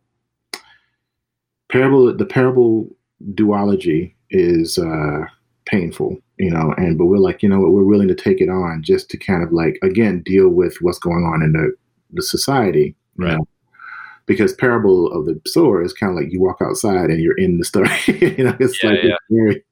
parable 1.69 2.15
the 2.15 2.25
parable 2.25 2.89
duology 3.33 4.13
is. 4.29 4.77
Uh, 4.77 5.25
painful, 5.73 6.17
you 6.37 6.51
know, 6.51 6.73
and 6.77 6.97
but 6.97 7.05
we're 7.05 7.17
like, 7.17 7.41
you 7.41 7.49
know 7.49 7.59
what, 7.59 7.71
we're 7.71 7.83
willing 7.83 8.07
to 8.07 8.15
take 8.15 8.39
it 8.39 8.49
on 8.49 8.83
just 8.83 9.09
to 9.09 9.17
kind 9.17 9.43
of 9.43 9.51
like 9.51 9.79
again 9.81 10.21
deal 10.21 10.49
with 10.49 10.77
what's 10.81 10.99
going 10.99 11.25
on 11.25 11.41
in 11.41 11.53
the 11.53 11.73
the 12.11 12.21
society, 12.21 12.95
right? 13.17 13.37
Know? 13.37 13.47
Because 14.25 14.53
parable 14.53 15.11
of 15.11 15.25
the 15.25 15.41
sower 15.47 15.83
is 15.83 15.91
kind 15.91 16.11
of 16.11 16.15
like 16.15 16.31
you 16.31 16.39
walk 16.39 16.59
outside 16.61 17.09
and 17.09 17.19
you're 17.19 17.37
in 17.37 17.57
the 17.57 17.65
story. 17.65 17.89
you 18.07 18.43
know, 18.43 18.55
it's 18.59 18.81
yeah, 18.83 18.89
like 18.89 19.03
yeah. 19.03 19.15
It's, 19.29 19.65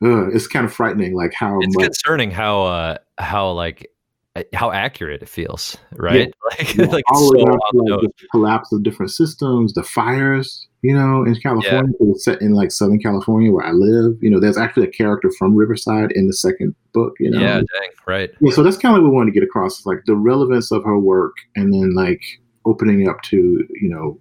very, 0.00 0.12
uh, 0.12 0.28
it's 0.28 0.46
kind 0.46 0.64
of 0.64 0.72
frightening, 0.72 1.14
like 1.14 1.34
how 1.34 1.58
it's 1.60 1.76
much, 1.76 1.84
concerning 1.84 2.30
how 2.30 2.62
uh 2.62 2.98
how 3.18 3.50
like 3.50 3.90
Uh, 4.36 4.42
how 4.52 4.72
accurate 4.72 5.22
it 5.22 5.28
feels, 5.28 5.76
right? 5.92 6.18
Yeah. 6.18 6.26
Like, 6.58 6.76
yeah. 6.76 6.84
like 6.86 7.04
all 7.08 7.32
so 7.32 7.38
like 7.38 7.60
the 7.72 8.10
collapse 8.30 8.72
of 8.72 8.82
different 8.82 9.10
systems, 9.10 9.72
the 9.74 9.82
fires, 9.82 10.68
you 10.82 10.94
know, 10.94 11.24
in 11.24 11.34
California. 11.36 11.92
Yeah. 11.98 12.10
It's 12.10 12.24
set 12.24 12.40
in 12.42 12.52
like 12.52 12.70
Southern 12.70 13.00
California 13.00 13.50
where 13.50 13.64
I 13.64 13.72
live. 13.72 14.16
You 14.20 14.30
know, 14.30 14.38
there's 14.38 14.58
actually 14.58 14.86
a 14.86 14.90
character 14.90 15.30
from 15.38 15.54
Riverside 15.54 16.12
in 16.12 16.26
the 16.26 16.32
second 16.32 16.74
book. 16.92 17.14
You 17.18 17.30
know, 17.30 17.40
yeah, 17.40 17.56
dang, 17.56 17.90
right. 18.06 18.30
Yeah, 18.40 18.52
so 18.52 18.62
that's 18.62 18.76
kind 18.76 18.96
of 18.96 19.02
what 19.02 19.10
we 19.10 19.16
wanted 19.16 19.32
to 19.32 19.40
get 19.40 19.46
across, 19.46 19.80
is 19.80 19.86
like 19.86 20.02
the 20.06 20.14
relevance 20.14 20.70
of 20.70 20.84
her 20.84 20.98
work, 20.98 21.34
and 21.56 21.72
then 21.72 21.94
like 21.94 22.22
opening 22.66 23.08
up 23.08 23.22
to 23.22 23.66
you 23.80 23.88
know 23.88 24.18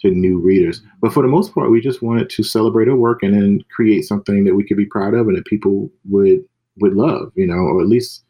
to 0.00 0.10
new 0.10 0.38
readers. 0.38 0.80
But 1.00 1.12
for 1.12 1.22
the 1.22 1.28
most 1.28 1.52
part, 1.52 1.70
we 1.70 1.80
just 1.80 2.02
wanted 2.02 2.30
to 2.30 2.42
celebrate 2.42 2.88
her 2.88 2.96
work 2.96 3.22
and 3.22 3.34
then 3.34 3.64
create 3.74 4.02
something 4.02 4.44
that 4.44 4.54
we 4.54 4.64
could 4.64 4.76
be 4.76 4.86
proud 4.86 5.14
of 5.14 5.26
and 5.26 5.36
that 5.36 5.46
people 5.46 5.90
would 6.08 6.40
would 6.80 6.94
love, 6.94 7.32
you 7.34 7.46
know, 7.46 7.54
or 7.54 7.82
at 7.82 7.88
least 7.88 8.24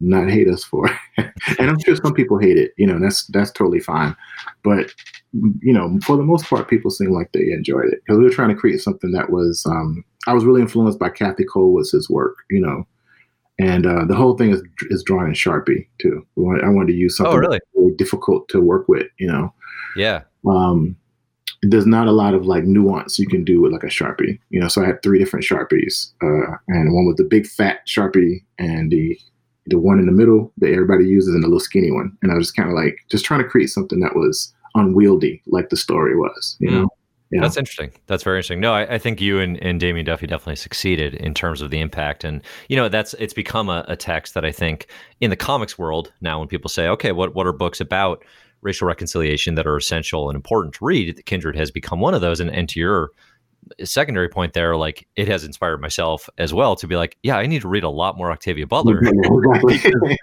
not 0.00 0.30
hate 0.30 0.48
us 0.48 0.64
for. 0.64 0.88
and 1.16 1.70
I'm 1.70 1.78
sure 1.80 1.96
some 1.96 2.14
people 2.14 2.38
hate 2.38 2.58
it, 2.58 2.72
you 2.76 2.86
know, 2.86 2.98
that's 2.98 3.26
that's 3.28 3.50
totally 3.50 3.80
fine. 3.80 4.16
But 4.62 4.92
you 5.32 5.72
know, 5.72 5.98
for 6.04 6.16
the 6.16 6.22
most 6.22 6.46
part, 6.46 6.68
people 6.68 6.90
seem 6.90 7.10
like 7.10 7.32
they 7.32 7.50
enjoyed 7.52 7.86
it 7.86 8.00
because 8.04 8.18
we 8.18 8.24
were 8.24 8.30
trying 8.30 8.50
to 8.50 8.54
create 8.54 8.80
something 8.80 9.12
that 9.12 9.30
was. 9.30 9.64
Um, 9.66 10.04
I 10.26 10.32
was 10.32 10.44
really 10.44 10.62
influenced 10.62 10.98
by 10.98 11.10
Kathy 11.10 11.44
Kollwitz's 11.44 12.08
work, 12.08 12.36
you 12.50 12.60
know, 12.60 12.86
and 13.58 13.86
uh, 13.86 14.04
the 14.06 14.14
whole 14.14 14.36
thing 14.36 14.50
is 14.50 14.62
is 14.90 15.02
drawn 15.02 15.26
in 15.26 15.32
Sharpie 15.32 15.86
too. 16.00 16.26
Wanted, 16.36 16.64
I 16.64 16.68
wanted 16.68 16.92
to 16.92 16.98
use 16.98 17.16
something 17.16 17.34
oh, 17.34 17.38
really? 17.38 17.60
really 17.74 17.94
difficult 17.94 18.48
to 18.50 18.60
work 18.60 18.88
with, 18.88 19.06
you 19.18 19.26
know. 19.26 19.52
Yeah. 19.96 20.22
Um, 20.48 20.96
there's 21.62 21.86
not 21.86 22.08
a 22.08 22.12
lot 22.12 22.34
of 22.34 22.46
like 22.46 22.64
nuance 22.64 23.18
you 23.18 23.26
can 23.26 23.44
do 23.44 23.60
with 23.60 23.72
like 23.72 23.82
a 23.82 23.86
sharpie 23.86 24.38
you 24.50 24.60
know 24.60 24.68
so 24.68 24.82
i 24.82 24.86
had 24.86 25.02
three 25.02 25.18
different 25.18 25.46
sharpies 25.46 26.12
uh, 26.22 26.56
and 26.68 26.92
one 26.92 27.06
with 27.06 27.16
the 27.16 27.24
big 27.24 27.46
fat 27.46 27.78
sharpie 27.86 28.44
and 28.58 28.90
the 28.90 29.18
the 29.66 29.78
one 29.78 29.98
in 29.98 30.06
the 30.06 30.12
middle 30.12 30.52
that 30.58 30.72
everybody 30.72 31.06
uses 31.06 31.34
and 31.34 31.42
the 31.42 31.48
little 31.48 31.60
skinny 31.60 31.90
one. 31.90 32.16
And 32.22 32.30
I 32.30 32.34
was 32.34 32.48
just 32.48 32.56
kind 32.56 32.68
of 32.68 32.74
like 32.74 32.98
just 33.10 33.24
trying 33.24 33.42
to 33.42 33.48
create 33.48 33.70
something 33.70 34.00
that 34.00 34.14
was 34.14 34.52
unwieldy, 34.74 35.42
like 35.46 35.70
the 35.70 35.76
story 35.76 36.16
was, 36.16 36.56
you 36.60 36.70
mm. 36.70 36.72
know? 36.82 36.88
Yeah. 37.30 37.40
That's 37.40 37.56
interesting. 37.56 37.90
That's 38.06 38.22
very 38.22 38.38
interesting. 38.38 38.60
No, 38.60 38.74
I, 38.74 38.94
I, 38.94 38.98
think 38.98 39.20
you 39.20 39.40
and, 39.40 39.56
and 39.56 39.80
Damian 39.80 40.06
Duffy 40.06 40.26
definitely 40.26 40.54
succeeded 40.54 41.14
in 41.14 41.34
terms 41.34 41.62
of 41.62 41.70
the 41.70 41.80
impact. 41.80 42.22
And, 42.22 42.42
you 42.68 42.76
know, 42.76 42.88
that's 42.88 43.12
it's 43.14 43.32
become 43.32 43.68
a, 43.68 43.84
a 43.88 43.96
text 43.96 44.34
that 44.34 44.44
I 44.44 44.52
think 44.52 44.86
in 45.20 45.30
the 45.30 45.36
comics 45.36 45.76
world 45.76 46.12
now 46.20 46.38
when 46.38 46.46
people 46.46 46.68
say, 46.68 46.86
okay, 46.86 47.10
what, 47.10 47.34
what 47.34 47.46
are 47.46 47.52
books 47.52 47.80
about 47.80 48.24
racial 48.60 48.86
reconciliation 48.86 49.56
that 49.56 49.66
are 49.66 49.76
essential 49.76 50.28
and 50.28 50.36
important 50.36 50.74
to 50.74 50.84
read? 50.84 51.24
Kindred 51.26 51.56
has 51.56 51.72
become 51.72 51.98
one 51.98 52.14
of 52.14 52.20
those. 52.20 52.38
And, 52.38 52.50
and 52.50 52.68
to 52.68 52.78
your 52.78 53.10
secondary 53.84 54.28
point 54.28 54.52
there, 54.52 54.76
like 54.76 55.06
it 55.16 55.28
has 55.28 55.44
inspired 55.44 55.80
myself 55.80 56.28
as 56.38 56.52
well 56.52 56.76
to 56.76 56.86
be 56.86 56.96
like, 56.96 57.16
yeah, 57.22 57.36
I 57.36 57.46
need 57.46 57.62
to 57.62 57.68
read 57.68 57.84
a 57.84 57.88
lot 57.88 58.16
more 58.16 58.30
Octavia 58.30 58.66
Butler. 58.66 59.02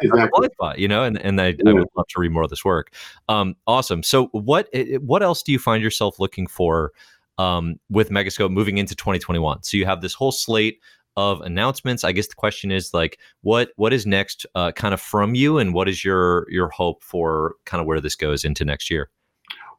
exactly. 0.02 0.50
you 0.78 0.88
know, 0.88 1.04
and, 1.04 1.20
and 1.20 1.40
I, 1.40 1.48
yeah. 1.48 1.70
I, 1.70 1.74
would 1.74 1.88
love 1.96 2.08
to 2.08 2.20
read 2.20 2.32
more 2.32 2.44
of 2.44 2.50
this 2.50 2.66
work. 2.66 2.94
Um, 3.30 3.56
awesome. 3.68 4.04
So 4.04 4.28
what 4.28 4.70
what 5.02 5.24
else 5.24 5.44
do 5.44 5.52
you 5.52 5.60
find 5.60 5.84
yourself 5.84 6.20
looking 6.20 6.48
for 6.48 6.92
um, 7.38 7.80
with 7.90 8.10
Megascope 8.10 8.52
moving 8.52 8.78
into 8.78 8.96
2021? 8.96 9.64
So 9.64 9.78
you 9.78 9.86
have 9.86 10.02
this 10.02 10.14
whole 10.14 10.32
slate 10.32 10.80
of 11.18 11.42
announcements. 11.42 12.04
I 12.04 12.12
guess 12.12 12.28
the 12.28 12.36
question 12.36 12.72
is 12.72 12.94
like, 12.94 13.20
what 13.42 13.72
what 13.76 13.94
is 13.94 14.06
next, 14.06 14.46
uh, 14.56 14.72
kind 14.72 14.94
of 14.94 15.02
from 15.02 15.36
you, 15.36 15.58
and 15.58 15.74
what 15.74 15.90
is 15.90 16.06
your 16.06 16.48
your 16.50 16.70
hope 16.70 17.04
for 17.04 17.56
kind 17.66 17.82
of 17.82 17.88
where 17.88 18.00
this 18.00 18.16
goes 18.16 18.46
into 18.46 18.66
next 18.66 18.90
year? 18.90 19.10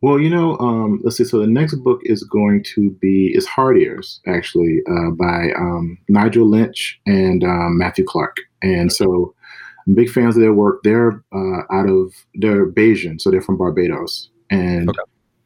Well, 0.02 0.18
you 0.18 0.28
know, 0.28 0.58
um, 0.58 1.00
let's 1.04 1.16
see. 1.16 1.24
So 1.24 1.38
the 1.38 1.46
next 1.46 1.76
book 1.76 2.00
is 2.02 2.24
going 2.24 2.64
to 2.74 2.90
be 2.90 3.32
is 3.34 3.46
Hard 3.46 3.78
Ears, 3.78 4.20
actually, 4.26 4.80
uh, 4.90 5.10
by 5.12 5.52
um, 5.56 5.96
Nigel 6.08 6.50
Lynch 6.50 7.00
and 7.06 7.44
um, 7.44 7.78
Matthew 7.78 8.04
Clark. 8.04 8.36
And 8.62 8.92
so, 8.92 9.32
I'm 9.86 9.94
big 9.94 10.10
fans 10.10 10.36
of 10.36 10.42
their 10.42 10.52
work. 10.52 10.82
They're 10.82 11.22
uh, 11.32 11.62
out 11.70 11.88
of 11.88 12.12
they're 12.34 12.66
Bajan, 12.66 13.20
so 13.20 13.30
they're 13.30 13.40
from 13.40 13.56
Barbados, 13.56 14.28
and 14.50 14.88
okay. 14.88 14.98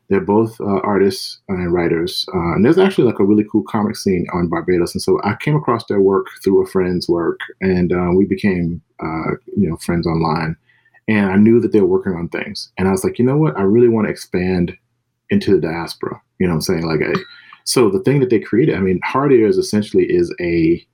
they're 0.09 0.21
both 0.21 0.59
uh, 0.61 0.81
artists 0.81 1.39
and 1.49 1.73
writers. 1.73 2.27
Uh, 2.35 2.55
and 2.55 2.65
there's 2.65 2.79
actually 2.79 3.07
like 3.07 3.19
a 3.19 3.25
really 3.25 3.45
cool 3.51 3.63
comic 3.63 3.97
scene 3.97 4.27
on 4.33 4.49
Barbados. 4.49 4.95
And 4.95 5.03
so 5.03 5.21
I 5.25 5.37
came 5.37 5.57
across 5.57 5.85
their 5.87 6.01
work 6.01 6.27
through 6.43 6.63
a 6.63 6.67
friend's 6.67 7.09
work, 7.09 7.41
and 7.61 7.93
uh, 7.93 8.11
we 8.15 8.25
became 8.25 8.81
uh, 9.03 9.33
you 9.55 9.69
know 9.69 9.77
friends 9.77 10.07
online 10.07 10.57
and 11.09 11.31
I 11.31 11.37
knew 11.37 11.61
that 11.61 11.73
they 11.73 11.81
were 11.81 11.87
working 11.87 12.15
on 12.15 12.29
things. 12.29 12.71
And 12.79 12.89
I 12.89 12.91
was 12.91 13.05
like, 13.05 13.19
you 13.19 13.25
know 13.25 13.37
what? 13.37 13.57
I 13.57 13.63
really 13.63 13.89
want 13.89 14.07
to 14.07 14.11
expand 14.11 14.77
into 15.31 15.53
the 15.53 15.61
diaspora. 15.61 16.21
You 16.39 16.47
know 16.47 16.55
what 16.55 16.57
I'm 16.57 16.61
saying? 16.63 16.87
Like, 16.87 17.01
a, 17.01 17.15
so 17.65 17.91
the 17.91 18.01
thing 18.01 18.21
that 18.21 18.31
they 18.31 18.41
created, 18.41 18.75
I 18.75 18.81
mean, 18.81 19.01
Hard 19.05 19.33
Ears 19.33 19.57
essentially 19.57 20.05
is 20.05 20.35
a, 20.41 20.85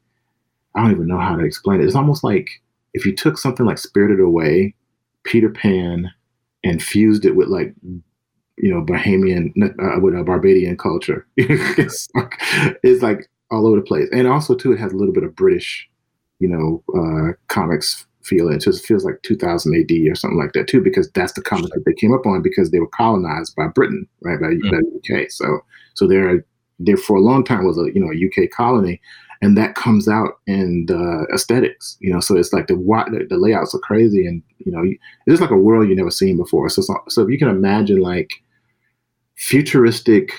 I 0.74 0.82
don't 0.82 0.92
even 0.92 1.06
know 1.06 1.18
how 1.18 1.36
to 1.36 1.44
explain 1.44 1.80
it. 1.80 1.86
It's 1.86 1.96
almost 1.96 2.24
like 2.24 2.48
if 2.94 3.06
you 3.06 3.14
took 3.14 3.38
something 3.38 3.64
like 3.64 3.78
Spirited 3.78 4.20
Away, 4.20 4.74
Peter 5.24 5.48
Pan, 5.48 6.10
and 6.64 6.82
fused 6.82 7.24
it 7.24 7.34
with 7.34 7.48
like, 7.48 7.74
you 8.58 8.72
know, 8.72 8.82
Bahamian, 8.82 9.50
uh, 9.62 10.00
with 10.00 10.14
a 10.14 10.22
Barbadian 10.22 10.76
culture. 10.76 11.26
it's, 11.36 12.08
like, 12.14 12.40
it's 12.82 13.02
like 13.02 13.28
all 13.50 13.66
over 13.66 13.76
the 13.76 13.82
place. 13.82 14.08
And 14.12 14.28
also, 14.28 14.54
too, 14.54 14.72
it 14.72 14.78
has 14.78 14.92
a 14.92 14.96
little 14.96 15.14
bit 15.14 15.24
of 15.24 15.34
British, 15.34 15.88
you 16.38 16.48
know, 16.48 16.82
uh, 16.96 17.32
comics 17.48 18.06
feel. 18.24 18.48
It 18.48 18.60
just 18.60 18.86
feels 18.86 19.04
like 19.04 19.20
2000 19.22 19.74
AD 19.74 20.10
or 20.10 20.14
something 20.14 20.38
like 20.38 20.52
that 20.52 20.68
too, 20.68 20.80
because 20.80 21.10
that's 21.12 21.32
the 21.32 21.42
comic 21.42 21.72
that 21.72 21.84
they 21.84 21.94
came 21.94 22.14
up 22.14 22.26
on 22.26 22.42
because 22.42 22.70
they 22.70 22.80
were 22.80 22.88
colonized 22.88 23.54
by 23.56 23.68
Britain, 23.68 24.06
right, 24.22 24.40
by, 24.40 24.48
mm-hmm. 24.48 24.70
by 24.70 24.78
the 24.78 25.22
UK. 25.22 25.30
So, 25.30 25.60
so 25.94 26.06
they're 26.06 26.44
there 26.78 26.96
for 26.96 27.16
a 27.16 27.20
long 27.20 27.44
time 27.44 27.64
was 27.64 27.78
a 27.78 27.92
you 27.94 28.00
know 28.00 28.12
a 28.12 28.44
UK 28.44 28.50
colony, 28.50 29.00
and 29.40 29.56
that 29.56 29.74
comes 29.74 30.08
out 30.08 30.40
in 30.46 30.86
the 30.86 31.26
aesthetics. 31.32 31.96
You 32.00 32.12
know, 32.12 32.20
so 32.20 32.36
it's 32.36 32.52
like 32.52 32.66
the 32.66 32.74
the, 32.74 33.26
the 33.28 33.36
layouts 33.36 33.74
are 33.74 33.80
crazy, 33.80 34.26
and 34.26 34.42
you 34.58 34.72
know, 34.72 34.82
it's 34.82 35.00
just 35.28 35.42
like 35.42 35.50
a 35.50 35.56
world 35.56 35.88
you 35.88 35.94
never 35.94 36.10
seen 36.10 36.36
before. 36.36 36.68
So, 36.68 36.82
so, 36.82 36.96
so 37.08 37.22
if 37.22 37.28
you 37.28 37.38
can 37.38 37.48
imagine 37.48 37.98
like 37.98 38.30
futuristic, 39.36 40.32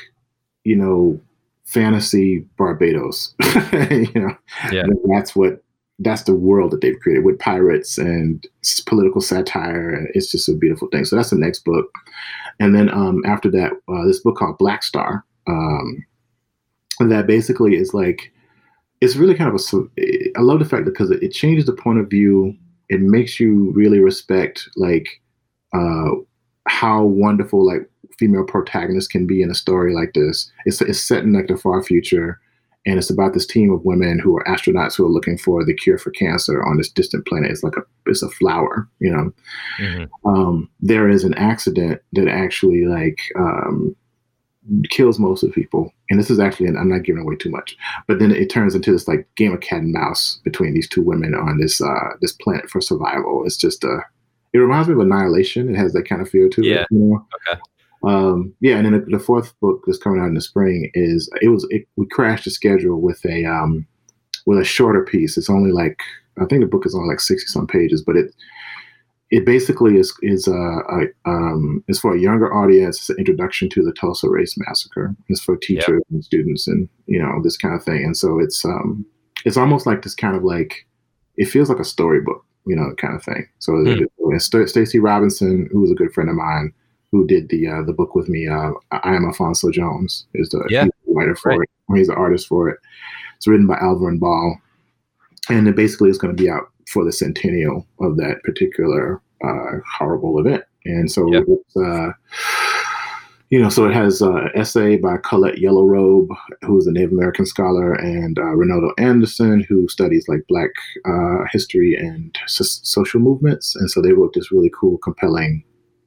you 0.63 0.75
know, 0.75 1.19
fantasy 1.65 2.39
Barbados, 2.57 3.35
you 3.73 4.11
know, 4.15 4.35
yeah. 4.71 4.83
that's 5.13 5.35
what 5.35 5.63
that's 6.03 6.23
the 6.23 6.35
world 6.35 6.71
that 6.71 6.81
they've 6.81 6.99
created 6.99 7.23
with 7.23 7.39
pirates 7.39 7.97
and 7.97 8.45
political 8.85 9.21
satire, 9.21 10.07
it's 10.13 10.31
just 10.31 10.49
a 10.49 10.53
beautiful 10.53 10.87
thing. 10.89 11.05
So 11.05 11.15
that's 11.15 11.29
the 11.29 11.37
next 11.37 11.59
book, 11.65 11.89
and 12.59 12.75
then 12.75 12.89
um, 12.89 13.23
after 13.25 13.49
that, 13.51 13.73
uh, 13.87 14.05
this 14.05 14.19
book 14.19 14.37
called 14.37 14.57
Black 14.57 14.83
Star, 14.83 15.25
um, 15.47 16.05
that 16.99 17.27
basically 17.27 17.75
is 17.75 17.93
like 17.93 18.31
it's 19.01 19.15
really 19.15 19.35
kind 19.35 19.53
of 19.53 19.55
a. 19.55 20.37
I 20.37 20.41
love 20.41 20.59
the 20.59 20.65
fact 20.65 20.85
that 20.85 20.91
because 20.91 21.11
it 21.11 21.29
changes 21.29 21.65
the 21.65 21.73
point 21.73 21.99
of 21.99 22.09
view. 22.09 22.55
It 22.89 22.99
makes 22.99 23.39
you 23.39 23.71
really 23.71 23.99
respect 23.99 24.69
like 24.75 25.07
uh, 25.73 26.11
how 26.67 27.03
wonderful 27.03 27.65
like 27.65 27.89
female 28.19 28.45
protagonists 28.45 29.11
can 29.11 29.25
be 29.25 29.41
in 29.41 29.49
a 29.49 29.55
story 29.55 29.93
like 29.93 30.13
this. 30.13 30.51
It's 30.65 30.81
it's 30.81 31.01
set 31.01 31.23
in 31.23 31.33
like 31.33 31.47
the 31.47 31.57
far 31.57 31.81
future 31.81 32.39
and 32.85 32.97
it's 32.97 33.09
about 33.09 33.33
this 33.33 33.45
team 33.45 33.71
of 33.71 33.85
women 33.85 34.19
who 34.19 34.37
are 34.37 34.43
astronauts 34.43 34.95
who 34.95 35.05
are 35.05 35.11
looking 35.11 35.37
for 35.37 35.63
the 35.63 35.73
cure 35.73 35.97
for 35.97 36.11
cancer 36.11 36.63
on 36.63 36.77
this 36.77 36.89
distant 36.89 37.25
planet. 37.25 37.51
It's 37.51 37.63
like 37.63 37.77
a 37.77 37.83
it's 38.07 38.23
a 38.23 38.29
flower, 38.29 38.87
you 38.99 39.11
know. 39.11 39.33
Mm-hmm. 39.79 40.29
Um, 40.29 40.69
there 40.81 41.09
is 41.09 41.23
an 41.23 41.33
accident 41.35 42.01
that 42.13 42.27
actually 42.27 42.85
like 42.85 43.19
um, 43.37 43.95
kills 44.89 45.17
most 45.17 45.43
of 45.43 45.49
the 45.49 45.53
people, 45.53 45.93
and 46.09 46.19
this 46.19 46.29
is 46.29 46.39
actually 46.39 46.67
I'm 46.67 46.89
not 46.89 47.03
giving 47.03 47.21
away 47.21 47.35
too 47.35 47.51
much, 47.51 47.77
but 48.07 48.19
then 48.19 48.31
it 48.31 48.49
turns 48.49 48.75
into 48.75 48.91
this 48.91 49.07
like 49.07 49.27
game 49.35 49.53
of 49.53 49.61
cat 49.61 49.81
and 49.81 49.93
mouse 49.93 50.41
between 50.43 50.73
these 50.73 50.89
two 50.89 51.03
women 51.03 51.33
on 51.33 51.59
this 51.59 51.81
uh, 51.81 52.09
this 52.21 52.33
planet 52.33 52.69
for 52.69 52.81
survival. 52.81 53.43
It's 53.45 53.57
just 53.57 53.83
a 53.83 53.99
it 54.53 54.59
reminds 54.59 54.87
me 54.87 54.93
of 54.93 54.99
Annihilation. 54.99 55.73
It 55.73 55.77
has 55.77 55.93
that 55.93 56.07
kind 56.07 56.21
of 56.21 56.29
feel 56.29 56.49
to 56.49 56.65
yeah. 56.65 56.81
it. 56.81 56.87
You 56.91 56.99
know? 56.99 57.27
Okay. 57.49 57.61
Um, 58.03 58.53
yeah, 58.59 58.77
and 58.77 58.85
then 58.85 59.05
the 59.09 59.19
fourth 59.19 59.57
book 59.61 59.83
that's 59.85 59.97
coming 59.97 60.19
out 60.19 60.27
in 60.27 60.33
the 60.33 60.41
spring 60.41 60.91
is 60.93 61.29
it 61.41 61.47
was 61.47 61.65
it, 61.69 61.87
we 61.95 62.05
crashed 62.07 62.45
the 62.45 62.51
schedule 62.51 63.01
with 63.01 63.23
a 63.25 63.45
um, 63.45 63.87
with 64.45 64.59
a 64.59 64.65
shorter 64.65 65.03
piece. 65.03 65.37
It's 65.37 65.49
only 65.49 65.71
like 65.71 65.99
I 66.41 66.45
think 66.45 66.61
the 66.61 66.67
book 66.67 66.85
is 66.85 66.95
only 66.95 67.09
like 67.09 67.21
sixty 67.21 67.47
some 67.47 67.67
pages, 67.67 68.03
but 68.05 68.17
it 68.17 68.33
it 69.31 69.45
basically 69.45 69.97
is 69.97 70.13
is 70.21 70.49
uh, 70.49 70.51
a, 70.51 71.05
um, 71.25 71.83
is 71.87 71.99
for 71.99 72.13
a 72.13 72.19
younger 72.19 72.53
audience. 72.53 72.97
It's 72.99 73.09
an 73.09 73.17
introduction 73.19 73.69
to 73.69 73.81
the 73.81 73.93
Tulsa 73.93 74.29
Race 74.29 74.55
Massacre. 74.57 75.15
It's 75.29 75.41
for 75.41 75.55
teachers 75.55 75.87
yep. 75.87 76.11
and 76.11 76.25
students 76.25 76.67
and 76.67 76.89
you 77.05 77.19
know 77.19 77.41
this 77.41 77.57
kind 77.57 77.73
of 77.73 77.83
thing. 77.83 78.03
And 78.03 78.17
so 78.17 78.37
it's 78.37 78.65
um 78.65 79.05
it's 79.45 79.57
almost 79.57 79.85
like 79.85 80.01
this 80.01 80.15
kind 80.15 80.35
of 80.35 80.43
like 80.43 80.85
it 81.37 81.45
feels 81.45 81.69
like 81.69 81.79
a 81.79 81.85
storybook, 81.85 82.45
you 82.67 82.75
know, 82.75 82.93
kind 82.97 83.15
of 83.15 83.23
thing. 83.23 83.47
So 83.59 83.71
mm. 83.71 84.69
Stacey 84.69 84.99
Robinson, 84.99 85.69
who 85.71 85.79
was 85.79 85.91
a 85.91 85.95
good 85.95 86.13
friend 86.13 86.29
of 86.29 86.35
mine 86.35 86.73
who 87.13 87.27
did 87.27 87.47
the 87.49 87.67
uh, 87.67 87.83
the 87.83 87.93
book 87.93 88.15
with 88.15 88.27
me. 88.27 88.47
Uh, 88.47 88.71
I 88.91 89.15
am 89.15 89.23
Alfonso 89.23 89.69
Jones 89.69 90.25
is 90.33 90.49
the 90.49 90.65
yeah. 90.67 90.87
writer 91.07 91.35
for 91.35 91.49
right. 91.49 91.59
it. 91.61 91.95
He's 91.95 92.07
the 92.07 92.15
artist 92.15 92.47
for 92.47 92.69
it. 92.69 92.79
It's 93.37 93.45
written 93.45 93.67
by 93.67 93.75
Alverne 93.75 94.19
Ball, 94.19 94.57
and 95.47 95.67
it 95.67 95.75
basically 95.75 96.09
is 96.09 96.17
going 96.17 96.35
to 96.35 96.43
be 96.43 96.49
out 96.49 96.71
for 96.87 97.05
the 97.05 97.11
centennial 97.11 97.85
of 97.99 98.17
that 98.17 98.41
particular 98.43 99.21
uh, 99.45 99.77
horrible 99.97 100.39
event. 100.39 100.63
And 100.85 101.11
so 101.11 101.31
yep. 101.31 101.43
it's, 101.47 101.77
uh, 101.77 102.11
you 103.51 103.61
know, 103.61 103.69
so 103.69 103.85
it 103.85 103.93
has 103.93 104.21
an 104.21 104.49
essay 104.55 104.97
by 104.97 105.17
Colette 105.17 105.59
Yellowrobe, 105.59 106.29
who's 106.63 106.87
a 106.87 106.91
Native 106.91 107.11
American 107.11 107.45
scholar, 107.45 107.93
and 107.93 108.39
uh, 108.39 108.53
Reynaldo 108.55 108.91
Anderson, 108.97 109.61
who 109.69 109.87
studies 109.87 110.27
like 110.27 110.41
Black 110.49 110.71
uh, 111.05 111.45
history 111.51 111.95
and 111.95 112.35
so- 112.47 112.63
social 112.63 113.19
movements. 113.19 113.75
And 113.75 113.91
so 113.91 114.01
they 114.01 114.13
wrote 114.13 114.33
this 114.33 114.51
really 114.51 114.71
cool, 114.73 114.97
compelling 114.97 115.63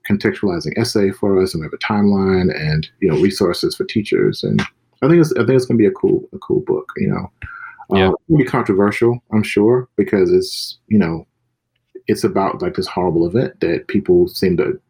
contextualizing 0.09 0.77
essay 0.79 1.11
for 1.11 1.41
us, 1.43 1.55
and 1.55 1.61
we 1.61 1.67
have 1.67 1.73
a 1.73 1.79
timeline 1.79 2.55
and 2.55 2.89
you 3.01 3.09
know 3.09 3.19
resources 3.21 3.77
for 3.77 3.85
teachers. 3.85 4.43
And 4.43 4.61
I 5.03 5.09
think 5.09 5.21
it's 5.21 5.33
I 5.33 5.45
think 5.45 5.51
it's 5.51 5.67
going 5.67 5.79
to 5.79 5.83
be 5.83 5.87
a 5.87 5.93
cool 5.93 6.29
a 6.33 6.39
cool 6.39 6.61
book. 6.61 6.93
You 6.97 7.09
know, 7.09 7.33
yeah. 7.91 8.09
Uh, 8.09 8.13
going 8.29 8.39
to 8.39 8.45
be 8.45 8.45
controversial, 8.45 9.23
I'm 9.33 9.43
sure, 9.43 9.89
because 9.97 10.33
it's 10.33 10.79
you 10.89 10.99
know 10.99 11.27
it's 12.09 12.25
about 12.25 12.63
like 12.63 12.75
this 12.75 12.87
horrible 12.87 13.27
event 13.27 13.61
that 13.61 13.89
people 13.89 14.29
seem 14.29 14.57
to 14.59 14.81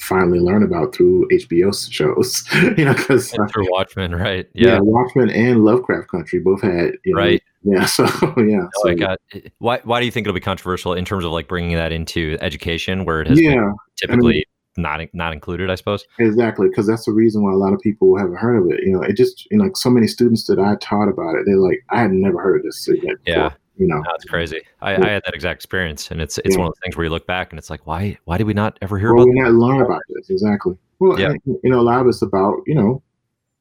finally 0.00 0.38
learn 0.38 0.62
about 0.62 0.94
through 0.94 1.26
HBO 1.28 1.74
shows. 1.90 2.44
you 2.78 2.84
know, 2.84 2.94
because 2.94 3.34
uh, 3.34 3.46
Watchmen, 3.56 4.14
right? 4.14 4.48
Yeah. 4.54 4.74
yeah, 4.74 4.78
Watchmen 4.80 5.30
and 5.30 5.64
Lovecraft 5.64 6.08
Country 6.08 6.38
both 6.38 6.62
had 6.62 6.92
you 7.04 7.14
know, 7.14 7.20
right. 7.20 7.42
Yeah. 7.62 7.86
So 7.86 8.04
yeah. 8.38 8.62
Oh 8.62 8.82
so, 8.82 8.88
my 8.88 8.94
God. 8.94 9.18
Why 9.58 9.80
why 9.84 10.00
do 10.00 10.06
you 10.06 10.12
think 10.12 10.26
it'll 10.26 10.34
be 10.34 10.40
controversial 10.40 10.94
in 10.94 11.04
terms 11.04 11.24
of 11.24 11.32
like 11.32 11.48
bringing 11.48 11.76
that 11.76 11.92
into 11.92 12.38
education 12.40 13.04
where 13.04 13.20
it 13.20 13.28
has 13.28 13.40
yeah, 13.40 13.72
typically 13.96 14.32
I 14.32 14.34
mean, 14.34 14.44
not 14.76 15.00
not 15.12 15.32
included, 15.32 15.70
I 15.70 15.74
suppose. 15.74 16.06
Exactly, 16.18 16.68
because 16.68 16.86
that's 16.86 17.04
the 17.04 17.12
reason 17.12 17.42
why 17.42 17.52
a 17.52 17.56
lot 17.56 17.72
of 17.72 17.80
people 17.80 18.16
haven't 18.16 18.36
heard 18.36 18.58
of 18.58 18.70
it. 18.70 18.84
You 18.84 18.92
know, 18.92 19.02
it 19.02 19.16
just 19.16 19.46
you 19.50 19.58
know, 19.58 19.64
like 19.64 19.76
so 19.76 19.90
many 19.90 20.06
students 20.06 20.46
that 20.46 20.58
I 20.58 20.76
taught 20.76 21.08
about 21.08 21.34
it, 21.34 21.44
they're 21.46 21.56
like, 21.56 21.84
I 21.90 22.02
had 22.02 22.12
never 22.12 22.40
heard 22.40 22.56
of 22.56 22.62
this 22.62 22.88
yet. 23.02 23.16
Yeah. 23.26 23.52
You 23.76 23.86
know, 23.86 24.02
that's 24.04 24.24
crazy. 24.24 24.60
I, 24.82 24.92
yeah. 24.92 25.06
I, 25.06 25.08
had 25.10 25.22
that 25.24 25.34
exact 25.34 25.58
experience, 25.58 26.10
and 26.10 26.20
it's 26.20 26.38
it's 26.38 26.56
yeah. 26.56 26.62
one 26.62 26.68
of 26.68 26.74
the 26.74 26.80
things 26.82 26.96
where 26.96 27.04
you 27.04 27.10
look 27.10 27.28
back 27.28 27.52
and 27.52 27.58
it's 27.58 27.70
like, 27.70 27.86
why 27.86 28.18
why 28.24 28.36
did 28.36 28.48
we 28.48 28.54
not 28.54 28.76
ever 28.82 28.98
hear 28.98 29.14
well, 29.14 29.22
about? 29.22 29.34
We 29.34 29.40
not 29.40 29.52
learn 29.52 29.82
about 29.82 30.02
this 30.08 30.30
exactly. 30.30 30.76
Well, 30.98 31.18
yeah. 31.18 31.34
You 31.44 31.70
know, 31.70 31.78
a 31.78 31.82
lot 31.82 32.00
of 32.00 32.08
it's 32.08 32.20
about 32.20 32.56
you 32.66 32.74
know, 32.74 33.02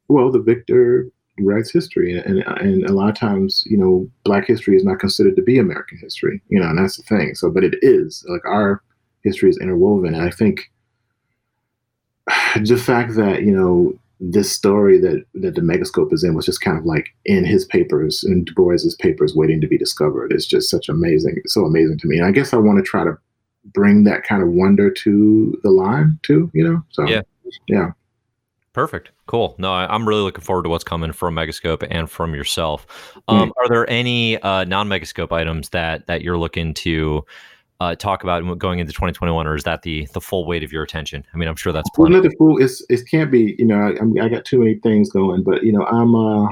well, 0.08 0.32
the 0.32 0.42
victor 0.42 1.08
writes 1.40 1.72
history, 1.72 2.18
and, 2.18 2.40
and 2.40 2.58
and 2.60 2.90
a 2.90 2.94
lot 2.94 3.10
of 3.10 3.16
times, 3.16 3.64
you 3.68 3.78
know, 3.78 4.10
Black 4.24 4.48
history 4.48 4.76
is 4.76 4.84
not 4.84 5.00
considered 5.00 5.36
to 5.36 5.44
be 5.44 5.60
American 5.60 6.00
history. 6.00 6.42
You 6.50 6.60
know, 6.60 6.68
and 6.68 6.80
that's 6.80 6.98
the 6.98 7.04
thing. 7.04 7.36
So, 7.36 7.52
but 7.52 7.64
it 7.64 7.76
is 7.84 8.26
like 8.28 8.44
our 8.46 8.82
history 9.24 9.52
is 9.52 9.60
interwoven, 9.60 10.16
and 10.16 10.24
I 10.24 10.32
think 10.32 10.72
the 12.62 12.78
fact 12.78 13.16
that 13.16 13.44
you 13.44 13.52
know 13.52 13.98
this 14.20 14.52
story 14.52 15.00
that 15.00 15.24
that 15.36 15.56
the 15.56 15.62
megascope 15.62 16.12
is 16.12 16.24
in 16.24 16.34
was 16.34 16.46
just 16.46 16.62
kind 16.62 16.78
of 16.78 16.86
like 16.86 17.10
in 17.26 17.46
his 17.46 17.66
papers 17.66 18.24
in 18.24 18.44
Du 18.44 18.54
Bois's 18.54 18.96
papers 18.96 19.36
waiting 19.36 19.62
to 19.62 19.68
be 19.68 19.78
discovered 19.78 20.34
is 20.34 20.48
just 20.48 20.70
such 20.70 20.90
amazing 20.90 21.42
so 21.46 21.66
amazing 21.66 22.00
to 22.00 22.08
me 22.08 22.18
and 22.18 22.26
i 22.26 22.32
guess 22.32 22.52
i 22.52 22.58
want 22.58 22.80
to 22.80 22.84
try 22.84 23.04
to 23.04 23.16
bring 23.74 24.06
that 24.06 24.24
kind 24.24 24.42
of 24.42 24.50
wonder 24.50 24.90
to 24.90 25.60
the 25.64 25.70
line 25.70 26.18
too 26.24 26.50
you 26.54 26.68
know 26.68 26.84
so 26.90 27.08
yeah 27.08 27.22
yeah 27.68 27.92
Perfect. 28.78 29.10
Cool. 29.26 29.56
No, 29.58 29.74
I, 29.74 29.96
am 29.96 30.08
really 30.08 30.22
looking 30.22 30.44
forward 30.44 30.62
to 30.62 30.70
what's 30.70 30.84
coming 30.84 31.12
from 31.12 31.34
Megascope 31.34 31.88
and 31.90 32.08
from 32.08 32.36
yourself. 32.36 32.86
Um, 33.28 33.50
mm. 33.50 33.52
Are 33.58 33.68
there 33.68 33.90
any 33.90 34.40
uh, 34.44 34.66
non-Megascope 34.66 35.32
items 35.32 35.70
that 35.70 36.06
that 36.06 36.22
you're 36.22 36.38
looking 36.38 36.76
to 36.76 37.26
uh, 37.80 37.96
talk 37.96 38.24
about 38.24 38.58
going 38.58 38.80
into 38.80 38.92
2021, 38.92 39.46
or 39.46 39.56
is 39.56 39.64
that 39.64 39.84
the 39.84 40.08
the 40.14 40.22
full 40.22 40.46
weight 40.46 40.64
of 40.64 40.72
your 40.72 40.84
attention? 40.84 41.26
I 41.34 41.38
mean, 41.38 41.48
I'm 41.48 41.56
sure 41.56 41.72
that's 41.72 41.90
plenty. 41.92 42.14
Well, 42.14 42.24
the 42.24 42.36
full. 42.38 42.62
It's 42.62 42.84
it 42.90 43.08
can't 43.10 43.32
be. 43.32 43.56
You 43.60 43.66
know, 43.66 43.96
I, 44.20 44.26
I 44.26 44.30
got 44.30 44.46
too 44.46 44.60
many 44.60 44.76
things 44.76 45.12
going, 45.12 45.44
but 45.44 45.64
you 45.64 45.72
know, 45.72 45.86
I'm. 45.86 46.16
uh 46.16 46.48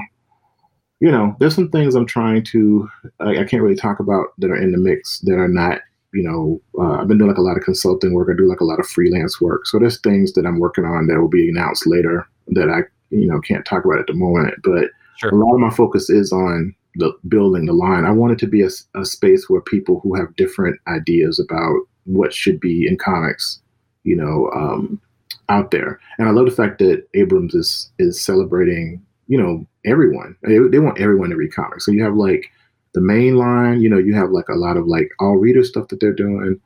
you 1.00 1.10
know, 1.10 1.36
there's 1.38 1.54
some 1.54 1.70
things 1.70 1.94
I'm 1.94 2.06
trying 2.06 2.42
to. 2.44 2.88
I, 3.20 3.38
I 3.38 3.44
can't 3.44 3.62
really 3.62 3.76
talk 3.76 4.00
about 4.00 4.28
that 4.38 4.50
are 4.50 4.56
in 4.56 4.72
the 4.72 4.78
mix 4.78 5.20
that 5.20 5.34
are 5.34 5.48
not. 5.48 5.80
You 6.14 6.22
know, 6.22 6.62
uh, 6.78 7.00
I've 7.00 7.08
been 7.08 7.18
doing 7.18 7.28
like 7.28 7.36
a 7.36 7.42
lot 7.42 7.58
of 7.58 7.64
consulting 7.64 8.14
work. 8.14 8.28
I 8.32 8.36
do 8.36 8.48
like 8.48 8.60
a 8.60 8.64
lot 8.64 8.80
of 8.80 8.86
freelance 8.86 9.38
work. 9.38 9.66
So 9.66 9.78
there's 9.78 10.00
things 10.00 10.32
that 10.32 10.46
I'm 10.46 10.58
working 10.58 10.84
on 10.84 11.08
that 11.08 11.20
will 11.20 11.28
be 11.28 11.50
announced 11.50 11.86
later 11.86 12.26
that 12.48 12.70
I, 12.70 12.82
you 13.10 13.26
know, 13.26 13.38
can't 13.40 13.66
talk 13.66 13.84
about 13.84 13.98
at 13.98 14.06
the 14.06 14.14
moment. 14.14 14.54
But 14.62 14.88
sure. 15.18 15.30
a 15.30 15.34
lot 15.34 15.52
of 15.52 15.60
my 15.60 15.68
focus 15.68 16.08
is 16.08 16.32
on 16.32 16.74
the 16.96 17.12
building 17.28 17.66
the 17.66 17.72
line. 17.72 18.04
I 18.04 18.10
want 18.10 18.32
it 18.32 18.38
to 18.40 18.46
be 18.46 18.62
a, 18.62 18.70
a 18.94 19.04
space 19.04 19.48
where 19.48 19.60
people 19.60 20.00
who 20.00 20.14
have 20.14 20.36
different 20.36 20.78
ideas 20.88 21.38
about 21.38 21.80
what 22.04 22.32
should 22.32 22.60
be 22.60 22.86
in 22.86 22.96
comics, 22.96 23.60
you 24.04 24.16
know, 24.16 24.50
um, 24.54 25.00
out 25.48 25.70
there. 25.70 26.00
And 26.18 26.28
I 26.28 26.32
love 26.32 26.46
the 26.46 26.52
fact 26.52 26.78
that 26.78 27.06
Abrams 27.14 27.54
is 27.54 27.90
is 27.98 28.20
celebrating, 28.20 29.04
you 29.28 29.40
know, 29.40 29.66
everyone. 29.84 30.36
They, 30.42 30.58
they 30.70 30.78
want 30.78 31.00
everyone 31.00 31.30
to 31.30 31.36
read 31.36 31.54
comics. 31.54 31.84
So 31.84 31.92
you 31.92 32.02
have 32.02 32.14
like 32.14 32.50
the 32.94 33.00
main 33.00 33.36
line, 33.36 33.80
you 33.80 33.88
know, 33.88 33.98
you 33.98 34.14
have 34.14 34.30
like 34.30 34.48
a 34.48 34.54
lot 34.54 34.76
of 34.76 34.86
like 34.86 35.10
all 35.20 35.36
reader 35.36 35.64
stuff 35.64 35.88
that 35.88 36.00
they're 36.00 36.12
doing. 36.12 36.60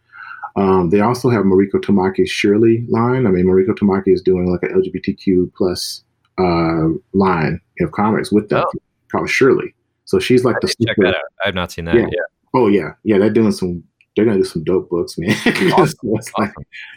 Um, 0.57 0.91
they 0.91 1.01
also 1.01 1.31
have 1.31 1.45
Mariko 1.45 1.75
Tamaki's 1.75 2.31
Surely 2.31 2.85
line. 2.89 3.27
I 3.27 3.31
mean, 3.31 3.47
Mariko 3.47 3.71
Tamaki 3.71 4.13
is 4.13 4.23
doing 4.23 4.51
like 4.51 4.63
an 4.63 4.81
LGBTQ 4.81 5.53
plus 5.55 6.03
uh, 6.39 6.89
line 7.13 7.61
of 7.81 7.93
comics 7.93 8.33
with 8.33 8.49
them 8.49 8.65
oh. 8.67 8.79
called 9.11 9.31
Surely. 9.31 9.75
So 10.11 10.19
she's 10.19 10.45
like 10.45 10.57
I 10.57 10.59
the 10.63 10.87
check 10.87 10.97
that 10.97 11.15
out. 11.15 11.23
I've 11.45 11.55
not 11.55 11.71
seen 11.71 11.85
that. 11.85 11.95
Yeah. 11.95 12.09
yeah. 12.11 12.27
Oh 12.53 12.67
yeah, 12.67 12.95
yeah. 13.05 13.17
They're 13.19 13.31
doing 13.31 13.53
some. 13.53 13.85
They're 14.17 14.25
gonna 14.25 14.39
do 14.39 14.45
some 14.45 14.65
dope 14.65 14.91
books, 14.91 15.17
man. 15.17 15.31
awesome. 15.73 15.97
so 16.21 16.33
like, 16.37 16.53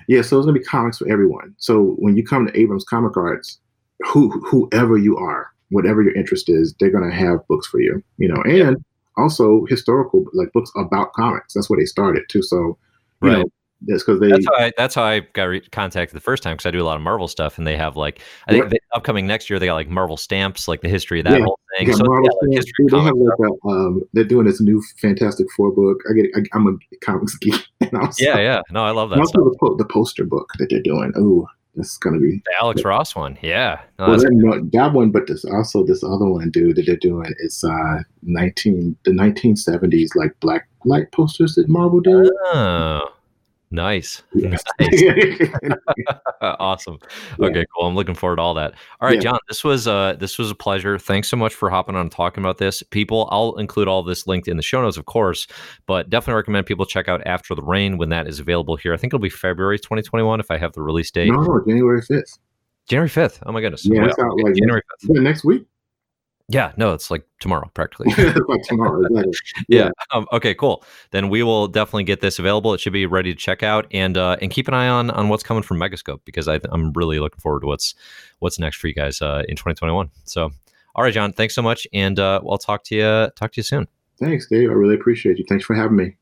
yeah, 0.08 0.24
so 0.24 0.40
it's 0.40 0.48
gonna 0.48 0.58
be 0.58 0.66
comics 0.66 0.98
for 0.98 1.08
everyone. 1.12 1.54
So 1.60 1.94
when 2.00 2.18
you 2.18 2.26
come 2.26 2.48
to 2.48 2.60
Abrams 2.60 2.84
Comic 2.86 3.16
Arts, 3.16 3.60
who 4.00 4.32
whoever 4.48 4.98
you 4.98 5.16
are, 5.16 5.52
whatever 5.70 6.02
your 6.02 6.16
interest 6.16 6.50
is, 6.50 6.74
they're 6.80 6.90
gonna 6.90 7.14
have 7.14 7.48
books 7.48 7.68
for 7.68 7.80
you. 7.80 8.04
You 8.18 8.30
know, 8.30 8.42
and 8.46 8.84
also 9.16 9.66
historical 9.70 10.26
like 10.34 10.52
books 10.52 10.72
about 10.76 11.14
comics. 11.14 11.54
That's 11.54 11.70
where 11.70 11.80
they 11.80 11.86
started 11.86 12.24
too. 12.30 12.42
So 12.42 12.80
you 13.22 13.30
right. 13.30 13.38
know, 13.38 13.46
that's 13.88 14.04
because 14.04 14.20
they. 14.20 14.30
That's 14.30 14.46
how 14.46 14.56
I. 14.56 14.72
That's 14.78 14.96
how 14.96 15.04
I 15.04 15.20
got 15.20 15.46
re- 15.46 15.62
contacted 15.72 16.16
the 16.16 16.22
first 16.22 16.44
time 16.44 16.56
because 16.56 16.66
I 16.66 16.72
do 16.72 16.82
a 16.82 16.86
lot 16.86 16.96
of 16.96 17.02
Marvel 17.02 17.28
stuff, 17.28 17.58
and 17.58 17.68
they 17.68 17.78
have 17.78 17.96
like 17.96 18.22
I 18.48 18.54
think 18.54 18.74
upcoming 18.94 19.28
next 19.28 19.50
year 19.50 19.60
they 19.60 19.66
got 19.66 19.76
like 19.76 19.90
Marvel 19.90 20.18
stamps, 20.18 20.68
like 20.68 20.82
the 20.82 20.90
history 20.90 21.20
of 21.20 21.26
that 21.26 21.40
yeah. 21.40 21.46
whole 21.46 21.60
thing. 21.78 21.88
Yeah, 21.88 21.96
so 21.96 22.04
Marvel 22.06 22.30
yeah, 22.50 22.60
like 22.60 22.92
they 22.92 23.00
have 23.00 23.16
like 23.16 23.50
a, 23.52 23.68
um, 23.68 24.02
they're 24.14 24.24
doing 24.24 24.46
this 24.46 24.62
new 24.62 24.82
Fantastic 25.00 25.48
Four 25.56 25.72
book. 25.72 26.02
I 26.10 26.14
get. 26.14 26.32
I, 26.36 26.58
am 26.58 26.68
a 26.68 26.96
comics 27.06 27.38
geek. 27.42 27.56
yeah, 28.20 28.40
yeah. 28.40 28.62
No, 28.72 28.84
I 28.84 28.92
love 28.92 29.10
that. 29.10 29.20
Also, 29.20 29.44
the, 29.44 29.76
the, 29.78 29.86
poster 29.86 30.26
book 30.26 30.50
that 30.60 30.70
they're 30.70 30.82
doing. 30.82 31.12
Oh, 31.18 31.48
that's 31.76 31.98
gonna 31.98 32.20
be 32.20 32.42
the 32.46 32.54
Alex 32.62 32.84
Ross 32.86 33.16
one. 33.16 33.38
Yeah, 33.42 33.82
no, 34.00 34.10
well, 34.10 34.20
no, 34.32 34.70
that 34.74 34.94
one, 34.94 35.12
but 35.12 35.28
this 35.28 35.44
also 35.46 35.84
this 35.84 36.04
other 36.04 36.28
one, 36.28 36.52
dude, 36.52 36.76
that 36.76 36.86
they're 36.86 36.96
doing 36.96 37.34
is 37.40 37.64
uh 37.64 38.00
19 38.22 38.96
the 39.06 39.12
1970s 39.12 40.10
like 40.16 40.40
black 40.40 40.68
light 40.86 41.12
posters 41.12 41.56
that 41.56 41.68
Marvel 41.68 42.00
did. 42.00 42.30
Oh, 42.54 43.02
nice. 43.74 44.24
Yeah. 44.34 44.58
Nice. 44.80 46.18
awesome. 46.42 47.00
Yeah. 47.40 47.48
Okay, 47.48 47.66
cool. 47.76 47.88
I'm 47.88 47.96
looking 47.96 48.16
forward 48.16 48.38
to 48.38 48.42
all 48.42 48.54
that. 48.54 48.74
All 49.02 49.08
right, 49.08 49.16
Yeah. 49.16 49.22
John, 49.32 49.40
this 49.48 49.64
was 49.64 49.88
uh 49.88 50.14
this 50.20 50.38
was 50.38 50.52
a 50.52 50.56
pleasure. 50.56 50.98
Thanks 50.98 51.28
so 51.28 51.36
much 51.38 51.54
for 51.54 51.70
hopping 51.70 51.96
on 51.96 52.02
and 52.02 52.12
talking 52.12 52.44
about 52.44 52.58
this. 52.58 52.84
People, 52.84 53.28
I'll 53.32 53.56
include 53.56 53.88
all 53.88 54.04
this 54.04 54.28
linked 54.28 54.48
in 54.48 54.58
the 54.58 54.64
show 54.64 54.82
notes, 54.82 54.98
of 54.98 55.06
course, 55.06 55.48
but 55.88 56.10
definitely 56.10 56.38
recommend 56.38 56.66
people 56.66 56.86
check 56.86 57.08
out 57.08 57.22
After 57.26 57.56
the 57.56 57.64
Rain 57.64 57.98
when 57.98 58.10
that 58.10 58.28
is 58.28 58.40
available 58.40 58.76
here. 58.76 58.94
I 58.94 58.98
think 58.98 59.12
it'll 59.14 59.22
be 59.22 59.30
February 59.30 59.80
2021 59.80 60.40
if 60.40 60.50
I 60.52 60.58
have 60.58 60.74
the 60.74 60.82
release 60.82 61.12
date. 61.12 61.30
no, 61.30 61.42
no, 61.42 61.62
January 61.68 62.02
fifth. 62.02 62.38
January 62.90 63.10
5th. 63.10 63.40
Oh 63.46 63.52
my 63.54 63.62
goodness. 63.62 63.86
Yeah, 63.86 64.04
out 64.04 64.16
like 64.44 64.56
January 64.56 64.82
5th. 64.82 65.16
Yeah, 65.16 65.22
next 65.22 65.46
week. 65.46 65.66
Yeah, 66.54 66.72
no, 66.78 66.94
it's 66.94 67.10
like 67.10 67.26
tomorrow 67.40 67.70
practically. 67.74 68.14
Like 68.48 68.62
tomorrow. 68.64 69.02
Exactly. 69.06 69.34
yeah. 69.68 69.90
Um, 70.12 70.28
okay, 70.32 70.54
cool. 70.54 70.84
Then 71.12 71.30
we 71.30 71.42
will 71.42 71.68
definitely 71.68 72.04
get 72.04 72.22
this 72.22 72.38
available. 72.38 72.74
It 72.74 72.80
should 72.80 72.94
be 72.94 73.06
ready 73.06 73.34
to 73.34 73.40
check 73.40 73.64
out, 73.64 73.88
and 73.92 74.18
uh, 74.18 74.38
and 74.42 74.52
keep 74.52 74.68
an 74.68 74.74
eye 74.74 74.88
on 74.88 75.10
on 75.10 75.30
what's 75.30 75.44
coming 75.44 75.64
from 75.64 75.80
Megascope 75.80 76.20
because 76.26 76.48
I, 76.48 76.60
I'm 76.72 76.92
really 76.94 77.20
looking 77.20 77.40
forward 77.40 77.62
to 77.62 77.68
what's 77.68 77.96
what's 78.40 78.60
next 78.60 78.78
for 78.78 78.88
you 78.88 78.94
guys 78.94 79.22
uh, 79.22 79.44
in 79.50 79.56
2021. 79.56 80.12
So, 80.26 80.52
all 80.96 81.04
right, 81.04 81.14
John, 81.14 81.34
thanks 81.34 81.56
so 81.56 81.62
much, 81.62 81.88
and 81.94 82.20
uh, 82.20 82.42
I'll 82.48 82.58
talk 82.58 82.84
to 82.86 82.96
you 82.96 83.32
talk 83.36 83.54
to 83.54 83.60
you 83.60 83.64
soon. 83.64 83.88
Thanks, 84.20 84.48
Dave. 84.48 84.70
I 84.70 84.74
really 84.74 84.96
appreciate 84.96 85.40
you. 85.40 85.46
Thanks 85.50 85.66
for 85.66 85.74
having 85.74 85.98
me. 85.98 86.16